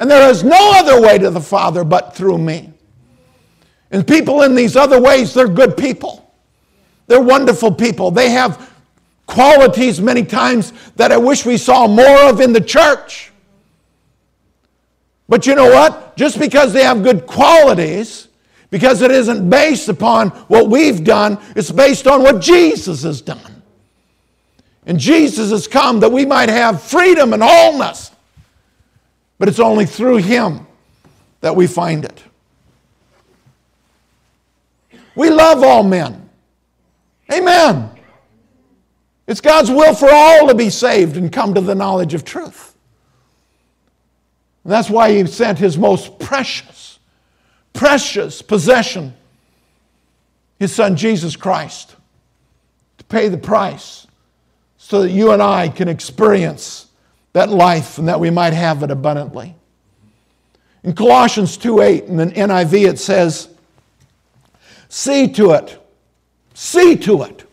And 0.00 0.10
there 0.10 0.28
is 0.30 0.42
no 0.42 0.72
other 0.74 1.00
way 1.00 1.18
to 1.18 1.30
the 1.30 1.40
Father 1.40 1.84
but 1.84 2.16
through 2.16 2.38
me. 2.38 2.72
And 3.90 4.06
people 4.06 4.42
in 4.42 4.54
these 4.54 4.76
other 4.76 5.00
ways, 5.00 5.34
they're 5.34 5.48
good 5.48 5.76
people. 5.76 6.32
They're 7.06 7.20
wonderful 7.20 7.72
people. 7.72 8.10
They 8.10 8.30
have 8.30 8.72
qualities 9.26 10.00
many 10.00 10.24
times 10.24 10.72
that 10.96 11.12
I 11.12 11.16
wish 11.16 11.44
we 11.44 11.56
saw 11.56 11.86
more 11.86 12.28
of 12.28 12.40
in 12.40 12.52
the 12.52 12.60
church. 12.60 13.32
But 15.28 15.46
you 15.46 15.54
know 15.54 15.70
what? 15.70 16.16
Just 16.16 16.38
because 16.38 16.72
they 16.72 16.82
have 16.82 17.02
good 17.02 17.26
qualities, 17.26 18.28
because 18.70 19.02
it 19.02 19.10
isn't 19.10 19.48
based 19.48 19.88
upon 19.88 20.30
what 20.48 20.68
we've 20.68 21.04
done, 21.04 21.38
it's 21.54 21.70
based 21.70 22.06
on 22.06 22.22
what 22.22 22.40
Jesus 22.40 23.02
has 23.04 23.20
done. 23.20 23.62
And 24.86 24.98
Jesus 24.98 25.50
has 25.50 25.68
come 25.68 26.00
that 26.00 26.10
we 26.10 26.26
might 26.26 26.48
have 26.48 26.82
freedom 26.82 27.32
and 27.32 27.42
wholeness. 27.42 28.10
But 29.38 29.48
it's 29.48 29.60
only 29.60 29.86
through 29.86 30.18
Him 30.18 30.66
that 31.40 31.54
we 31.54 31.66
find 31.66 32.04
it. 32.04 32.09
We 35.14 35.30
love 35.30 35.62
all 35.62 35.82
men. 35.82 36.28
Amen. 37.32 37.90
It's 39.26 39.40
God's 39.40 39.70
will 39.70 39.94
for 39.94 40.10
all 40.10 40.48
to 40.48 40.54
be 40.54 40.70
saved 40.70 41.16
and 41.16 41.32
come 41.32 41.54
to 41.54 41.60
the 41.60 41.74
knowledge 41.74 42.14
of 42.14 42.24
truth. 42.24 42.74
And 44.64 44.72
that's 44.72 44.90
why 44.90 45.12
He 45.12 45.26
sent 45.26 45.58
His 45.58 45.78
most 45.78 46.18
precious 46.18 46.80
precious 47.72 48.42
possession, 48.42 49.14
his 50.58 50.74
son 50.74 50.96
Jesus 50.96 51.36
Christ, 51.36 51.96
to 52.98 53.04
pay 53.04 53.28
the 53.28 53.38
price 53.38 54.06
so 54.76 55.02
that 55.02 55.10
you 55.10 55.32
and 55.32 55.42
I 55.42 55.68
can 55.68 55.88
experience 55.88 56.88
that 57.32 57.48
life 57.48 57.98
and 57.98 58.08
that 58.08 58.20
we 58.20 58.30
might 58.30 58.52
have 58.52 58.82
it 58.82 58.90
abundantly. 58.90 59.54
In 60.82 60.94
Colossians 60.94 61.56
2 61.56 61.80
8, 61.80 62.04
in 62.04 62.16
the 62.16 62.26
NIV, 62.26 62.88
it 62.88 62.98
says, 62.98 63.48
See 64.90 65.28
to 65.34 65.52
it, 65.52 65.80
see 66.52 66.96
to 66.96 67.22
it, 67.22 67.44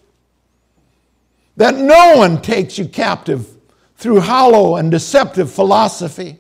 that 1.55 1.75
no 1.75 2.17
one 2.17 2.41
takes 2.41 2.79
you 2.79 2.87
captive 2.87 3.47
through 3.95 4.21
hollow 4.21 4.77
and 4.77 4.89
deceptive 4.89 5.51
philosophy, 5.51 6.39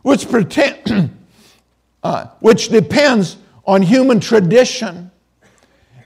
which 0.00 0.30
pretend, 0.30 1.14
uh, 2.02 2.28
which 2.40 2.70
depends 2.70 3.36
on 3.66 3.82
human 3.82 4.18
tradition 4.18 5.10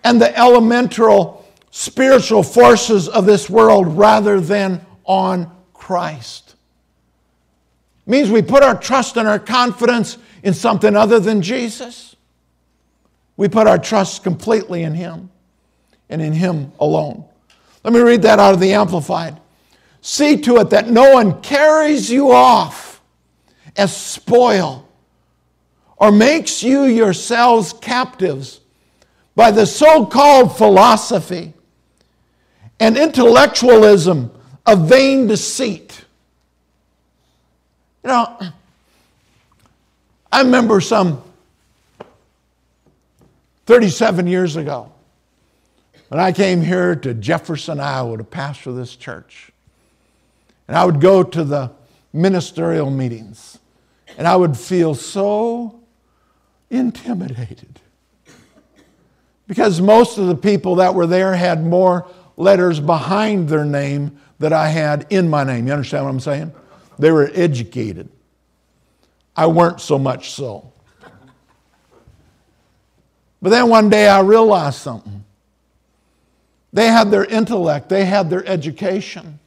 and 0.02 0.20
the 0.20 0.36
elemental 0.36 1.46
spiritual 1.70 2.42
forces 2.42 3.08
of 3.08 3.24
this 3.24 3.48
world 3.48 3.86
rather 3.96 4.40
than 4.40 4.84
on 5.04 5.48
Christ. 5.74 6.56
It 8.04 8.10
means 8.10 8.30
we 8.30 8.42
put 8.42 8.64
our 8.64 8.76
trust 8.76 9.16
and 9.16 9.28
our 9.28 9.38
confidence 9.38 10.18
in 10.42 10.54
something 10.54 10.96
other 10.96 11.20
than 11.20 11.40
Jesus. 11.40 12.16
We 13.40 13.48
put 13.48 13.66
our 13.66 13.78
trust 13.78 14.22
completely 14.22 14.82
in 14.82 14.92
Him 14.92 15.30
and 16.10 16.20
in 16.20 16.34
Him 16.34 16.72
alone. 16.78 17.24
Let 17.82 17.94
me 17.94 18.00
read 18.00 18.20
that 18.20 18.38
out 18.38 18.52
of 18.52 18.60
the 18.60 18.74
Amplified. 18.74 19.40
See 20.02 20.36
to 20.42 20.58
it 20.58 20.68
that 20.68 20.90
no 20.90 21.14
one 21.14 21.40
carries 21.40 22.10
you 22.10 22.32
off 22.32 23.00
as 23.78 23.96
spoil 23.96 24.86
or 25.96 26.12
makes 26.12 26.62
you 26.62 26.84
yourselves 26.84 27.72
captives 27.72 28.60
by 29.34 29.50
the 29.50 29.64
so 29.64 30.04
called 30.04 30.54
philosophy 30.58 31.54
and 32.78 32.98
intellectualism 32.98 34.30
of 34.66 34.86
vain 34.86 35.26
deceit. 35.26 36.04
You 38.04 38.10
know, 38.10 38.38
I 40.30 40.42
remember 40.42 40.82
some 40.82 41.22
37 43.70 44.26
years 44.26 44.56
ago, 44.56 44.90
when 46.08 46.18
I 46.18 46.32
came 46.32 46.60
here 46.60 46.96
to 46.96 47.14
Jefferson, 47.14 47.78
Iowa 47.78 48.16
to 48.16 48.24
pastor 48.24 48.72
this 48.72 48.96
church, 48.96 49.52
and 50.66 50.76
I 50.76 50.84
would 50.84 51.00
go 51.00 51.22
to 51.22 51.44
the 51.44 51.70
ministerial 52.12 52.90
meetings, 52.90 53.60
and 54.18 54.26
I 54.26 54.34
would 54.34 54.56
feel 54.56 54.96
so 54.96 55.82
intimidated 56.68 57.78
because 59.46 59.80
most 59.80 60.18
of 60.18 60.26
the 60.26 60.34
people 60.34 60.74
that 60.74 60.92
were 60.92 61.06
there 61.06 61.36
had 61.36 61.64
more 61.64 62.08
letters 62.36 62.80
behind 62.80 63.48
their 63.48 63.64
name 63.64 64.18
that 64.40 64.52
I 64.52 64.66
had 64.66 65.06
in 65.10 65.28
my 65.28 65.44
name. 65.44 65.68
You 65.68 65.74
understand 65.74 66.06
what 66.06 66.10
I'm 66.10 66.18
saying? 66.18 66.52
They 66.98 67.12
were 67.12 67.30
educated. 67.34 68.08
I 69.36 69.46
weren't 69.46 69.80
so 69.80 69.96
much 69.96 70.32
so. 70.32 70.72
But 73.42 73.50
then 73.50 73.68
one 73.68 73.88
day 73.88 74.08
I 74.08 74.20
realized 74.20 74.78
something. 74.78 75.24
They 76.72 76.86
had 76.86 77.10
their 77.10 77.24
intellect, 77.24 77.88
they 77.88 78.04
had 78.04 78.30
their 78.30 78.46
education, 78.46 79.40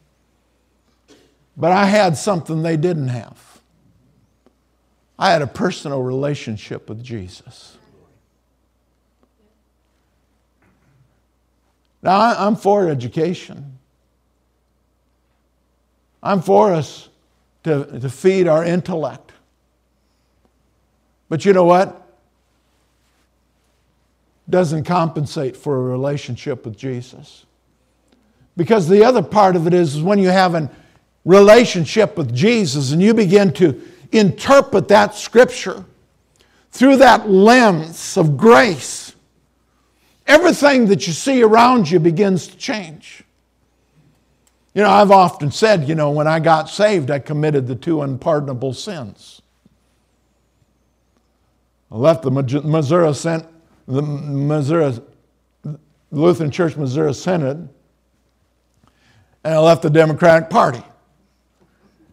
but 1.56 1.71
I 1.71 1.86
had 1.86 2.17
something 2.17 2.63
they 2.63 2.77
didn't 2.77 3.10
have. 3.10 3.62
I 5.17 5.32
had 5.32 5.41
a 5.41 5.47
personal 5.47 6.01
relationship 6.01 6.89
with 6.89 7.03
Jesus. 7.03 7.77
Now, 12.01 12.19
I'm 12.19 12.58
for 12.58 12.89
education. 12.89 13.77
I'm 16.21 16.41
for 16.41 16.73
us 16.73 17.08
to, 17.63 17.99
to 17.99 18.10
feed 18.10 18.49
our 18.49 18.65
intellect. 18.65 19.32
But 21.29 21.45
you 21.45 21.53
know 21.53 21.63
what? 21.63 22.03
Doesn't 24.49 24.84
compensate 24.84 25.56
for 25.56 25.77
a 25.77 25.82
relationship 25.82 26.65
with 26.65 26.77
Jesus. 26.77 27.45
Because 28.56 28.88
the 28.88 29.03
other 29.03 29.23
part 29.23 29.56
of 29.56 29.67
it 29.67 29.73
is, 29.73 29.95
is 29.95 30.01
when 30.01 30.19
you 30.19 30.29
have 30.29 30.53
a 30.53 30.69
relationship 31.25 32.17
with 32.17 32.36
Jesus 32.36 32.91
and 32.91 33.01
you 33.01 33.13
begin 33.13 33.51
to 33.53 33.82
interpret 34.12 34.89
that 34.89 35.15
scripture 35.15 35.86
through 36.71 36.97
that 36.97 37.29
lens 37.29 38.17
of 38.17 38.38
grace 38.38 39.03
everything 40.27 40.88
that 40.88 41.08
you 41.08 41.13
see 41.13 41.43
around 41.43 41.89
you 41.89 41.99
begins 41.99 42.47
to 42.47 42.58
change. 42.58 43.23
You 44.73 44.82
know, 44.82 44.89
I've 44.89 45.12
often 45.12 45.51
said, 45.51 45.88
you 45.88 45.95
know, 45.95 46.10
when 46.12 46.27
I 46.27 46.39
got 46.39 46.69
saved, 46.69 47.12
I 47.12 47.19
committed 47.19 47.67
the 47.67 47.75
two 47.75 48.01
unpardonable 48.01 48.73
sins. 48.73 49.41
I 51.91 51.97
left 51.97 52.23
the 52.23 52.32
Missouri, 52.32 53.13
the 53.88 54.02
Missouri 54.02 55.00
Lutheran 56.12 56.52
Church 56.52 56.78
Missouri 56.78 57.13
Synod, 57.13 57.69
and 59.43 59.54
I 59.54 59.58
left 59.58 59.82
the 59.82 59.89
Democratic 59.89 60.50
Party. 60.50 60.84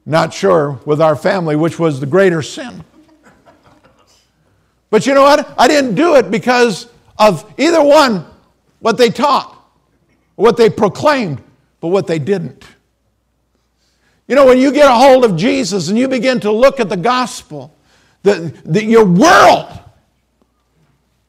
Not 0.07 0.33
sure 0.33 0.81
with 0.85 1.01
our 1.01 1.15
family 1.15 1.55
which 1.55 1.79
was 1.79 2.01
the 2.01 2.07
greater 2.07 2.43
sin. 2.43 2.85
But 4.89 5.07
you 5.07 5.15
know 5.15 5.23
what? 5.23 5.55
I 5.57 5.69
didn't 5.69 5.95
do 5.95 6.17
it 6.17 6.31
because 6.31 6.89
of 7.19 7.53
either 7.59 7.83
one, 7.83 8.27
what 8.81 8.99
they 8.99 9.11
taught, 9.11 9.57
what 10.35 10.57
they 10.57 10.69
proclaimed, 10.69 11.41
but 11.81 11.89
what 11.89 12.07
they 12.07 12.19
didn't. 12.19 12.65
You 14.27 14.35
know, 14.35 14.47
when 14.47 14.59
you 14.59 14.73
get 14.73 14.91
a 14.91 14.95
hold 14.95 15.25
of 15.25 15.37
Jesus 15.37 15.89
and 15.89 15.99
you 15.99 16.09
begin 16.09 16.41
to 16.41 16.51
look 16.51 16.81
at 16.81 16.89
the 16.89 16.97
gospel, 16.97 17.73
the, 18.23 18.53
the, 18.65 18.85
your 18.85 19.05
world 19.05 19.69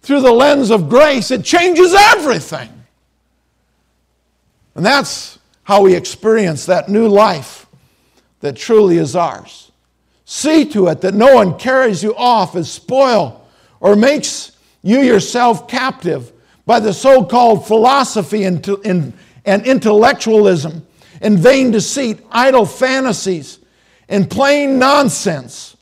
through 0.02 0.22
the 0.22 0.32
lens 0.32 0.72
of 0.72 0.90
grace, 0.90 1.32
it 1.32 1.44
changes 1.44 1.94
everything. 1.94 2.70
And 4.76 4.86
that's 4.86 5.40
how 5.64 5.82
we 5.82 5.96
experience 5.96 6.66
that 6.66 6.90
new 6.90 7.08
life 7.08 7.68
that 8.40 8.56
truly 8.56 8.98
is 8.98 9.16
ours. 9.16 9.72
See 10.26 10.66
to 10.70 10.88
it 10.88 11.02
that 11.02 11.14
no 11.14 11.36
one 11.36 11.58
carries 11.58 12.02
you 12.02 12.16
off 12.16 12.56
as 12.56 12.72
spoil 12.72 13.48
or 13.80 13.96
makes 13.96 14.54
you 14.82 15.02
yourself 15.02 15.68
captive 15.68 16.32
by 16.66 16.80
the 16.80 16.94
so 16.94 17.24
called 17.24 17.68
philosophy 17.68 18.44
and, 18.44 18.66
and 19.46 19.66
intellectualism 19.66 20.86
and 21.22 21.38
vain 21.38 21.72
deceit, 21.72 22.20
idle 22.32 22.66
fantasies, 22.66 23.60
and 24.10 24.30
plain 24.30 24.80
nonsense, 24.80 25.78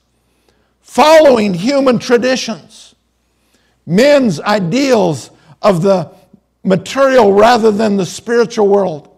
following 0.82 1.54
human 1.54 1.98
traditions, 1.98 2.69
men's 3.90 4.40
ideals 4.40 5.32
of 5.62 5.82
the 5.82 6.12
material 6.64 7.34
rather 7.34 7.72
than 7.72 7.98
the 7.98 8.06
spiritual 8.06 8.68
world, 8.68 9.10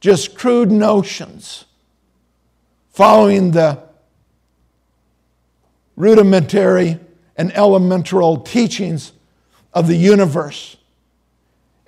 just 0.00 0.36
crude 0.36 0.70
notions, 0.70 1.64
following 2.90 3.50
the 3.52 3.82
rudimentary 5.96 6.98
and 7.36 7.52
elemental 7.56 8.36
teachings 8.38 9.12
of 9.72 9.88
the 9.88 9.96
universe 9.96 10.76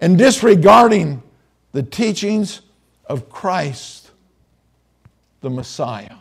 and 0.01 0.17
disregarding 0.17 1.23
the 1.73 1.83
teachings 1.83 2.63
of 3.05 3.29
Christ, 3.29 4.11
the 5.41 5.51
Messiah. 5.51 6.17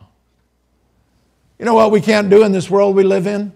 You 1.58 1.66
know 1.66 1.74
what 1.74 1.92
we 1.92 2.02
can't 2.02 2.30
do 2.30 2.44
in 2.44 2.52
this 2.52 2.70
world 2.70 2.96
we 2.96 3.04
live 3.04 3.26
in? 3.26 3.54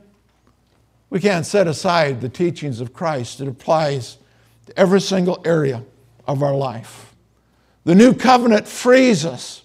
We 1.09 1.19
can't 1.19 1.45
set 1.45 1.67
aside 1.67 2.21
the 2.21 2.29
teachings 2.29 2.81
of 2.81 2.93
Christ. 2.93 3.41
It 3.41 3.47
applies 3.47 4.17
to 4.67 4.79
every 4.79 5.01
single 5.01 5.41
area 5.43 5.83
of 6.27 6.43
our 6.43 6.55
life. 6.55 7.15
The 7.83 7.95
new 7.95 8.13
covenant 8.13 8.67
frees 8.67 9.25
us 9.25 9.63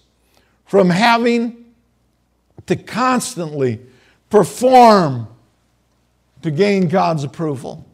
from 0.65 0.89
having 0.89 1.65
to 2.65 2.75
constantly 2.75 3.79
perform 4.29 5.27
to 6.41 6.49
gain 6.49 6.87
God's 6.87 7.23
approval. 7.23 7.85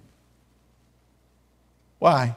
Why? 1.99 2.35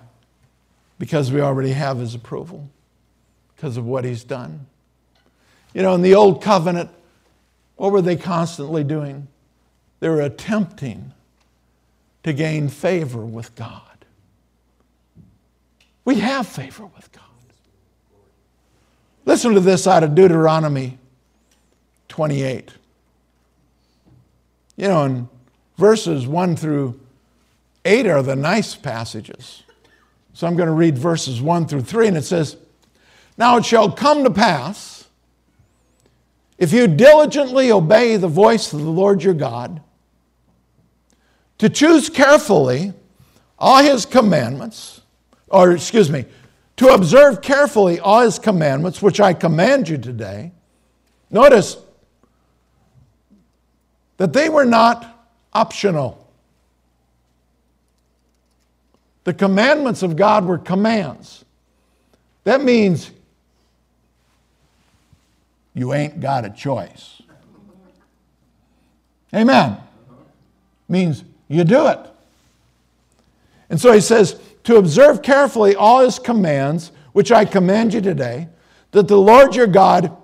Because 0.99 1.31
we 1.31 1.41
already 1.41 1.71
have 1.71 1.99
His 1.99 2.15
approval, 2.15 2.69
because 3.55 3.77
of 3.77 3.87
what 3.87 4.05
He's 4.05 4.25
done. 4.25 4.67
You 5.73 5.83
know, 5.83 5.95
in 5.95 6.03
the 6.03 6.15
Old 6.15 6.43
Covenant, 6.43 6.91
what 7.77 7.93
were 7.93 8.03
they 8.03 8.17
constantly 8.17 8.85
doing? 8.85 9.29
They 10.05 10.11
were 10.11 10.21
attempting 10.21 11.15
to 12.25 12.35
gain 12.35 12.69
favor 12.69 13.25
with 13.25 13.55
God. 13.55 14.05
We 16.05 16.17
have 16.17 16.47
favor 16.47 16.85
with 16.85 17.11
God. 17.11 17.23
Listen 19.25 19.55
to 19.55 19.61
this 19.61 19.87
out 19.87 20.05
of 20.05 20.15
Deuteronomy 20.15 20.99
28. 22.09 22.73
You 24.77 24.89
know, 24.89 25.05
in 25.05 25.29
Verses 25.79 26.27
1 26.27 26.57
through 26.57 27.01
8 27.87 28.07
are 28.07 28.23
the 28.23 28.37
nice 28.37 28.75
passages. 28.75 29.63
So 30.35 30.47
I'm 30.47 30.55
going 30.55 30.67
to 30.67 30.75
read 30.75 30.99
verses 30.99 31.41
1 31.41 31.67
through 31.67 31.81
3, 31.81 32.09
and 32.09 32.17
it 32.19 32.25
says, 32.25 32.59
Now 33.39 33.57
it 33.57 33.65
shall 33.65 33.91
come 33.91 34.23
to 34.25 34.31
pass, 34.31 35.09
if 36.59 36.75
you 36.75 36.89
diligently 36.89 37.73
obey 37.73 38.19
the 38.19 38.29
voice 38.29 38.71
of 38.75 38.83
the 38.83 38.91
Lord 38.91 39.23
your 39.23 39.33
God, 39.33 39.81
to 41.59 41.69
choose 41.69 42.09
carefully 42.09 42.93
all 43.59 43.83
his 43.83 44.07
commandments, 44.07 45.01
or 45.49 45.73
excuse 45.73 46.11
me, 46.11 46.25
to 46.77 46.89
observe 46.89 47.41
carefully 47.41 48.01
all 48.01 48.21
his 48.23 48.39
commandments, 48.39 49.01
which 49.01 49.21
I 49.21 49.33
command 49.33 49.89
you 49.89 49.97
today. 49.97 50.53
Notice 51.31 51.77
that 54.17 54.33
they 54.33 54.49
were 54.49 54.65
not 54.65 55.29
optional. 55.53 56.21
The 59.25 59.35
commandments 59.35 60.03
of 60.03 60.17
God 60.17 60.45
were 60.45 60.59
commands. 60.59 61.45
That 62.45 62.63
means 62.63 63.11
you 65.75 65.93
ain't 65.93 66.21
got 66.21 66.45
a 66.45 66.51
choice. 66.51 67.23
Amen. 69.35 69.79
Means 70.89 71.25
you 71.55 71.65
do 71.65 71.87
it. 71.87 72.01
And 73.71 73.81
so 73.81 73.93
he 73.93 74.01
says, 74.01 74.41
to 74.65 74.77
observe 74.77 75.23
carefully 75.23 75.77
all 75.77 76.01
his 76.01 76.19
commands, 76.19 76.93
which 77.13 77.31
I 77.33 77.45
command 77.45 77.95
you 77.95 78.01
today, 78.01 78.49
that 78.91 79.09
the 79.09 79.17
Lord 79.17 79.55
your 79.55 79.67
God 79.67 80.17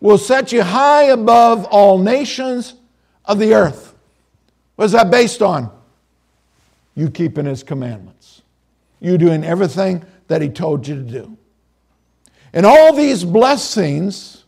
will 0.00 0.18
set 0.18 0.52
you 0.52 0.62
high 0.62 1.04
above 1.04 1.64
all 1.66 1.98
nations 1.98 2.74
of 3.24 3.38
the 3.38 3.54
earth. 3.54 3.94
What 4.76 4.86
is 4.86 4.92
that 4.92 5.10
based 5.10 5.42
on? 5.42 5.70
You 6.94 7.10
keeping 7.10 7.46
His 7.46 7.62
commandments, 7.62 8.42
you 9.00 9.18
doing 9.18 9.44
everything 9.44 10.04
that 10.28 10.42
He 10.42 10.48
told 10.48 10.86
you 10.86 10.94
to 10.94 11.02
do. 11.02 11.36
And 12.52 12.64
all 12.64 12.92
these 12.94 13.24
blessings 13.24 14.44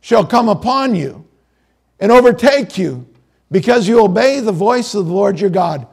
shall 0.00 0.24
come 0.24 0.48
upon 0.48 0.94
you 0.94 1.26
and 1.98 2.12
overtake 2.12 2.78
you 2.78 3.06
because 3.50 3.86
you 3.86 4.02
obey 4.02 4.40
the 4.40 4.52
voice 4.52 4.94
of 4.94 5.06
the 5.06 5.12
Lord 5.12 5.40
your 5.40 5.50
God. 5.50 5.86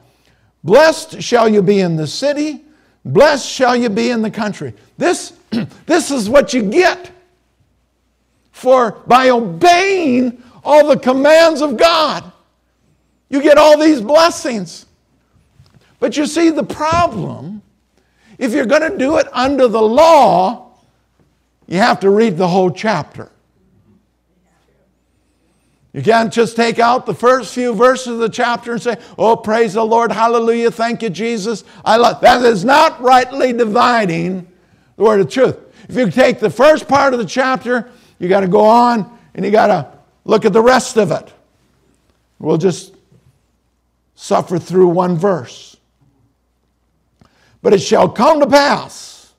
Blessed 0.64 1.22
shall 1.22 1.48
you 1.48 1.62
be 1.62 1.80
in 1.80 1.96
the 1.96 2.08
city, 2.08 2.64
Blessed 3.06 3.50
shall 3.50 3.76
you 3.76 3.90
be 3.90 4.10
in 4.10 4.22
the 4.22 4.32
country. 4.32 4.74
This, 4.98 5.34
this 5.86 6.12
is 6.12 6.30
what 6.30 6.54
you 6.54 6.64
get 6.64 7.12
for 8.52 8.92
by 9.08 9.30
obeying 9.30 10.42
all 10.64 10.88
the 10.88 10.98
commands 10.98 11.62
of 11.62 11.76
God. 11.76 12.32
You 13.30 13.42
get 13.42 13.58
all 13.58 13.78
these 13.78 14.00
blessings. 14.00 14.86
But 16.00 16.16
you 16.16 16.26
see, 16.26 16.50
the 16.50 16.64
problem, 16.64 17.62
if 18.38 18.54
you're 18.54 18.66
going 18.66 18.90
to 18.90 18.98
do 18.98 19.18
it 19.18 19.28
under 19.34 19.68
the 19.68 19.82
law, 19.82 20.72
you 21.68 21.78
have 21.78 22.00
to 22.02 22.10
read 22.10 22.38
the 22.38 22.48
whole 22.48 22.72
chapter. 22.72 23.32
You 25.94 26.02
can't 26.02 26.34
just 26.34 26.56
take 26.56 26.80
out 26.80 27.06
the 27.06 27.14
first 27.14 27.54
few 27.54 27.74
verses 27.76 28.08
of 28.08 28.18
the 28.18 28.30
chapter 28.30 28.72
and 28.72 28.82
say, 28.82 28.98
Oh, 29.18 29.36
praise 29.36 29.74
the 29.74 29.86
Lord, 29.86 30.12
hallelujah, 30.12 30.72
thank 30.72 31.04
you, 31.04 31.10
Jesus. 31.12 31.64
I 31.86 31.98
love 31.98 32.20
that 32.22 32.44
is 32.44 32.66
not 32.66 33.00
rightly 33.00 33.54
dividing 33.54 34.48
the 34.96 35.04
word 35.04 35.20
of 35.20 35.30
truth. 35.30 35.58
If 35.88 35.96
you 35.96 36.10
take 36.10 36.40
the 36.40 36.50
first 36.50 36.88
part 36.88 37.14
of 37.14 37.20
the 37.20 37.26
chapter, 37.26 37.92
you 38.18 38.28
got 38.28 38.40
to 38.40 38.48
go 38.48 38.62
on 38.62 39.20
and 39.36 39.46
you 39.46 39.52
got 39.52 39.68
to 39.68 39.88
look 40.26 40.46
at 40.46 40.54
the 40.54 40.62
rest 40.62 40.98
of 40.98 41.12
it. 41.12 41.32
We'll 42.40 42.58
just 42.58 42.96
suffer 44.16 44.58
through 44.58 44.88
one 44.88 45.18
verse. 45.18 45.78
But 47.62 47.74
it 47.74 47.80
shall 47.80 48.10
come 48.10 48.40
to 48.40 48.48
pass 48.48 49.34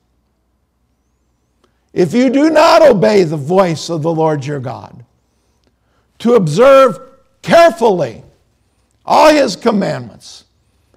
if 1.93 2.13
you 2.13 2.29
do 2.29 2.49
not 2.49 2.81
obey 2.81 3.23
the 3.23 3.37
voice 3.37 3.89
of 3.89 4.01
the 4.01 4.11
Lord 4.11 4.45
your 4.45 4.59
God 4.59 5.04
to 6.19 6.35
observe 6.35 6.99
carefully 7.41 8.23
all 9.05 9.31
his 9.31 9.55
commandments 9.55 10.45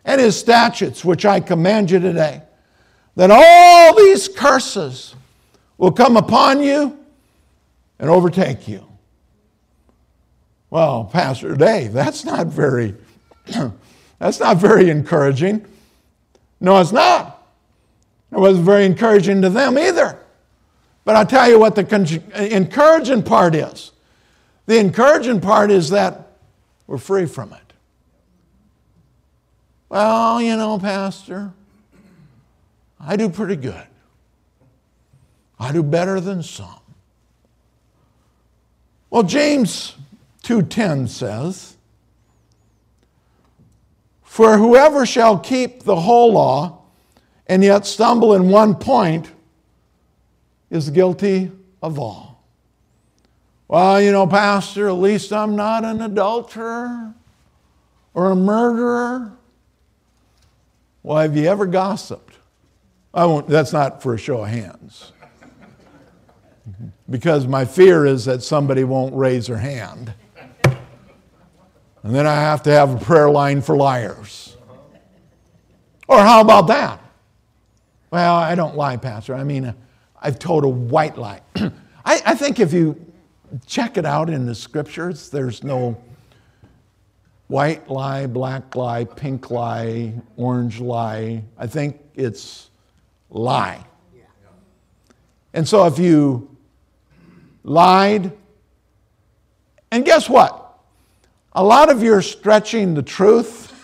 and 0.05 0.21
his 0.21 0.39
statutes, 0.39 1.05
which 1.05 1.27
I 1.27 1.41
command 1.41 1.91
you 1.91 1.99
today, 1.99 2.43
that 3.17 3.31
all 3.31 3.97
these 3.97 4.29
curses 4.29 5.15
will 5.77 5.93
come 5.93 6.17
upon 6.17 6.63
you 6.63 6.99
and 7.99 8.09
overtake 8.09 8.69
you. 8.69 8.87
Well, 10.71 11.05
Pastor 11.05 11.55
Dave, 11.57 11.93
that's 11.93 12.25
not 12.25 12.47
very 12.47 12.95
that's 14.19 14.41
not 14.41 14.59
very 14.59 14.91
encouraging. 14.91 15.65
No, 16.61 16.81
it's 16.81 16.93
not. 16.93 17.47
It 18.33 18.39
wasn't 18.39 18.67
very 18.67 18.85
encouraging 18.85 19.43
to 19.43 19.49
them 19.49 19.79
either. 19.79 20.19
But 21.05 21.17
I'll 21.17 21.27
tell 21.27 21.49
you 21.49 21.59
what 21.59 21.75
the 21.75 22.23
encouraging 22.53 23.23
part 23.23 23.55
is. 23.55 23.93
The 24.69 24.79
encouraging 24.79 25.41
part 25.41 25.71
is 25.71 25.89
that 25.91 26.33
we're 26.87 26.99
free 26.99 27.25
from 27.25 27.55
it. 27.55 27.73
Well, 29.89 30.43
you 30.43 30.59
know, 30.59 30.79
Pastor, 30.79 31.55
I 33.01 33.17
do 33.17 33.31
pretty 33.31 33.57
good. 33.57 33.87
I 35.59 35.73
do 35.73 35.83
better 35.83 36.21
than 36.21 36.43
some. 36.43 36.81
Well, 39.09 39.23
James 39.23 39.95
2:10 40.43 41.09
says, 41.09 41.79
"For 44.23 44.59
whoever 44.59 45.07
shall 45.07 45.39
keep 45.39 45.85
the 45.85 46.03
whole 46.03 46.35
law 46.35 46.81
and 47.47 47.65
yet 47.65 47.87
stumble 47.87 48.35
in 48.35 48.51
one 48.51 48.75
point 48.75 49.31
is 50.69 50.91
guilty 50.91 51.53
of 51.81 51.99
all." 51.99 52.28
Well, 53.69 54.01
you 54.01 54.13
know, 54.13 54.27
Pastor, 54.27 54.89
at 54.89 54.93
least 54.93 55.31
I'm 55.31 55.55
not 55.55 55.85
an 55.85 56.01
adulterer 56.01 57.15
or 58.15 58.31
a 58.31 58.37
murderer. 58.37 59.33
Well, 61.03 61.19
have 61.19 61.37
you 61.37 61.47
ever 61.49 61.67
gossiped? 61.67 62.35
I 63.13 63.27
won't, 63.27 63.47
that's 63.47 63.73
not 63.75 64.03
for 64.03 64.15
a 64.15 64.19
show 64.19 64.43
of 64.43 64.49
hands. 64.49 65.13
because 67.11 67.47
my 67.47 67.67
fear 67.67 68.07
is 68.07 68.25
that 68.25 68.43
somebody 68.43 68.85
won't 68.85 69.15
raise 69.15 69.49
their 69.49 69.59
hand. 69.59 70.15
And 70.65 72.15
then 72.15 72.27
I 72.27 72.37
have 72.37 72.63
to 72.63 72.71
have 72.71 72.95
a 72.95 73.05
prayer 73.05 73.29
line 73.29 73.61
for 73.61 73.77
liars. 73.77 74.57
Or 76.07 76.21
how 76.21 76.41
about 76.41 76.69
that? 76.69 77.01
Well, 78.11 78.35
I 78.35 78.55
don't 78.55 78.77
lie, 78.77 78.97
Pastor. 78.97 79.35
I 79.35 79.45
mean, 79.45 79.75
I've 80.23 80.39
told 80.39 80.65
a 80.65 80.69
white 80.69 81.19
lie. 81.19 81.43
I, 81.57 81.71
I 82.05 82.35
think 82.35 82.61
if 82.61 82.73
you 82.73 83.08
check 83.67 83.97
it 83.97 84.05
out 84.05 84.31
in 84.31 84.47
the 84.47 84.55
scriptures. 84.55 85.31
There's 85.31 85.63
no 85.63 86.01
white 87.49 87.89
lie, 87.89 88.27
black 88.27 88.77
lie, 88.77 89.05
pink 89.05 89.51
lie, 89.51 90.13
orange 90.37 90.81
lie. 90.81 91.43
I 91.57 91.67
think 91.67 92.01
it's 92.15 92.71
lie. 93.31 93.85
And 95.55 95.67
so 95.67 95.87
if 95.87 95.99
you 95.99 96.55
lied, 97.65 98.33
and 99.91 100.05
guess 100.05 100.29
what? 100.29 100.79
A 101.53 101.65
lot 101.65 101.91
of 101.91 102.03
you 102.03 102.13
are 102.15 102.23
stretching 102.23 102.95
the 102.95 103.03
truth. 103.03 103.75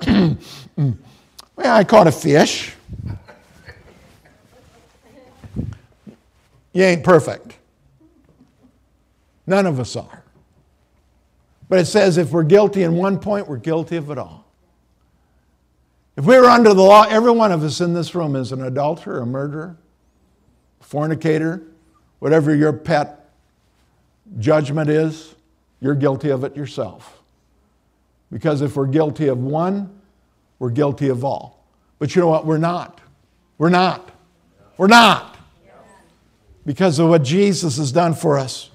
I 1.58 1.84
caught 1.84 2.06
a 2.06 2.12
fish. 2.12 2.74
You 6.72 6.84
ain't 6.84 7.04
perfect. 7.04 7.58
None 9.46 9.66
of 9.66 9.80
us 9.80 9.96
are. 9.96 10.22
But 11.68 11.80
it 11.80 11.86
says 11.86 12.18
if 12.18 12.30
we're 12.30 12.44
guilty 12.44 12.82
in 12.82 12.94
one 12.96 13.18
point, 13.18 13.48
we're 13.48 13.56
guilty 13.56 13.96
of 13.96 14.10
it 14.10 14.18
all. 14.18 14.46
If 16.16 16.24
we 16.24 16.36
were 16.38 16.46
under 16.46 16.74
the 16.74 16.82
law, 16.82 17.04
every 17.08 17.30
one 17.30 17.52
of 17.52 17.64
us 17.64 17.80
in 17.80 17.94
this 17.94 18.14
room 18.14 18.36
is 18.36 18.52
an 18.52 18.62
adulterer, 18.62 19.20
a 19.20 19.26
murderer, 19.26 19.76
a 20.80 20.84
fornicator, 20.84 21.62
whatever 22.18 22.54
your 22.54 22.72
pet 22.72 23.30
judgment 24.38 24.90
is, 24.90 25.34
you're 25.80 25.94
guilty 25.94 26.30
of 26.30 26.44
it 26.44 26.56
yourself. 26.56 27.20
Because 28.30 28.60
if 28.60 28.76
we're 28.76 28.86
guilty 28.86 29.28
of 29.28 29.38
one, 29.38 30.00
we're 30.58 30.70
guilty 30.70 31.08
of 31.08 31.24
all. 31.24 31.64
But 31.98 32.14
you 32.14 32.20
know 32.20 32.28
what? 32.28 32.46
We're 32.46 32.58
not. 32.58 33.00
We're 33.58 33.70
not. 33.70 34.10
We're 34.76 34.86
not 34.86 35.29
because 36.64 36.98
of 36.98 37.08
what 37.08 37.22
Jesus 37.22 37.76
has 37.78 37.92
done 37.92 38.14
for 38.14 38.38
us. 38.38 38.70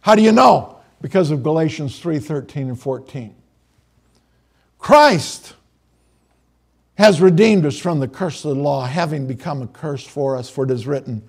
How 0.00 0.14
do 0.14 0.22
you 0.22 0.32
know? 0.32 0.78
Because 1.00 1.30
of 1.30 1.42
Galatians 1.42 1.98
3 1.98 2.18
13 2.18 2.68
and 2.68 2.80
14. 2.80 3.34
Christ 4.78 5.54
has 6.96 7.20
redeemed 7.20 7.64
us 7.64 7.78
from 7.78 7.98
the 7.98 8.08
curse 8.08 8.44
of 8.44 8.56
the 8.56 8.62
law, 8.62 8.84
having 8.84 9.26
become 9.26 9.62
a 9.62 9.66
curse 9.66 10.06
for 10.06 10.36
us, 10.36 10.50
for 10.50 10.64
it 10.64 10.70
is 10.70 10.86
written, 10.86 11.22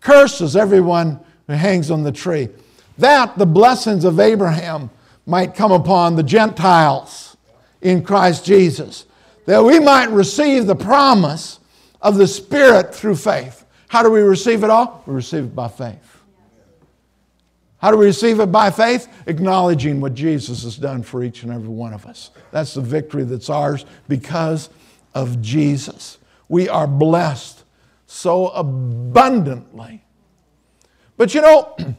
Cursed 0.00 0.42
is 0.42 0.54
everyone 0.54 1.20
who 1.46 1.54
hangs 1.54 1.90
on 1.90 2.02
the 2.02 2.12
tree, 2.12 2.48
that 2.98 3.38
the 3.38 3.46
blessings 3.46 4.04
of 4.04 4.20
Abraham 4.20 4.90
might 5.24 5.54
come 5.54 5.72
upon 5.72 6.16
the 6.16 6.22
Gentiles 6.22 7.36
in 7.80 8.02
Christ 8.02 8.44
Jesus, 8.44 9.06
that 9.46 9.64
we 9.64 9.78
might 9.78 10.10
receive 10.10 10.66
the 10.66 10.76
promise 10.76 11.58
of 12.02 12.16
the 12.16 12.26
Spirit 12.26 12.94
through 12.94 13.16
faith. 13.16 13.64
How 13.88 14.02
do 14.02 14.10
we 14.10 14.20
receive 14.20 14.64
it 14.64 14.70
all? 14.70 15.02
We 15.06 15.14
receive 15.14 15.44
it 15.44 15.54
by 15.54 15.68
faith. 15.68 16.18
How 17.78 17.90
do 17.90 17.96
we 17.96 18.06
receive 18.06 18.40
it 18.40 18.52
by 18.52 18.70
faith? 18.70 19.08
Acknowledging 19.26 20.00
what 20.00 20.14
Jesus 20.14 20.64
has 20.64 20.76
done 20.76 21.02
for 21.02 21.22
each 21.22 21.42
and 21.42 21.52
every 21.52 21.68
one 21.68 21.92
of 21.92 22.06
us. 22.06 22.30
That's 22.50 22.74
the 22.74 22.80
victory 22.80 23.24
that's 23.24 23.48
ours 23.48 23.86
because 24.08 24.68
of 25.14 25.40
Jesus. 25.40 26.18
We 26.48 26.68
are 26.68 26.86
blessed 26.86 27.64
so 28.06 28.48
abundantly. 28.48 30.02
But 31.16 31.34
you 31.34 31.40
know, 31.40 31.76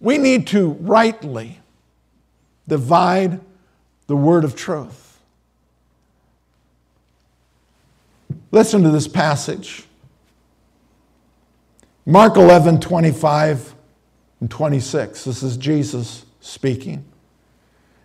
we 0.00 0.16
need 0.16 0.46
to 0.48 0.72
rightly 0.80 1.60
divide 2.68 3.40
the 4.06 4.16
word 4.16 4.44
of 4.44 4.54
truth. 4.54 5.09
Listen 8.50 8.82
to 8.82 8.90
this 8.90 9.06
passage. 9.06 9.84
Mark 12.04 12.36
11, 12.36 12.80
25 12.80 13.74
and 14.40 14.50
26. 14.50 15.24
This 15.24 15.42
is 15.42 15.56
Jesus 15.56 16.24
speaking. 16.40 17.04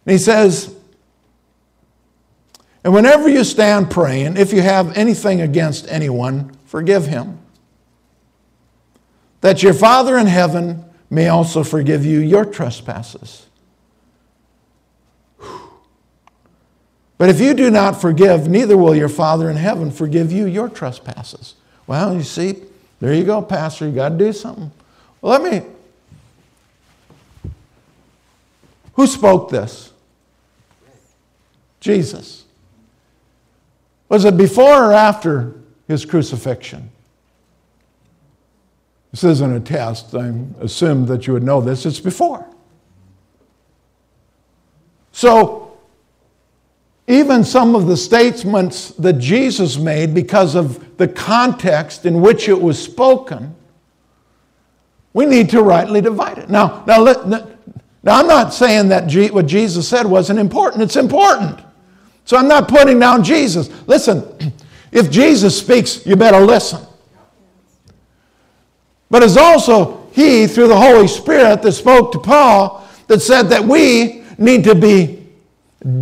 And 0.05 0.11
he 0.11 0.17
says, 0.17 0.75
And 2.83 2.93
whenever 2.93 3.27
you 3.27 3.43
stand 3.43 3.89
praying, 3.89 4.37
if 4.37 4.53
you 4.53 4.61
have 4.61 4.95
anything 4.95 5.41
against 5.41 5.87
anyone, 5.89 6.55
forgive 6.65 7.07
him. 7.07 7.39
That 9.41 9.63
your 9.63 9.73
Father 9.73 10.17
in 10.17 10.27
heaven 10.27 10.85
may 11.09 11.29
also 11.29 11.63
forgive 11.63 12.05
you 12.05 12.19
your 12.19 12.45
trespasses. 12.45 13.44
But 17.17 17.29
if 17.29 17.39
you 17.39 17.53
do 17.53 17.69
not 17.69 18.01
forgive, 18.01 18.49
neither 18.49 18.77
will 18.77 18.95
your 18.95 19.09
Father 19.09 19.49
in 19.49 19.55
heaven 19.55 19.89
forgive 19.91 20.31
you 20.31 20.45
your 20.45 20.67
trespasses. 20.67 21.55
Well, 21.87 22.13
you 22.13 22.23
see, 22.23 22.61
there 22.99 23.13
you 23.13 23.23
go, 23.23 23.41
Pastor. 23.41 23.87
You 23.87 23.93
got 23.93 24.09
to 24.09 24.17
do 24.17 24.33
something. 24.33 24.71
Well, 25.21 25.39
let 25.39 25.51
me. 25.51 25.65
Who 28.93 29.07
spoke 29.07 29.49
this? 29.49 29.91
Jesus. 31.79 32.45
Was 34.09 34.25
it 34.25 34.37
before 34.37 34.85
or 34.85 34.93
after 34.93 35.53
his 35.87 36.05
crucifixion? 36.05 36.89
This 39.11 39.23
isn't 39.23 39.53
a 39.53 39.59
test. 39.59 40.13
I 40.13 40.33
assumed 40.59 41.07
that 41.07 41.27
you 41.27 41.33
would 41.33 41.43
know 41.43 41.61
this. 41.61 41.85
It's 41.85 41.99
before. 41.99 42.45
So, 45.11 45.64
even 47.07 47.43
some 47.43 47.75
of 47.75 47.85
the 47.85 47.95
statements 47.95 48.89
that 48.91 49.13
Jesus 49.13 49.77
made, 49.77 50.13
because 50.13 50.55
of 50.55 50.97
the 50.97 51.07
context 51.07 52.05
in 52.05 52.21
which 52.21 52.49
it 52.49 52.59
was 52.59 52.81
spoken, 52.81 53.55
we 55.13 55.25
need 55.25 55.49
to 55.51 55.61
rightly 55.61 56.01
divide 56.01 56.39
it. 56.39 56.49
Now, 56.49 56.83
now, 56.87 57.03
now 57.05 58.19
I'm 58.19 58.27
not 58.27 58.53
saying 58.53 58.89
that 58.89 59.11
what 59.31 59.45
Jesus 59.45 59.87
said 59.87 60.05
wasn't 60.05 60.39
important. 60.39 60.81
It's 60.81 60.95
important. 60.95 61.61
So 62.25 62.37
I'm 62.37 62.47
not 62.47 62.67
putting 62.67 62.99
down 62.99 63.23
Jesus. 63.23 63.69
Listen, 63.87 64.25
if 64.91 65.11
Jesus 65.11 65.57
speaks, 65.57 66.05
you 66.07 66.15
better 66.15 66.39
listen. 66.39 66.81
But 69.11 69.21
it's 69.21 69.37
also 69.37 70.09
He, 70.11 70.47
through 70.47 70.69
the 70.69 70.77
Holy 70.77 71.07
Spirit, 71.07 71.61
that 71.61 71.71
spoke 71.73 72.11
to 72.13 72.19
Paul, 72.19 72.85
that 73.07 73.21
said 73.21 73.43
that 73.43 73.63
we 73.63 74.23
need 74.39 74.63
to 74.63 74.73
be 74.73 75.23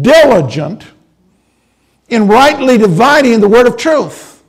diligent 0.01 0.85
in 2.13 2.27
rightly 2.27 2.77
dividing 2.77 3.39
the 3.39 3.47
word 3.47 3.67
of 3.67 3.75
truth. 3.77 4.43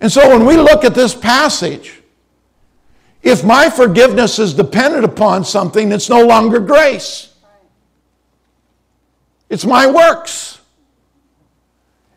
And 0.00 0.10
so 0.10 0.28
when 0.28 0.46
we 0.46 0.56
look 0.56 0.84
at 0.84 0.94
this 0.94 1.14
passage, 1.14 2.00
if 3.22 3.44
my 3.44 3.70
forgiveness 3.70 4.38
is 4.38 4.54
dependent 4.54 5.04
upon 5.04 5.44
something, 5.44 5.92
it's 5.92 6.08
no 6.08 6.26
longer 6.26 6.58
grace. 6.58 7.34
It's 9.48 9.64
my 9.64 9.86
works. 9.86 10.60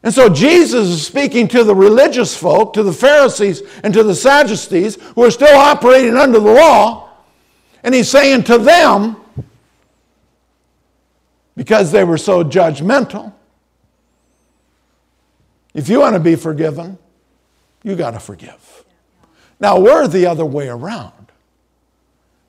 And 0.02 0.14
so 0.14 0.30
Jesus 0.30 0.88
is 0.90 1.06
speaking 1.06 1.48
to 1.50 1.64
the 1.64 1.76
religious 1.76 2.36
folk, 2.38 2.74
to 2.74 2.84
the 2.84 2.94
Pharisees, 2.94 3.62
and 3.84 3.94
to 3.94 4.04
the 4.04 4.16
Sadducees 4.16 4.96
who 5.16 5.24
are 5.24 5.32
still 5.32 5.58
operating 5.58 6.16
under 6.16 6.40
the 6.40 6.52
law. 6.52 7.10
And 7.84 7.94
he's 7.94 8.10
saying 8.10 8.44
to 8.44 8.58
them, 8.58 9.18
because 11.56 11.92
they 11.92 12.04
were 12.04 12.18
so 12.18 12.44
judgmental, 12.44 13.34
if 15.76 15.90
you 15.90 16.00
want 16.00 16.16
to 16.16 16.20
be 16.20 16.36
forgiven, 16.36 16.98
you 17.84 17.96
got 17.96 18.12
to 18.12 18.20
forgive. 18.20 18.86
Now, 19.60 19.80
we're 19.80 20.08
the 20.08 20.26
other 20.26 20.46
way 20.46 20.70
around. 20.70 21.12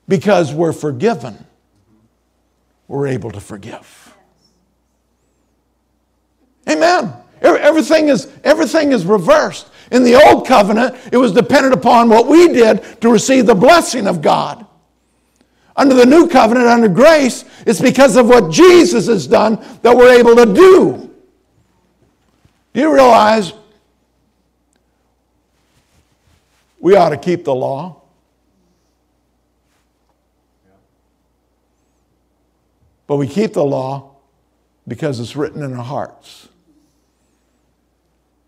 Because 0.07 0.53
we're 0.53 0.73
forgiven, 0.73 1.45
we're 2.87 3.07
able 3.07 3.29
to 3.31 3.41
forgive. 3.41 4.15
Amen. 6.69 7.13
Everything 7.41 8.07
is, 8.07 8.31
everything 8.45 8.93
is 8.93 9.05
reversed. 9.05 9.69
In 9.91 10.03
the 10.03 10.15
old 10.15 10.47
covenant, 10.47 10.95
it 11.11 11.17
was 11.17 11.33
dependent 11.33 11.73
upon 11.73 12.09
what 12.09 12.27
we 12.27 12.47
did 12.47 13.01
to 13.01 13.09
receive 13.09 13.45
the 13.45 13.55
blessing 13.55 14.07
of 14.07 14.21
God. 14.21 14.65
Under 15.75 15.93
the 15.93 16.05
new 16.05 16.27
covenant, 16.27 16.67
under 16.67 16.87
grace, 16.87 17.43
it's 17.65 17.81
because 17.81 18.15
of 18.15 18.27
what 18.27 18.51
Jesus 18.51 19.07
has 19.07 19.27
done 19.27 19.63
that 19.81 19.95
we're 19.95 20.17
able 20.17 20.35
to 20.37 20.45
do. 20.45 21.06
You 22.77 22.93
realize 22.93 23.53
we 26.79 26.95
ought 26.95 27.09
to 27.09 27.17
keep 27.17 27.43
the 27.43 27.55
law? 27.55 28.03
But 33.07 33.15
we 33.15 33.27
keep 33.27 33.53
the 33.53 33.65
law 33.65 34.11
because 34.87 35.19
it's 35.19 35.35
written 35.35 35.63
in 35.63 35.73
our 35.73 35.83
hearts 35.83 36.49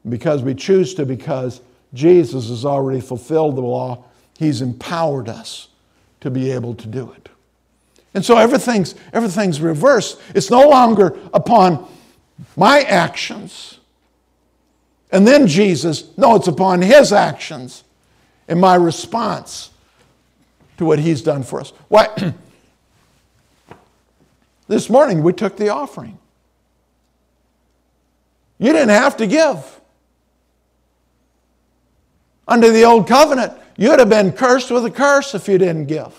because 0.08 0.44
we 0.44 0.54
choose 0.54 0.94
to, 0.94 1.08
because 1.08 1.62
Jesus 1.96 2.50
has 2.50 2.66
already 2.66 3.02
fulfilled 3.02 3.56
the 3.56 3.62
law, 3.62 4.04
He's 4.38 4.62
empowered 4.62 5.28
us 5.28 5.70
to 6.22 6.30
be 6.30 6.52
able 6.52 6.76
to 6.76 6.88
do 6.88 7.12
it. 7.14 7.30
And 8.14 8.24
so 8.24 8.38
everything's, 8.38 8.94
everything's 9.12 9.60
reversed. 9.60 10.22
It's 10.36 10.52
no 10.52 10.70
longer 10.70 11.18
upon 11.34 11.88
my 12.56 12.82
actions 12.82 13.79
and 15.12 15.28
then 15.28 15.48
Jesus. 15.48 16.16
No, 16.18 16.36
it's 16.36 16.48
upon 16.48 16.82
His 16.82 17.12
actions 17.12 17.84
and 18.48 18.60
my 18.60 18.76
response 18.76 19.72
to 20.78 20.86
what 20.86 21.00
He's 21.00 21.22
done 21.22 21.44
for 21.44 21.60
us. 21.60 21.72
Why? 21.88 22.08
this 24.68 24.90
morning 24.90 25.24
we 25.24 25.34
took 25.34 25.58
the 25.58 25.70
offering. 25.70 26.18
You 28.60 28.74
didn't 28.74 28.90
have 28.90 29.18
to 29.18 29.28
give. 29.28 29.80
Under 32.48 32.72
the 32.72 32.84
old 32.84 33.08
covenant, 33.08 33.54
you'd 33.78 34.00
have 34.00 34.10
been 34.10 34.32
cursed 34.32 34.72
with 34.72 34.84
a 34.84 34.92
curse 34.92 35.34
if 35.34 35.48
you 35.48 35.58
didn't 35.58 35.86
give. 35.86 36.14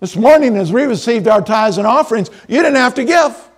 This 0.00 0.16
morning, 0.16 0.56
as 0.56 0.72
we 0.72 0.84
received 0.84 1.28
our 1.28 1.40
tithes 1.40 1.78
and 1.78 1.86
offerings, 1.86 2.30
you 2.48 2.56
didn't 2.56 2.76
have 2.76 2.94
to 2.94 3.04
give. 3.04 3.50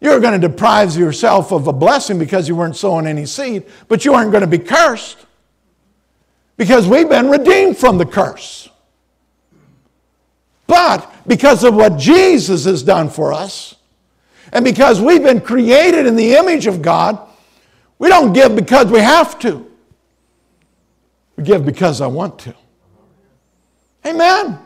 You 0.00 0.10
were 0.10 0.20
going 0.20 0.40
to 0.40 0.48
deprive 0.48 0.96
yourself 0.96 1.52
of 1.52 1.66
a 1.66 1.72
blessing 1.72 2.18
because 2.18 2.48
you 2.48 2.54
weren't 2.54 2.76
sowing 2.76 3.06
any 3.06 3.26
seed, 3.26 3.64
but 3.88 4.04
you 4.04 4.14
aren't 4.14 4.30
going 4.30 4.42
to 4.42 4.46
be 4.46 4.58
cursed 4.58 5.26
because 6.56 6.86
we've 6.86 7.08
been 7.08 7.30
redeemed 7.30 7.76
from 7.76 7.98
the 7.98 8.06
curse. 8.06 8.68
But 10.66 11.10
because 11.26 11.64
of 11.64 11.74
what 11.74 11.98
Jesus 11.98 12.64
has 12.64 12.82
done 12.82 13.08
for 13.08 13.32
us, 13.32 13.74
and 14.52 14.64
because 14.64 15.00
we've 15.00 15.22
been 15.22 15.40
created 15.40 16.06
in 16.06 16.14
the 16.14 16.34
image 16.34 16.66
of 16.66 16.82
God, 16.82 17.18
we 17.98 18.08
don't 18.08 18.32
give 18.32 18.54
because 18.54 18.86
we 18.86 19.00
have 19.00 19.38
to. 19.40 19.66
We 21.36 21.44
give 21.44 21.64
because 21.64 22.00
I 22.00 22.06
want 22.06 22.38
to. 22.40 22.54
Amen. 24.06 24.58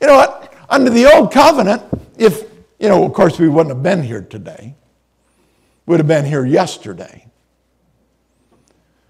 You 0.00 0.06
know 0.06 0.16
what? 0.16 0.54
Under 0.68 0.90
the 0.90 1.12
old 1.12 1.32
covenant, 1.32 1.82
if, 2.16 2.44
you 2.84 2.90
know, 2.90 3.02
of 3.02 3.14
course, 3.14 3.38
we 3.38 3.48
wouldn't 3.48 3.74
have 3.74 3.82
been 3.82 4.02
here 4.02 4.20
today, 4.20 4.74
We'd 5.86 6.00
have 6.00 6.06
been 6.06 6.26
here 6.26 6.44
yesterday. 6.44 7.26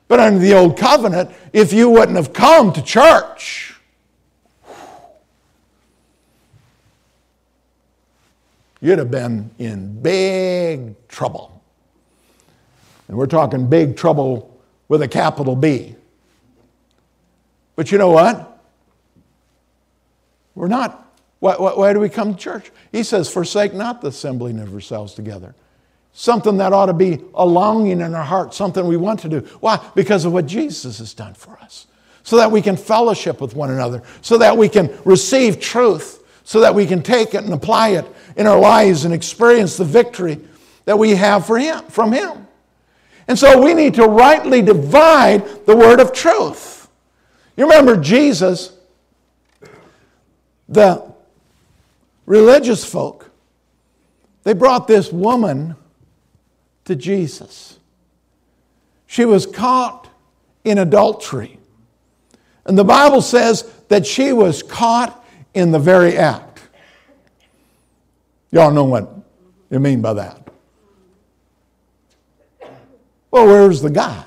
But 0.06 0.20
under 0.20 0.38
the 0.38 0.54
old 0.54 0.76
covenant, 0.76 1.30
if 1.52 1.72
you 1.72 1.90
wouldn't 1.90 2.16
have 2.16 2.32
come 2.32 2.72
to 2.72 2.82
church, 2.82 3.74
you'd 8.80 8.98
have 8.98 9.10
been 9.10 9.50
in 9.58 10.00
big 10.00 11.08
trouble. 11.08 11.60
And 13.08 13.16
we're 13.16 13.26
talking 13.26 13.68
big 13.68 13.96
trouble 13.96 14.56
with 14.86 15.02
a 15.02 15.08
capital 15.08 15.56
B. 15.56 15.96
But 17.74 17.90
you 17.90 17.98
know 17.98 18.10
what? 18.10 18.62
We're 20.54 20.68
not. 20.68 21.03
Why, 21.44 21.56
why, 21.56 21.74
why, 21.74 21.92
do 21.92 22.00
we 22.00 22.08
come 22.08 22.32
to 22.32 22.40
church? 22.40 22.70
He 22.90 23.02
says, 23.02 23.30
Forsake 23.30 23.74
not 23.74 24.00
the 24.00 24.08
assembling 24.08 24.58
of 24.60 24.70
yourselves 24.70 25.12
together. 25.12 25.54
Something 26.14 26.56
that 26.56 26.72
ought 26.72 26.86
to 26.86 26.94
be 26.94 27.20
a 27.34 27.44
longing 27.44 28.00
in 28.00 28.14
our 28.14 28.24
heart, 28.24 28.54
something 28.54 28.86
we 28.86 28.96
want 28.96 29.20
to 29.20 29.28
do. 29.28 29.40
Why? 29.60 29.78
Because 29.94 30.24
of 30.24 30.32
what 30.32 30.46
Jesus 30.46 31.00
has 31.00 31.12
done 31.12 31.34
for 31.34 31.58
us. 31.58 31.86
So 32.22 32.38
that 32.38 32.50
we 32.50 32.62
can 32.62 32.78
fellowship 32.78 33.42
with 33.42 33.54
one 33.54 33.70
another, 33.70 34.02
so 34.22 34.38
that 34.38 34.56
we 34.56 34.70
can 34.70 34.98
receive 35.04 35.60
truth, 35.60 36.24
so 36.44 36.60
that 36.60 36.74
we 36.74 36.86
can 36.86 37.02
take 37.02 37.34
it 37.34 37.44
and 37.44 37.52
apply 37.52 37.90
it 37.90 38.06
in 38.38 38.46
our 38.46 38.58
lives 38.58 39.04
and 39.04 39.12
experience 39.12 39.76
the 39.76 39.84
victory 39.84 40.40
that 40.86 40.98
we 40.98 41.10
have 41.10 41.44
for 41.44 41.58
him, 41.58 41.84
from 41.88 42.12
Him. 42.12 42.46
And 43.28 43.38
so 43.38 43.62
we 43.62 43.74
need 43.74 43.92
to 43.96 44.06
rightly 44.06 44.62
divide 44.62 45.66
the 45.66 45.76
word 45.76 46.00
of 46.00 46.14
truth. 46.14 46.88
You 47.54 47.64
remember 47.68 47.98
Jesus, 47.98 48.74
the 50.70 51.12
religious 52.26 52.84
folk, 52.84 53.30
they 54.42 54.52
brought 54.52 54.86
this 54.86 55.12
woman 55.12 55.76
to 56.84 56.94
Jesus. 56.94 57.78
She 59.06 59.24
was 59.24 59.46
caught 59.46 60.08
in 60.64 60.78
adultery. 60.78 61.58
And 62.66 62.78
the 62.78 62.84
Bible 62.84 63.20
says 63.20 63.70
that 63.88 64.06
she 64.06 64.32
was 64.32 64.62
caught 64.62 65.24
in 65.52 65.70
the 65.70 65.78
very 65.78 66.16
act. 66.16 66.60
Y'all 68.50 68.70
know 68.70 68.84
what 68.84 69.12
you 69.70 69.80
mean 69.80 70.00
by 70.00 70.14
that. 70.14 70.48
Well, 73.30 73.46
where's 73.46 73.82
the 73.82 73.90
guy? 73.90 74.24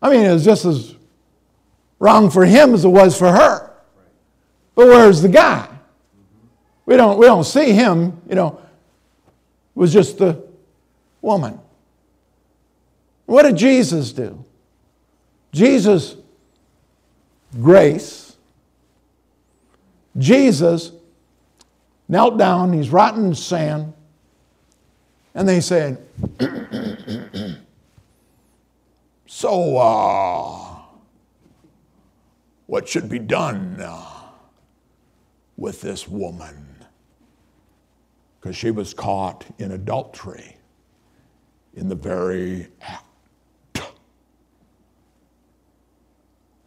I 0.00 0.10
mean, 0.10 0.24
it 0.24 0.32
was 0.32 0.44
just 0.44 0.64
as 0.64 0.94
wrong 2.04 2.28
for 2.28 2.44
him 2.44 2.74
as 2.74 2.84
it 2.84 2.88
was 2.88 3.16
for 3.16 3.32
her. 3.32 3.72
But 4.74 4.88
where's 4.88 5.22
the 5.22 5.28
guy? 5.30 5.66
We 6.84 6.98
don't, 6.98 7.18
we 7.18 7.24
don't 7.24 7.44
see 7.44 7.72
him, 7.72 8.20
you 8.28 8.34
know. 8.34 8.60
It 9.74 9.78
was 9.78 9.90
just 9.90 10.18
the 10.18 10.44
woman. 11.22 11.58
What 13.24 13.44
did 13.44 13.56
Jesus 13.56 14.12
do? 14.12 14.44
Jesus, 15.50 16.16
grace. 17.58 18.36
Jesus 20.18 20.92
knelt 22.06 22.36
down, 22.36 22.74
he's 22.74 22.90
rotting 22.90 23.28
in 23.28 23.34
sand, 23.34 23.94
and 25.34 25.48
they 25.48 25.62
said, 25.62 26.04
So, 29.26 29.78
uh, 29.78 30.63
what 32.74 32.88
should 32.88 33.08
be 33.08 33.20
done 33.20 33.80
uh, 33.80 34.04
with 35.56 35.80
this 35.80 36.08
woman? 36.08 36.74
Because 38.40 38.56
she 38.56 38.72
was 38.72 38.92
caught 38.92 39.46
in 39.60 39.70
adultery 39.70 40.56
in 41.74 41.88
the 41.88 41.94
very 41.94 42.66
act. 42.82 43.80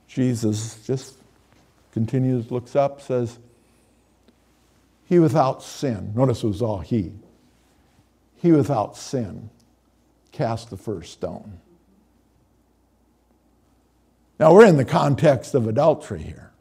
Jesus 0.08 0.82
just 0.88 1.18
continues, 1.92 2.52
looks 2.52 2.74
up, 2.74 3.02
says, 3.02 3.38
He 5.04 5.20
without 5.20 5.62
sin, 5.62 6.14
notice 6.16 6.42
it 6.42 6.48
was 6.48 6.62
all 6.62 6.80
he, 6.80 7.12
he 8.38 8.54
without 8.54 8.96
sin 8.96 9.50
cast 10.32 10.70
the 10.70 10.78
first 10.78 11.12
stone. 11.12 11.60
Now 14.40 14.54
we're 14.54 14.66
in 14.66 14.78
the 14.78 14.86
context 14.86 15.56
of 15.56 15.68
adultery 15.68 16.22
here. 16.22 16.52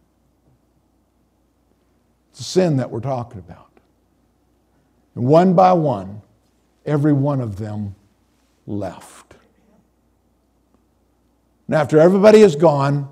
It's 2.31 2.41
a 2.41 2.45
sin 2.45 2.77
that 2.77 2.91
we're 2.91 3.01
talking 3.01 3.39
about. 3.39 3.71
And 5.15 5.27
one 5.27 5.55
by 5.55 5.73
one, 5.73 6.23
every 6.85 7.13
one 7.13 7.41
of 7.41 7.57
them 7.57 7.95
left. 8.67 9.35
And 11.67 11.75
after 11.75 11.99
everybody 11.99 12.41
is 12.41 12.57
gone, 12.57 13.09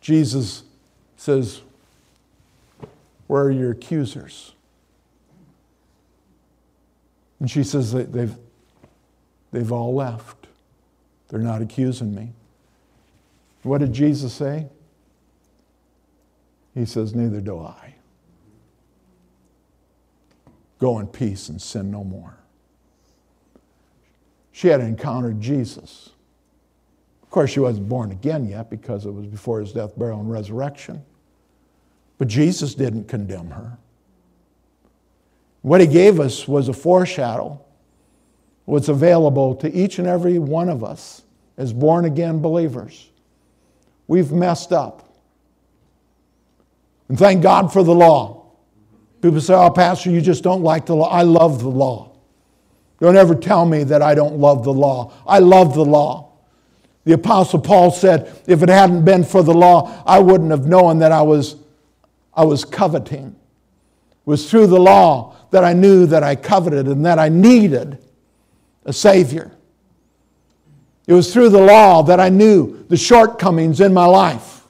Jesus 0.00 0.62
says, 1.16 1.62
Where 3.26 3.44
are 3.44 3.50
your 3.50 3.72
accusers? 3.72 4.54
And 7.40 7.50
she 7.50 7.62
says, 7.62 7.92
They've, 7.92 8.34
they've 9.52 9.72
all 9.72 9.94
left. 9.94 10.45
They're 11.28 11.40
not 11.40 11.62
accusing 11.62 12.14
me. 12.14 12.32
What 13.62 13.78
did 13.78 13.92
Jesus 13.92 14.32
say? 14.32 14.68
He 16.74 16.84
says, 16.84 17.14
Neither 17.14 17.40
do 17.40 17.58
I. 17.58 17.94
Go 20.78 20.98
in 20.98 21.06
peace 21.06 21.48
and 21.48 21.60
sin 21.60 21.90
no 21.90 22.04
more. 22.04 22.36
She 24.52 24.68
had 24.68 24.80
encountered 24.80 25.40
Jesus. 25.40 26.10
Of 27.22 27.30
course, 27.30 27.50
she 27.50 27.60
wasn't 27.60 27.88
born 27.88 28.12
again 28.12 28.46
yet 28.46 28.70
because 28.70 29.04
it 29.04 29.10
was 29.10 29.26
before 29.26 29.60
his 29.60 29.72
death, 29.72 29.98
burial, 29.98 30.20
and 30.20 30.30
resurrection. 30.30 31.02
But 32.18 32.28
Jesus 32.28 32.74
didn't 32.74 33.08
condemn 33.08 33.50
her. 33.50 33.78
What 35.62 35.80
he 35.80 35.86
gave 35.86 36.20
us 36.20 36.46
was 36.46 36.68
a 36.68 36.72
foreshadow, 36.72 37.60
what's 38.66 38.88
available 38.88 39.54
to 39.54 39.72
each 39.72 39.98
and 39.98 40.06
every 40.06 40.38
one 40.38 40.68
of 40.68 40.84
us 40.84 41.22
as 41.56 41.72
born 41.72 42.04
again 42.04 42.42
believers. 42.42 43.08
We've 44.06 44.30
messed 44.30 44.72
up. 44.72 45.08
And 47.08 47.18
thank 47.18 47.42
God 47.42 47.72
for 47.72 47.82
the 47.82 47.94
law. 47.94 48.44
People 49.22 49.40
say, 49.40 49.54
oh, 49.54 49.70
Pastor, 49.70 50.10
you 50.10 50.20
just 50.20 50.42
don't 50.42 50.62
like 50.62 50.86
the 50.86 50.94
law. 50.94 51.08
I 51.08 51.22
love 51.22 51.62
the 51.62 51.68
law. 51.68 52.12
Don't 53.00 53.16
ever 53.16 53.34
tell 53.34 53.64
me 53.64 53.84
that 53.84 54.02
I 54.02 54.14
don't 54.14 54.38
love 54.38 54.64
the 54.64 54.72
law. 54.72 55.12
I 55.26 55.38
love 55.38 55.74
the 55.74 55.84
law. 55.84 56.32
The 57.04 57.12
Apostle 57.12 57.60
Paul 57.60 57.92
said, 57.92 58.36
if 58.46 58.62
it 58.62 58.68
hadn't 58.68 59.04
been 59.04 59.22
for 59.22 59.42
the 59.42 59.54
law, 59.54 60.02
I 60.04 60.18
wouldn't 60.18 60.50
have 60.50 60.66
known 60.66 60.98
that 60.98 61.12
I 61.12 61.22
was, 61.22 61.56
I 62.34 62.44
was 62.44 62.64
coveting. 62.64 63.26
It 63.28 64.30
was 64.30 64.50
through 64.50 64.66
the 64.66 64.80
law 64.80 65.36
that 65.50 65.62
I 65.62 65.72
knew 65.72 66.06
that 66.06 66.24
I 66.24 66.34
coveted 66.34 66.88
and 66.88 67.06
that 67.06 67.20
I 67.20 67.28
needed 67.28 67.98
a 68.86 68.92
Savior. 68.92 69.52
It 71.06 71.12
was 71.12 71.32
through 71.32 71.50
the 71.50 71.60
law 71.60 72.02
that 72.04 72.18
I 72.18 72.30
knew 72.30 72.84
the 72.88 72.96
shortcomings 72.96 73.80
in 73.80 73.92
my 73.92 74.06
life. 74.06 74.62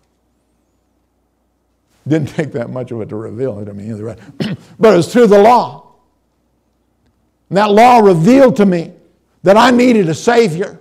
Didn't 2.09 2.31
take 2.31 2.53
that 2.53 2.71
much 2.71 2.91
of 2.91 3.01
it 3.01 3.09
to 3.11 3.17
reveal 3.17 3.59
it 3.61 3.67
to 3.67 3.75
me 3.75 3.91
either, 3.91 4.17
but 4.79 4.93
it 4.93 4.97
was 4.97 5.13
through 5.13 5.29
the 5.29 5.41
law. 5.41 5.95
And 7.49 7.59
that 7.59 7.71
law 7.71 7.99
revealed 7.99 8.57
to 8.57 8.67
me 8.67 8.93
that 9.43 9.57
I 9.57 9.71
needed 9.71 10.09
a 10.09 10.15
Savior, 10.15 10.81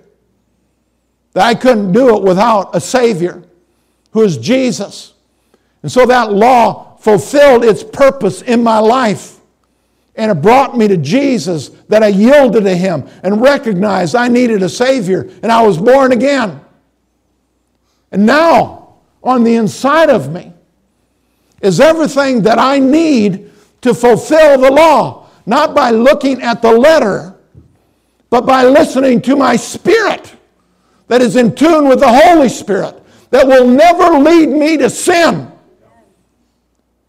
that 1.34 1.46
I 1.46 1.56
couldn't 1.56 1.92
do 1.92 2.16
it 2.16 2.24
without 2.24 2.76
a 2.76 2.82
Savior 2.82 3.44
who 4.12 4.24
is 4.24 4.38
Jesus. 4.38 5.14
And 5.84 5.92
so 5.92 6.06
that 6.06 6.32
law 6.32 6.96
fulfilled 6.98 7.64
its 7.64 7.84
purpose 7.84 8.42
in 8.42 8.64
my 8.64 8.80
life. 8.80 9.35
And 10.18 10.32
it 10.32 10.36
brought 10.36 10.78
me 10.78 10.88
to 10.88 10.98
Jesus 10.98 11.70
that 11.90 12.02
I 12.02 12.08
yielded 12.08 12.64
to 12.64 12.76
Him 12.76 13.08
and 13.24 13.42
recognized 13.42 14.16
I 14.16 14.28
needed 14.28 14.64
a 14.64 14.70
Savior 14.70 15.30
and 15.44 15.52
I 15.52 15.62
was 15.62 15.78
born 15.78 16.12
again. 16.12 16.62
And 18.12 18.26
now, 18.26 18.96
on 19.24 19.44
the 19.44 19.56
inside 19.56 20.10
of 20.10 20.32
me, 20.32 20.54
is 21.62 21.80
everything 21.80 22.44
that 22.44 22.60
I 22.60 22.80
need 22.80 23.52
to 23.82 23.94
fulfill 23.94 24.60
the 24.60 24.72
law, 24.72 25.28
not 25.46 25.76
by 25.76 25.92
looking 25.92 26.42
at 26.42 26.62
the 26.62 26.72
letter, 26.72 27.36
but 28.30 28.46
by 28.46 28.64
listening 28.64 29.22
to 29.24 29.36
my 29.36 29.56
spirit 29.56 30.34
that 31.08 31.22
is 31.22 31.36
in 31.36 31.56
tune 31.56 31.88
with 31.88 32.00
the 32.00 32.08
Holy 32.08 32.50
Spirit 32.50 33.02
that 33.30 33.48
will 33.48 33.68
never 33.68 34.18
lead 34.18 34.50
me 34.50 34.78
to 34.78 34.90
sin. 34.90 35.52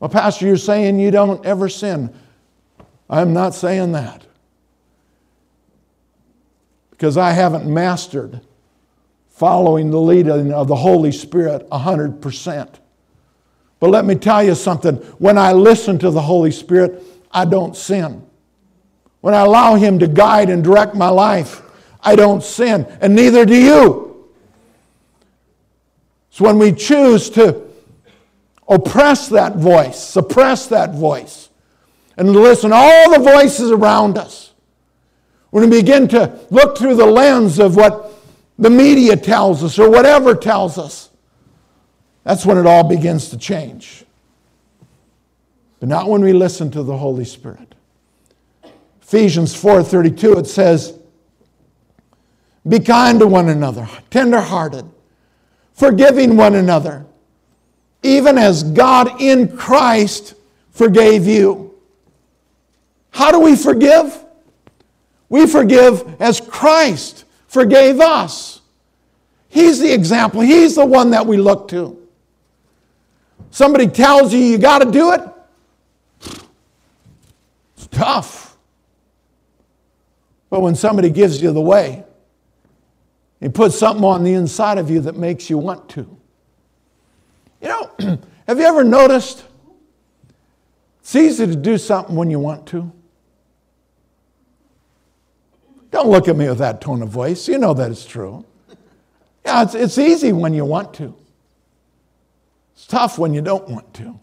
Well, 0.01 0.11
Pastor, 0.11 0.47
you're 0.47 0.57
saying 0.57 0.99
you 0.99 1.11
don't 1.11 1.45
ever 1.47 1.69
sin. 1.69 2.15
I'm 3.09 3.33
not 3.33 3.55
saying 3.55 3.93
that. 3.93 4.25
Because 6.91 7.17
I 7.17 7.33
haven't 7.33 7.67
mastered 7.67 8.41
following 9.29 9.91
the 9.91 10.01
leading 10.01 10.53
of 10.53 10.67
the 10.67 10.77
Holy 10.77 11.13
Spirit 11.13 11.69
100%. 11.71 12.79
But 13.79 13.91
let 13.91 14.07
me 14.07 14.15
tell 14.15 14.43
you 14.43 14.55
something. 14.55 14.97
When 15.19 15.37
I 15.37 15.53
listen 15.53 15.99
to 15.99 16.11
the 16.11 16.23
Holy 16.23 16.51
Spirit, 16.51 17.03
I 17.31 17.45
don't 17.45 17.77
sin. 17.77 18.27
When 19.21 19.35
I 19.35 19.41
allow 19.41 19.75
Him 19.75 19.99
to 19.99 20.09
guide 20.09 20.49
and 20.49 20.65
direct 20.65 20.95
my 20.95 21.11
life, 21.11 21.63
I 22.01 22.17
don't 22.17 22.43
sin, 22.43 22.87
and 23.01 23.15
neither 23.15 23.45
do 23.45 23.57
you. 23.57 24.27
So 26.31 26.45
when 26.45 26.59
we 26.59 26.73
choose 26.73 27.29
to 27.31 27.63
oppress 28.69 29.29
that 29.29 29.57
voice, 29.57 29.99
suppress 30.03 30.67
that 30.69 30.95
voice, 30.95 31.46
and 32.17 32.31
listen 32.33 32.71
to 32.71 32.77
all 32.77 33.13
the 33.13 33.19
voices 33.19 33.71
around 33.71 34.17
us. 34.19 34.53
When 35.51 35.69
we 35.69 35.79
begin 35.79 36.09
to 36.09 36.39
look 36.51 36.77
through 36.77 36.97
the 36.97 37.07
lens 37.07 37.59
of 37.59 37.77
what 37.77 38.13
the 38.59 38.71
media 38.71 39.17
tells 39.17 39.63
us 39.63 39.79
or 39.79 39.91
whatever 39.91 40.35
tells 40.35 40.79
us, 40.79 41.11
that's 42.25 42.45
when 42.45 42.59
it 42.59 42.67
all 42.67 42.85
begins 42.85 43.29
to 43.31 43.39
change. 43.39 44.05
But 45.79 45.89
not 45.89 46.09
when 46.09 46.23
we 46.23 46.33
listen 46.33 46.71
to 46.73 46.83
the 46.83 46.97
Holy 46.97 47.25
Spirit. 47.25 47.75
Ephesians 49.03 49.55
4:32 49.55 50.39
it 50.39 50.47
says, 50.47 50.95
"Be 52.67 52.81
kind 52.81 53.21
to 53.21 53.27
one 53.27 53.49
another, 53.49 53.89
tender-hearted, 54.11 54.87
forgiving 55.73 56.37
one 56.37 56.55
another, 56.55 57.07
even 58.03 58.37
as 58.37 58.65
God 58.65 59.21
in 59.21 59.57
Christ 59.57 60.35
forgave 60.71 61.27
you." 61.27 61.66
How 63.17 63.33
do 63.33 63.41
we 63.41 63.57
forgive? 63.57 64.23
We 65.31 65.47
forgive 65.47 66.21
as 66.21 66.39
Christ 66.39 67.25
forgave 67.47 67.99
us. 67.99 68.61
He's 69.49 69.81
the 69.81 69.91
example, 69.91 70.43
He's 70.43 70.75
the 70.75 70.85
one 70.85 71.13
that 71.13 71.27
we 71.27 71.39
look 71.39 71.69
to. 71.69 72.07
Somebody 73.51 73.87
tells 73.87 74.35
you 74.35 74.41
you 74.41 74.59
got 74.59 74.83
to 74.83 74.91
do 74.91 75.13
it, 75.13 75.23
it's 77.79 77.87
tough. 77.87 78.59
But 80.51 80.61
when 80.61 80.75
somebody 80.75 81.09
gives 81.09 81.41
you 81.41 81.53
the 81.53 81.61
way, 81.63 82.05
he 83.41 83.49
puts 83.49 83.79
something 83.79 84.05
on 84.05 84.25
the 84.25 84.35
inside 84.35 84.77
of 84.77 84.91
you 84.91 85.01
that 85.01 85.17
makes 85.17 85.49
you 85.49 85.57
want 85.57 85.89
to. 85.89 86.01
You 87.63 87.69
know, 87.69 87.91
have 88.47 88.59
you 88.59 88.67
ever 88.67 88.85
noticed 88.85 89.43
it's 91.01 91.17
easy 91.17 91.47
to 91.47 91.57
do 91.57 91.79
something 91.79 92.15
when 92.15 92.29
you 92.29 92.39
want 92.39 92.67
to? 92.67 92.93
Don't 95.97 96.11
look 96.11 96.29
at 96.29 96.37
me 96.37 96.47
with 96.47 96.59
that 96.59 96.83
tone 96.83 97.01
of 97.01 97.09
voice. 97.09 97.49
You 97.49 97.57
know 97.57 97.73
that 97.73 97.91
it's 97.91 98.05
true. 98.05 98.45
Yeah, 99.47 99.63
it's, 99.63 99.75
it's 99.75 99.97
easy 99.97 100.31
when 100.31 100.53
you 100.53 100.67
want 100.67 100.93
to. 100.97 101.17
It's 102.75 102.87
tough 102.87 103.19
when 103.19 103.33
you 103.33 103.41
don't 103.41 103.67
want 103.71 103.95
to. 103.95 104.21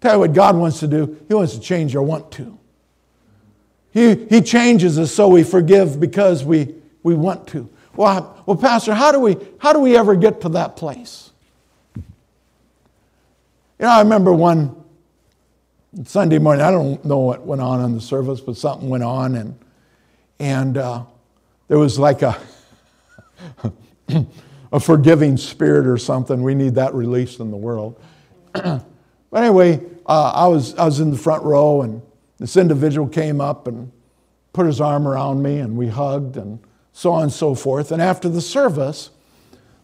Tell 0.00 0.14
you 0.14 0.18
what 0.18 0.32
God 0.32 0.56
wants 0.56 0.80
to 0.80 0.88
do. 0.88 1.24
He 1.28 1.34
wants 1.34 1.54
to 1.54 1.60
change 1.60 1.94
your 1.94 2.02
want 2.02 2.32
to. 2.32 2.58
He, 3.92 4.24
he 4.24 4.40
changes 4.40 4.98
us 4.98 5.14
so 5.14 5.28
we 5.28 5.44
forgive 5.44 6.00
because 6.00 6.42
we, 6.42 6.74
we 7.04 7.14
want 7.14 7.46
to. 7.50 7.70
Well, 7.94 8.42
well, 8.44 8.56
Pastor, 8.56 8.92
how 8.92 9.12
do, 9.12 9.20
we, 9.20 9.36
how 9.58 9.72
do 9.72 9.78
we 9.78 9.96
ever 9.96 10.16
get 10.16 10.40
to 10.40 10.48
that 10.48 10.74
place? 10.74 11.30
You 11.94 12.02
know, 13.78 13.90
I 13.90 14.00
remember 14.00 14.32
one, 14.32 14.74
Sunday 16.06 16.40
morning, 16.40 16.64
I 16.64 16.72
don't 16.72 17.04
know 17.04 17.18
what 17.18 17.46
went 17.46 17.62
on 17.62 17.84
in 17.84 17.94
the 17.94 18.00
service, 18.00 18.40
but 18.40 18.56
something 18.56 18.88
went 18.88 19.04
on, 19.04 19.36
and 19.36 19.56
and 20.42 20.76
uh, 20.76 21.04
there 21.68 21.78
was 21.78 22.00
like 22.00 22.22
a 22.22 22.36
a 24.72 24.80
forgiving 24.80 25.36
spirit 25.36 25.86
or 25.86 25.96
something. 25.96 26.42
We 26.42 26.56
need 26.56 26.74
that 26.74 26.92
released 26.94 27.38
in 27.38 27.52
the 27.52 27.56
world. 27.56 28.02
but 28.52 28.82
anyway, 29.32 29.80
uh, 30.04 30.32
I 30.34 30.48
was 30.48 30.74
I 30.74 30.84
was 30.84 30.98
in 30.98 31.12
the 31.12 31.16
front 31.16 31.44
row, 31.44 31.82
and 31.82 32.02
this 32.38 32.56
individual 32.56 33.06
came 33.08 33.40
up 33.40 33.68
and 33.68 33.92
put 34.52 34.66
his 34.66 34.80
arm 34.80 35.06
around 35.06 35.42
me, 35.42 35.58
and 35.60 35.76
we 35.76 35.86
hugged, 35.86 36.36
and 36.36 36.58
so 36.92 37.12
on 37.12 37.22
and 37.22 37.32
so 37.32 37.54
forth. 37.54 37.92
And 37.92 38.02
after 38.02 38.28
the 38.28 38.40
service, 38.40 39.10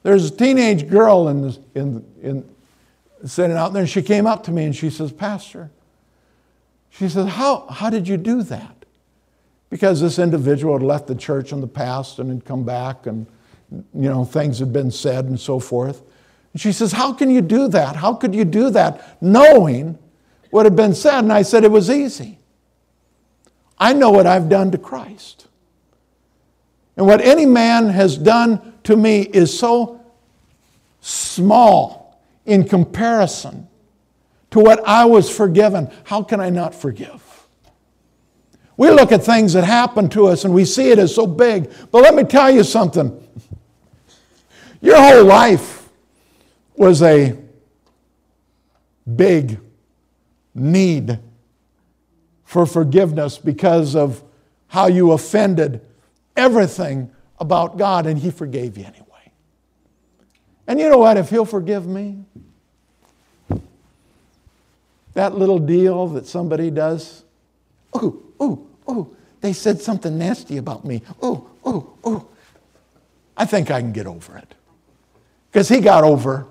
there's 0.02 0.26
a 0.26 0.36
teenage 0.36 0.88
girl 0.88 1.28
in, 1.28 1.42
the, 1.42 1.58
in, 1.76 2.04
in 2.20 2.54
sitting 3.24 3.56
out 3.56 3.72
there, 3.72 3.82
and 3.82 3.90
she 3.90 4.02
came 4.02 4.26
up 4.26 4.42
to 4.44 4.50
me 4.50 4.64
and 4.64 4.76
she 4.76 4.90
says, 4.90 5.12
Pastor, 5.12 5.70
she 6.90 7.08
says, 7.08 7.28
how, 7.28 7.66
how 7.68 7.90
did 7.90 8.08
you 8.08 8.16
do 8.16 8.42
that? 8.42 8.77
Because 9.70 10.00
this 10.00 10.18
individual 10.18 10.74
had 10.74 10.82
left 10.82 11.06
the 11.06 11.14
church 11.14 11.52
in 11.52 11.60
the 11.60 11.66
past 11.66 12.18
and 12.18 12.30
had 12.30 12.44
come 12.44 12.64
back, 12.64 13.06
and 13.06 13.26
you 13.70 14.08
know, 14.08 14.24
things 14.24 14.58
had 14.58 14.72
been 14.72 14.90
said 14.90 15.26
and 15.26 15.38
so 15.38 15.60
forth. 15.60 16.02
And 16.52 16.60
she 16.60 16.72
says, 16.72 16.92
How 16.92 17.12
can 17.12 17.30
you 17.30 17.40
do 17.40 17.68
that? 17.68 17.96
How 17.96 18.14
could 18.14 18.34
you 18.34 18.44
do 18.44 18.70
that 18.70 19.22
knowing 19.22 19.98
what 20.50 20.64
had 20.64 20.74
been 20.74 20.94
said? 20.94 21.20
And 21.20 21.32
I 21.32 21.42
said, 21.42 21.64
It 21.64 21.70
was 21.70 21.90
easy. 21.90 22.38
I 23.78 23.92
know 23.92 24.10
what 24.10 24.26
I've 24.26 24.48
done 24.48 24.70
to 24.72 24.78
Christ. 24.78 25.46
And 26.96 27.06
what 27.06 27.20
any 27.20 27.46
man 27.46 27.88
has 27.90 28.16
done 28.16 28.74
to 28.84 28.96
me 28.96 29.22
is 29.22 29.56
so 29.56 30.04
small 31.00 32.20
in 32.44 32.66
comparison 32.66 33.68
to 34.50 34.58
what 34.58 34.82
I 34.86 35.04
was 35.04 35.30
forgiven. 35.30 35.90
How 36.04 36.22
can 36.22 36.40
I 36.40 36.50
not 36.50 36.74
forgive? 36.74 37.22
We 38.78 38.90
look 38.90 39.10
at 39.10 39.24
things 39.24 39.54
that 39.54 39.64
happen 39.64 40.08
to 40.10 40.28
us 40.28 40.44
and 40.44 40.54
we 40.54 40.64
see 40.64 40.90
it 40.90 41.00
as 41.00 41.12
so 41.12 41.26
big. 41.26 41.70
But 41.90 42.02
let 42.02 42.14
me 42.14 42.22
tell 42.22 42.50
you 42.50 42.62
something. 42.62 43.28
Your 44.80 44.96
whole 44.96 45.24
life 45.24 45.90
was 46.76 47.02
a 47.02 47.36
big 49.16 49.58
need 50.54 51.18
for 52.44 52.66
forgiveness 52.66 53.36
because 53.36 53.96
of 53.96 54.22
how 54.68 54.86
you 54.86 55.10
offended 55.10 55.80
everything 56.36 57.10
about 57.40 57.78
God, 57.78 58.06
and 58.06 58.18
He 58.18 58.30
forgave 58.30 58.78
you 58.78 58.84
anyway. 58.84 59.32
And 60.68 60.78
you 60.78 60.88
know 60.88 60.98
what? 60.98 61.16
If 61.16 61.30
He'll 61.30 61.44
forgive 61.44 61.86
me, 61.86 62.24
that 65.14 65.34
little 65.34 65.58
deal 65.58 66.06
that 66.08 66.26
somebody 66.26 66.70
does, 66.70 67.24
ooh, 67.96 68.22
ooh, 68.40 68.67
ooh, 68.90 69.14
they 69.40 69.52
said 69.52 69.80
something 69.80 70.18
nasty 70.18 70.56
about 70.56 70.84
me. 70.84 71.02
Oh, 71.22 71.48
oh, 71.64 71.92
oh. 72.04 72.26
I 73.36 73.44
think 73.44 73.70
I 73.70 73.80
can 73.80 73.92
get 73.92 74.06
over 74.06 74.36
it. 74.36 74.54
Because 75.50 75.68
He 75.68 75.80
got 75.80 76.04
over 76.04 76.46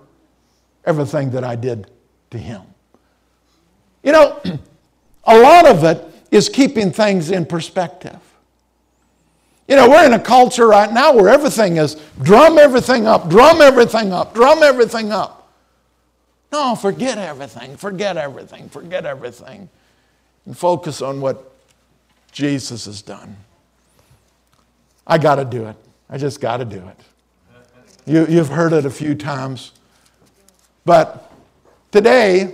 everything 0.85 1.31
that 1.31 1.43
I 1.43 1.55
did 1.55 1.89
to 2.31 2.37
Him. 2.37 2.61
You 4.03 4.13
know, 4.13 4.41
A 5.27 5.37
lot 5.37 5.67
of 5.67 5.83
it 5.83 6.03
is 6.31 6.47
keeping 6.47 6.91
things 6.91 7.29
in 7.29 7.45
perspective. 7.45 8.17
You 9.67 9.75
know, 9.75 9.89
we're 9.89 10.05
in 10.05 10.13
a 10.13 10.19
culture 10.19 10.65
right 10.65 10.91
now 10.91 11.13
where 11.13 11.27
everything 11.27 11.75
is 11.75 11.95
drum 12.23 12.57
everything 12.57 13.05
up, 13.05 13.29
drum 13.29 13.61
everything 13.61 14.13
up, 14.13 14.33
drum 14.33 14.63
everything 14.63 15.11
up. 15.11 15.51
No, 16.53 16.75
forget 16.75 17.17
everything, 17.17 17.75
forget 17.75 18.15
everything, 18.15 18.69
forget 18.69 19.05
everything, 19.05 19.67
and 20.45 20.57
focus 20.57 21.01
on 21.01 21.19
what 21.19 21.51
Jesus 22.31 22.85
has 22.85 23.01
done. 23.01 23.37
I 25.05 25.17
got 25.17 25.35
to 25.35 25.45
do 25.45 25.65
it. 25.67 25.75
I 26.09 26.17
just 26.17 26.41
got 26.41 26.57
to 26.57 26.65
do 26.65 26.77
it. 26.77 26.99
You, 28.05 28.25
you've 28.27 28.49
heard 28.49 28.73
it 28.73 28.85
a 28.85 28.89
few 28.89 29.15
times. 29.15 29.71
But 30.85 31.31
today, 31.91 32.53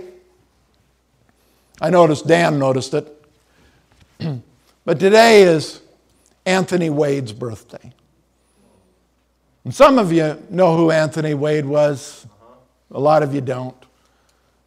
I 1.80 1.90
noticed 1.90 2.26
Dan 2.26 2.58
noticed 2.58 2.94
it. 2.94 3.24
but 4.84 4.98
today 4.98 5.42
is 5.42 5.80
Anthony 6.46 6.90
Wade's 6.90 7.32
birthday. 7.32 7.92
And 9.64 9.74
some 9.74 9.98
of 9.98 10.12
you 10.12 10.42
know 10.50 10.76
who 10.76 10.90
Anthony 10.90 11.34
Wade 11.34 11.64
was, 11.64 12.26
a 12.90 13.00
lot 13.00 13.22
of 13.22 13.34
you 13.34 13.40
don't. 13.40 13.76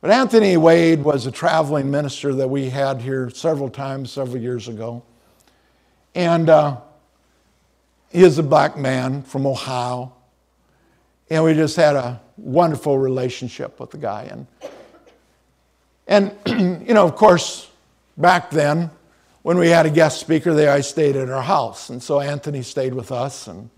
But 0.01 0.11
Anthony 0.11 0.57
Wade 0.57 1.03
was 1.03 1.25
a 1.25 1.31
traveling 1.31 1.89
minister 1.89 2.33
that 2.35 2.47
we 2.47 2.69
had 2.69 3.01
here 3.01 3.29
several 3.29 3.69
times, 3.69 4.11
several 4.11 4.41
years 4.41 4.67
ago. 4.67 5.03
And 6.13 6.49
uh, 6.49 6.77
he 8.11 8.23
is 8.23 8.37
a 8.37 8.43
black 8.43 8.77
man 8.77 9.23
from 9.23 9.45
Ohio. 9.45 10.13
And 11.29 11.43
we 11.43 11.53
just 11.53 11.75
had 11.75 11.95
a 11.95 12.21
wonderful 12.37 12.97
relationship 12.97 13.79
with 13.79 13.91
the 13.91 13.97
guy. 13.97 14.29
And 14.31 14.47
and, 16.07 16.33
you 16.47 16.93
know, 16.93 17.05
of 17.05 17.15
course, 17.15 17.69
back 18.15 18.49
then, 18.49 18.89
when 19.43 19.57
we 19.57 19.67
had 19.67 19.85
a 19.85 19.89
guest 19.89 20.19
speaker 20.19 20.53
there, 20.53 20.71
I 20.71 20.81
stayed 20.81 21.15
at 21.15 21.29
our 21.29 21.41
house. 21.41 21.89
And 21.89 22.01
so 22.01 22.19
Anthony 22.19 22.61
stayed 22.61 22.93
with 22.93 23.11
us. 23.11 23.47
And, 23.47 23.69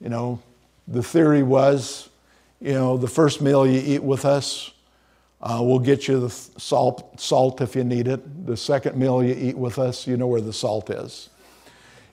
you 0.00 0.08
know, 0.08 0.40
the 0.88 1.02
theory 1.02 1.42
was, 1.42 2.08
you 2.60 2.74
know, 2.74 2.96
the 2.96 3.08
first 3.08 3.40
meal 3.40 3.66
you 3.66 3.80
eat 3.84 4.02
with 4.02 4.24
us, 4.24 4.72
uh, 5.42 5.58
we'll 5.60 5.80
get 5.80 6.06
you 6.06 6.20
the 6.20 6.30
salt, 6.30 7.20
salt 7.20 7.60
if 7.60 7.74
you 7.74 7.82
need 7.82 8.06
it. 8.06 8.46
The 8.46 8.56
second 8.56 8.96
meal 8.96 9.24
you 9.24 9.34
eat 9.34 9.58
with 9.58 9.78
us, 9.78 10.06
you 10.06 10.16
know 10.16 10.28
where 10.28 10.40
the 10.40 10.52
salt 10.52 10.88
is. 10.88 11.30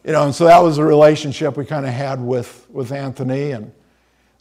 You 0.04 0.14
know, 0.14 0.24
and 0.24 0.34
so 0.34 0.46
that 0.46 0.60
was 0.60 0.80
a 0.80 0.84
relationship 0.84 1.56
we 1.56 1.66
kind 1.66 1.86
of 1.86 1.94
had 1.94 2.20
with, 2.20 2.66
with 2.70 2.92
Anthony. 2.92 3.52
And 3.52 3.72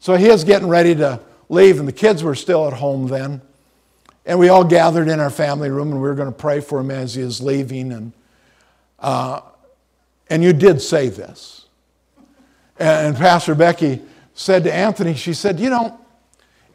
so 0.00 0.14
he 0.14 0.28
was 0.28 0.42
getting 0.44 0.68
ready 0.68 0.94
to 0.94 1.20
leave, 1.50 1.78
and 1.78 1.86
the 1.86 1.92
kids 1.92 2.22
were 2.22 2.34
still 2.34 2.66
at 2.66 2.72
home 2.72 3.08
then. 3.08 3.42
And 4.24 4.38
we 4.38 4.48
all 4.48 4.64
gathered 4.64 5.08
in 5.08 5.20
our 5.20 5.30
family 5.30 5.70
room 5.70 5.90
and 5.90 6.00
we 6.00 6.08
were 6.08 6.14
going 6.14 6.30
to 6.30 6.38
pray 6.38 6.60
for 6.60 6.80
him 6.80 6.90
as 6.90 7.14
he 7.14 7.22
is 7.22 7.40
leaving. 7.40 7.92
And, 7.92 8.12
uh, 8.98 9.40
and 10.28 10.44
you 10.44 10.52
did 10.52 10.82
say 10.82 11.08
this. 11.08 11.66
And 12.78 13.16
Pastor 13.16 13.54
Becky 13.54 14.02
said 14.34 14.64
to 14.64 14.72
Anthony, 14.72 15.14
she 15.14 15.32
said, 15.32 15.58
You 15.58 15.70
know, 15.70 15.98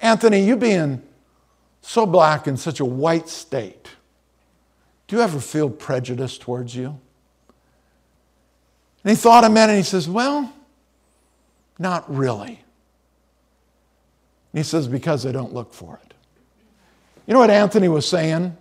Anthony, 0.01 0.43
you 0.43 0.55
being 0.55 1.03
so 1.86 2.05
black 2.05 2.47
in 2.47 2.55
such 2.55 2.79
a 2.79 2.86
white 2.86 3.27
state, 3.27 3.89
do 5.07 5.17
you 5.17 5.21
ever 5.21 5.39
feel 5.39 5.69
prejudice 5.69 6.38
towards 6.38 6.75
you? 6.75 6.97
And 9.03 9.11
he 9.11 9.15
thought 9.15 9.43
a 9.43 9.49
minute 9.49 9.73
and 9.73 9.77
he 9.77 9.84
says, 9.84 10.07
Well, 10.07 10.51
not 11.77 12.11
really. 12.13 12.63
And 14.53 14.59
he 14.59 14.63
says, 14.63 14.88
Because 14.88 15.25
I 15.25 15.34
don't 15.34 15.53
look 15.53 15.73
for 15.73 15.99
it. 16.05 16.13
You 17.27 17.34
know 17.34 17.39
what 17.41 17.49
Anthony 17.51 17.89
was 17.89 18.07
saying? 18.07 18.55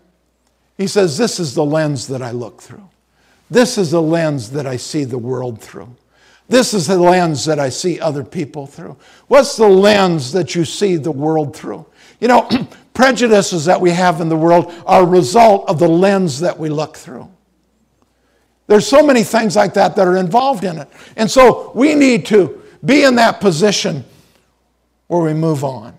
He 0.77 0.89
says, 0.89 1.17
This 1.17 1.39
is 1.39 1.55
the 1.55 1.65
lens 1.65 2.09
that 2.09 2.23
I 2.23 2.33
look 2.33 2.61
through. 2.61 2.89
This 3.49 3.79
is 3.79 3.93
the 3.93 4.03
lens 4.03 4.51
that 4.51 4.67
I 4.67 4.77
see 4.77 5.05
the 5.05 5.19
world 5.19 5.63
through. 5.63 5.95
This 6.49 6.75
is 6.75 6.89
the 6.89 6.99
lens 6.99 7.45
that 7.45 7.61
I 7.61 7.69
see 7.69 8.01
other 8.01 8.25
people 8.25 8.67
through. 8.67 8.97
What's 9.29 9.57
the 9.57 9.69
lens 9.69 10.33
that 10.33 10.57
you 10.57 10.65
see 10.65 10.97
the 10.97 11.13
world 11.13 11.55
through? 11.55 11.87
You 12.21 12.29
know, 12.29 12.49
prejudices 12.95 13.65
that 13.65 13.81
we 13.81 13.91
have 13.91 14.21
in 14.21 14.29
the 14.29 14.37
world 14.37 14.73
are 14.87 15.03
a 15.03 15.07
result 15.07 15.69
of 15.69 15.79
the 15.79 15.89
lens 15.89 16.41
that 16.41 16.59
we 16.59 16.69
look 16.69 16.97
through. 16.97 17.29
There's 18.67 18.87
so 18.87 19.05
many 19.05 19.23
things 19.23 19.57
like 19.57 19.75
that 19.75 19.97
that 19.97 20.07
are 20.07 20.17
involved 20.17 20.65
in 20.65 20.79
it. 20.79 20.89
And 21.17 21.31
so 21.31 21.73
we 21.75 21.95
need 21.95 22.27
to 22.27 22.63
be 22.85 23.05
in 23.05 23.17
that 23.17 23.41
position 23.41 24.05
where 25.09 25.23
we 25.23 25.35
move 25.35 25.65
on 25.65 25.95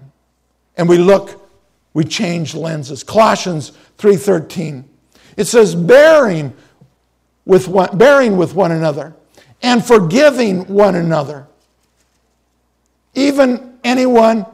and 0.77 0.87
we 0.89 0.97
look 0.97 1.39
we 1.93 2.03
change 2.03 2.55
lenses. 2.55 3.03
Colossians 3.03 3.71
3:13. 3.97 4.85
It 5.37 5.45
says 5.45 5.75
bearing 5.75 6.53
with 7.45 7.67
one, 7.67 7.95
bearing 7.97 8.37
with 8.37 8.55
one 8.55 8.71
another 8.71 9.13
and 9.61 9.83
forgiving 9.85 10.65
one 10.65 10.95
another. 10.95 11.47
Even 13.13 13.77
anyone 13.83 14.45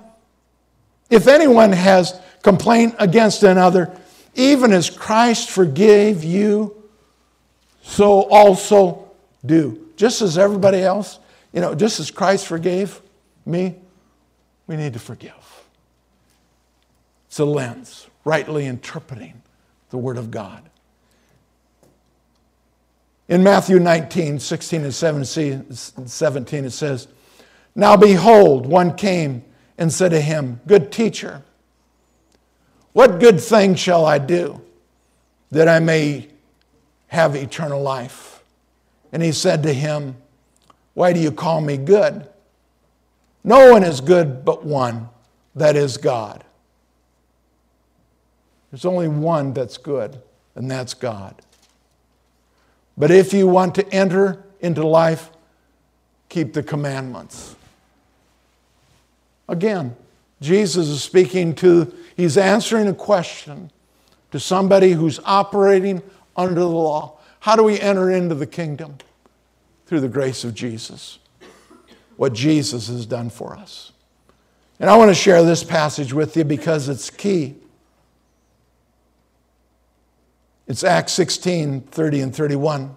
if 1.09 1.27
anyone 1.27 1.71
has 1.71 2.19
complaint 2.43 2.95
against 2.99 3.43
another, 3.43 3.95
even 4.35 4.71
as 4.71 4.89
Christ 4.89 5.49
forgave 5.49 6.23
you, 6.23 6.75
so 7.81 8.23
also 8.29 9.11
do. 9.45 9.87
Just 9.95 10.21
as 10.21 10.37
everybody 10.37 10.79
else, 10.79 11.19
you 11.51 11.61
know, 11.61 11.75
just 11.75 11.99
as 11.99 12.11
Christ 12.11 12.47
forgave 12.47 13.01
me, 13.45 13.75
we 14.67 14.77
need 14.77 14.93
to 14.93 14.99
forgive. 14.99 15.33
It's 17.27 17.39
a 17.39 17.45
lens, 17.45 18.07
rightly 18.23 18.65
interpreting 18.65 19.41
the 19.89 19.97
Word 19.97 20.17
of 20.17 20.31
God. 20.31 20.63
In 23.27 23.43
Matthew 23.43 23.79
19, 23.79 24.39
16 24.39 24.83
and 24.83 24.93
17, 24.93 26.65
it 26.65 26.71
says, 26.71 27.07
Now 27.75 27.95
behold, 27.95 28.65
one 28.65 28.95
came 28.95 29.43
and 29.77 29.93
said 29.93 30.09
to 30.09 30.21
him, 30.21 30.59
Good 30.65 30.91
teacher, 30.91 31.43
what 32.93 33.19
good 33.19 33.39
thing 33.39 33.75
shall 33.75 34.05
I 34.05 34.17
do 34.17 34.61
that 35.51 35.67
I 35.67 35.79
may 35.79 36.29
have 37.07 37.35
eternal 37.35 37.81
life. 37.81 38.43
And 39.11 39.21
he 39.21 39.31
said 39.31 39.63
to 39.63 39.73
him, 39.73 40.15
Why 40.93 41.13
do 41.13 41.19
you 41.19 41.31
call 41.31 41.61
me 41.61 41.77
good? 41.77 42.27
No 43.43 43.71
one 43.71 43.83
is 43.83 44.01
good 44.01 44.45
but 44.45 44.63
one, 44.63 45.09
that 45.55 45.75
is 45.75 45.97
God. 45.97 46.43
There's 48.71 48.85
only 48.85 49.07
one 49.07 49.53
that's 49.53 49.77
good, 49.77 50.21
and 50.55 50.69
that's 50.69 50.93
God. 50.93 51.41
But 52.97 53.09
if 53.09 53.33
you 53.33 53.47
want 53.47 53.73
to 53.75 53.93
enter 53.93 54.43
into 54.59 54.85
life, 54.85 55.31
keep 56.27 56.53
the 56.53 56.61
commandments. 56.61 57.55
Again, 59.47 59.95
Jesus 60.41 60.87
is 60.87 61.03
speaking 61.03 61.53
to, 61.55 61.93
he's 62.15 62.37
answering 62.37 62.87
a 62.87 62.93
question 62.93 63.71
to 64.31 64.39
somebody 64.39 64.91
who's 64.91 65.19
operating 65.25 66.01
under 66.35 66.61
the 66.61 66.67
law. 66.67 67.17
How 67.41 67.55
do 67.55 67.63
we 67.63 67.79
enter 67.79 68.11
into 68.11 68.35
the 68.35 68.47
kingdom? 68.47 68.97
Through 69.85 70.01
the 70.01 70.07
grace 70.07 70.43
of 70.43 70.53
Jesus. 70.53 71.19
What 72.15 72.33
Jesus 72.33 72.87
has 72.87 73.05
done 73.05 73.29
for 73.29 73.55
us. 73.55 73.91
And 74.79 74.89
I 74.89 74.95
want 74.95 75.09
to 75.09 75.15
share 75.15 75.43
this 75.43 75.63
passage 75.63 76.13
with 76.13 76.37
you 76.37 76.43
because 76.43 76.87
it's 76.87 77.09
key. 77.09 77.55
It's 80.67 80.83
Acts 80.83 81.13
16 81.13 81.81
30 81.81 82.21
and 82.21 82.35
31. 82.35 82.95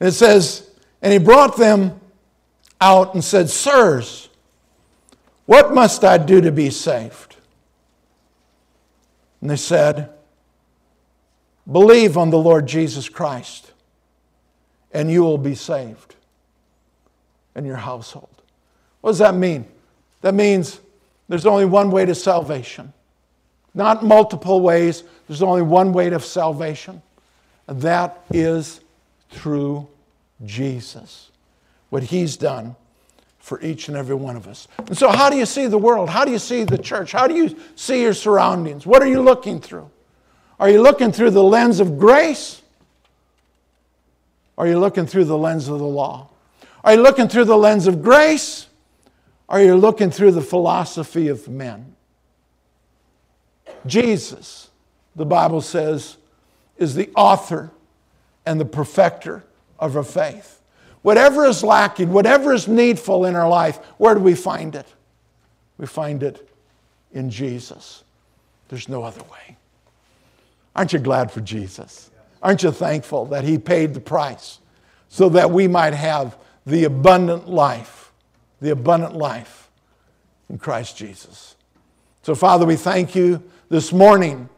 It 0.00 0.12
says, 0.12 0.70
And 1.02 1.12
he 1.12 1.18
brought 1.18 1.56
them 1.56 2.00
out 2.80 3.14
and 3.14 3.22
said, 3.22 3.50
Sirs, 3.50 4.28
what 5.52 5.74
must 5.74 6.02
I 6.02 6.16
do 6.16 6.40
to 6.40 6.50
be 6.50 6.70
saved? 6.70 7.36
And 9.42 9.50
they 9.50 9.56
said, 9.56 10.08
Believe 11.70 12.16
on 12.16 12.30
the 12.30 12.38
Lord 12.38 12.66
Jesus 12.66 13.10
Christ, 13.10 13.70
and 14.92 15.10
you 15.10 15.22
will 15.22 15.36
be 15.36 15.54
saved 15.54 16.16
and 17.54 17.66
your 17.66 17.76
household. 17.76 18.30
What 19.02 19.10
does 19.10 19.18
that 19.18 19.34
mean? 19.34 19.66
That 20.22 20.32
means 20.32 20.80
there's 21.28 21.44
only 21.44 21.66
one 21.66 21.90
way 21.90 22.06
to 22.06 22.14
salvation, 22.14 22.94
not 23.74 24.02
multiple 24.02 24.62
ways. 24.62 25.04
There's 25.28 25.42
only 25.42 25.60
one 25.60 25.92
way 25.92 26.08
to 26.08 26.18
salvation, 26.18 27.02
and 27.68 27.82
that 27.82 28.24
is 28.30 28.80
through 29.28 29.86
Jesus. 30.46 31.30
What 31.90 32.04
He's 32.04 32.38
done 32.38 32.74
for 33.42 33.60
each 33.60 33.88
and 33.88 33.96
every 33.96 34.14
one 34.14 34.36
of 34.36 34.46
us. 34.46 34.68
And 34.78 34.96
so, 34.96 35.10
how 35.10 35.28
do 35.28 35.36
you 35.36 35.46
see 35.46 35.66
the 35.66 35.76
world? 35.76 36.08
How 36.08 36.24
do 36.24 36.30
you 36.30 36.38
see 36.38 36.62
the 36.62 36.78
church? 36.78 37.10
How 37.10 37.26
do 37.26 37.34
you 37.34 37.56
see 37.74 38.00
your 38.00 38.14
surroundings? 38.14 38.86
What 38.86 39.02
are 39.02 39.06
you 39.08 39.20
looking 39.20 39.60
through? 39.60 39.90
Are 40.60 40.70
you 40.70 40.80
looking 40.80 41.10
through 41.10 41.32
the 41.32 41.42
lens 41.42 41.80
of 41.80 41.98
grace? 41.98 42.62
Are 44.56 44.68
you 44.68 44.78
looking 44.78 45.06
through 45.06 45.24
the 45.24 45.36
lens 45.36 45.66
of 45.66 45.80
the 45.80 45.84
law? 45.84 46.28
Are 46.84 46.94
you 46.94 47.02
looking 47.02 47.26
through 47.26 47.46
the 47.46 47.56
lens 47.56 47.88
of 47.88 48.00
grace? 48.00 48.68
Are 49.48 49.60
you 49.60 49.74
looking 49.74 50.12
through 50.12 50.30
the 50.30 50.40
philosophy 50.40 51.26
of 51.26 51.48
men? 51.48 51.96
Jesus, 53.86 54.70
the 55.16 55.26
Bible 55.26 55.62
says, 55.62 56.16
is 56.78 56.94
the 56.94 57.10
author 57.16 57.72
and 58.46 58.60
the 58.60 58.64
perfecter 58.64 59.42
of 59.80 59.96
our 59.96 60.04
faith. 60.04 60.61
Whatever 61.02 61.44
is 61.46 61.62
lacking, 61.64 62.12
whatever 62.12 62.52
is 62.52 62.68
needful 62.68 63.24
in 63.24 63.34
our 63.34 63.48
life, 63.48 63.78
where 63.98 64.14
do 64.14 64.20
we 64.20 64.34
find 64.34 64.74
it? 64.74 64.86
We 65.78 65.86
find 65.86 66.22
it 66.22 66.48
in 67.12 67.28
Jesus. 67.28 68.04
There's 68.68 68.88
no 68.88 69.02
other 69.02 69.22
way. 69.24 69.56
Aren't 70.74 70.92
you 70.92 70.98
glad 70.98 71.30
for 71.30 71.40
Jesus? 71.40 72.10
Aren't 72.42 72.62
you 72.62 72.70
thankful 72.70 73.26
that 73.26 73.44
He 73.44 73.58
paid 73.58 73.94
the 73.94 74.00
price 74.00 74.60
so 75.08 75.28
that 75.30 75.50
we 75.50 75.68
might 75.68 75.94
have 75.94 76.36
the 76.64 76.84
abundant 76.84 77.48
life, 77.48 78.12
the 78.60 78.70
abundant 78.70 79.14
life 79.14 79.70
in 80.48 80.58
Christ 80.58 80.96
Jesus? 80.96 81.56
So, 82.22 82.34
Father, 82.34 82.64
we 82.64 82.76
thank 82.76 83.14
you 83.16 83.42
this 83.68 83.92
morning 83.92 84.48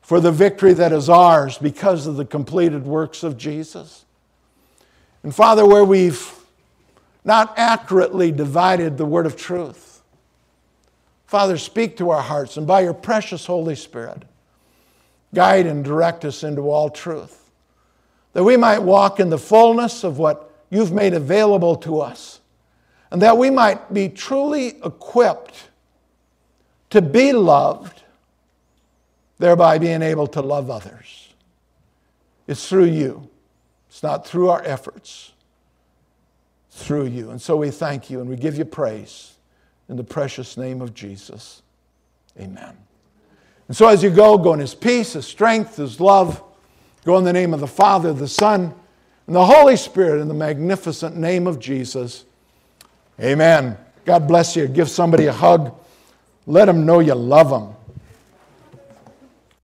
for 0.00 0.18
the 0.18 0.32
victory 0.32 0.72
that 0.72 0.92
is 0.92 1.08
ours 1.08 1.58
because 1.58 2.06
of 2.06 2.16
the 2.16 2.24
completed 2.24 2.84
works 2.84 3.22
of 3.22 3.36
Jesus. 3.36 4.04
And 5.22 5.34
Father, 5.34 5.66
where 5.66 5.84
we've 5.84 6.32
not 7.24 7.54
accurately 7.56 8.32
divided 8.32 8.96
the 8.98 9.06
word 9.06 9.26
of 9.26 9.36
truth, 9.36 10.02
Father, 11.26 11.56
speak 11.56 11.96
to 11.96 12.10
our 12.10 12.20
hearts 12.20 12.56
and 12.56 12.66
by 12.66 12.80
your 12.80 12.92
precious 12.92 13.46
Holy 13.46 13.74
Spirit, 13.74 14.24
guide 15.34 15.66
and 15.66 15.82
direct 15.84 16.24
us 16.24 16.44
into 16.44 16.70
all 16.70 16.90
truth, 16.90 17.50
that 18.34 18.44
we 18.44 18.56
might 18.56 18.80
walk 18.80 19.18
in 19.18 19.30
the 19.30 19.38
fullness 19.38 20.04
of 20.04 20.18
what 20.18 20.50
you've 20.68 20.92
made 20.92 21.14
available 21.14 21.76
to 21.76 22.00
us, 22.00 22.40
and 23.10 23.22
that 23.22 23.38
we 23.38 23.48
might 23.48 23.94
be 23.94 24.08
truly 24.08 24.68
equipped 24.84 25.70
to 26.90 27.00
be 27.00 27.32
loved, 27.32 28.02
thereby 29.38 29.78
being 29.78 30.02
able 30.02 30.26
to 30.26 30.42
love 30.42 30.70
others. 30.70 31.32
It's 32.46 32.68
through 32.68 32.86
you. 32.86 33.30
It's 33.92 34.02
not 34.02 34.26
through 34.26 34.48
our 34.48 34.62
efforts, 34.64 35.32
through 36.70 37.08
you. 37.08 37.28
And 37.28 37.42
so 37.42 37.58
we 37.58 37.70
thank 37.70 38.08
you 38.08 38.22
and 38.22 38.30
we 38.30 38.36
give 38.36 38.56
you 38.56 38.64
praise 38.64 39.34
in 39.90 39.98
the 39.98 40.02
precious 40.02 40.56
name 40.56 40.80
of 40.80 40.94
Jesus. 40.94 41.60
Amen. 42.40 42.74
And 43.68 43.76
so 43.76 43.86
as 43.88 44.02
you 44.02 44.08
go, 44.08 44.38
go 44.38 44.54
in 44.54 44.60
his 44.60 44.74
peace, 44.74 45.12
his 45.12 45.26
strength, 45.26 45.76
his 45.76 46.00
love. 46.00 46.42
Go 47.04 47.18
in 47.18 47.24
the 47.24 47.34
name 47.34 47.52
of 47.52 47.60
the 47.60 47.66
Father, 47.66 48.14
the 48.14 48.26
Son, 48.26 48.74
and 49.26 49.36
the 49.36 49.44
Holy 49.44 49.76
Spirit 49.76 50.22
in 50.22 50.28
the 50.28 50.32
magnificent 50.32 51.14
name 51.14 51.46
of 51.46 51.58
Jesus. 51.58 52.24
Amen. 53.20 53.76
God 54.06 54.26
bless 54.26 54.56
you. 54.56 54.68
Give 54.68 54.88
somebody 54.88 55.26
a 55.26 55.34
hug. 55.34 55.74
Let 56.46 56.64
them 56.64 56.86
know 56.86 57.00
you 57.00 57.14
love 57.14 57.50
them. 57.50 57.74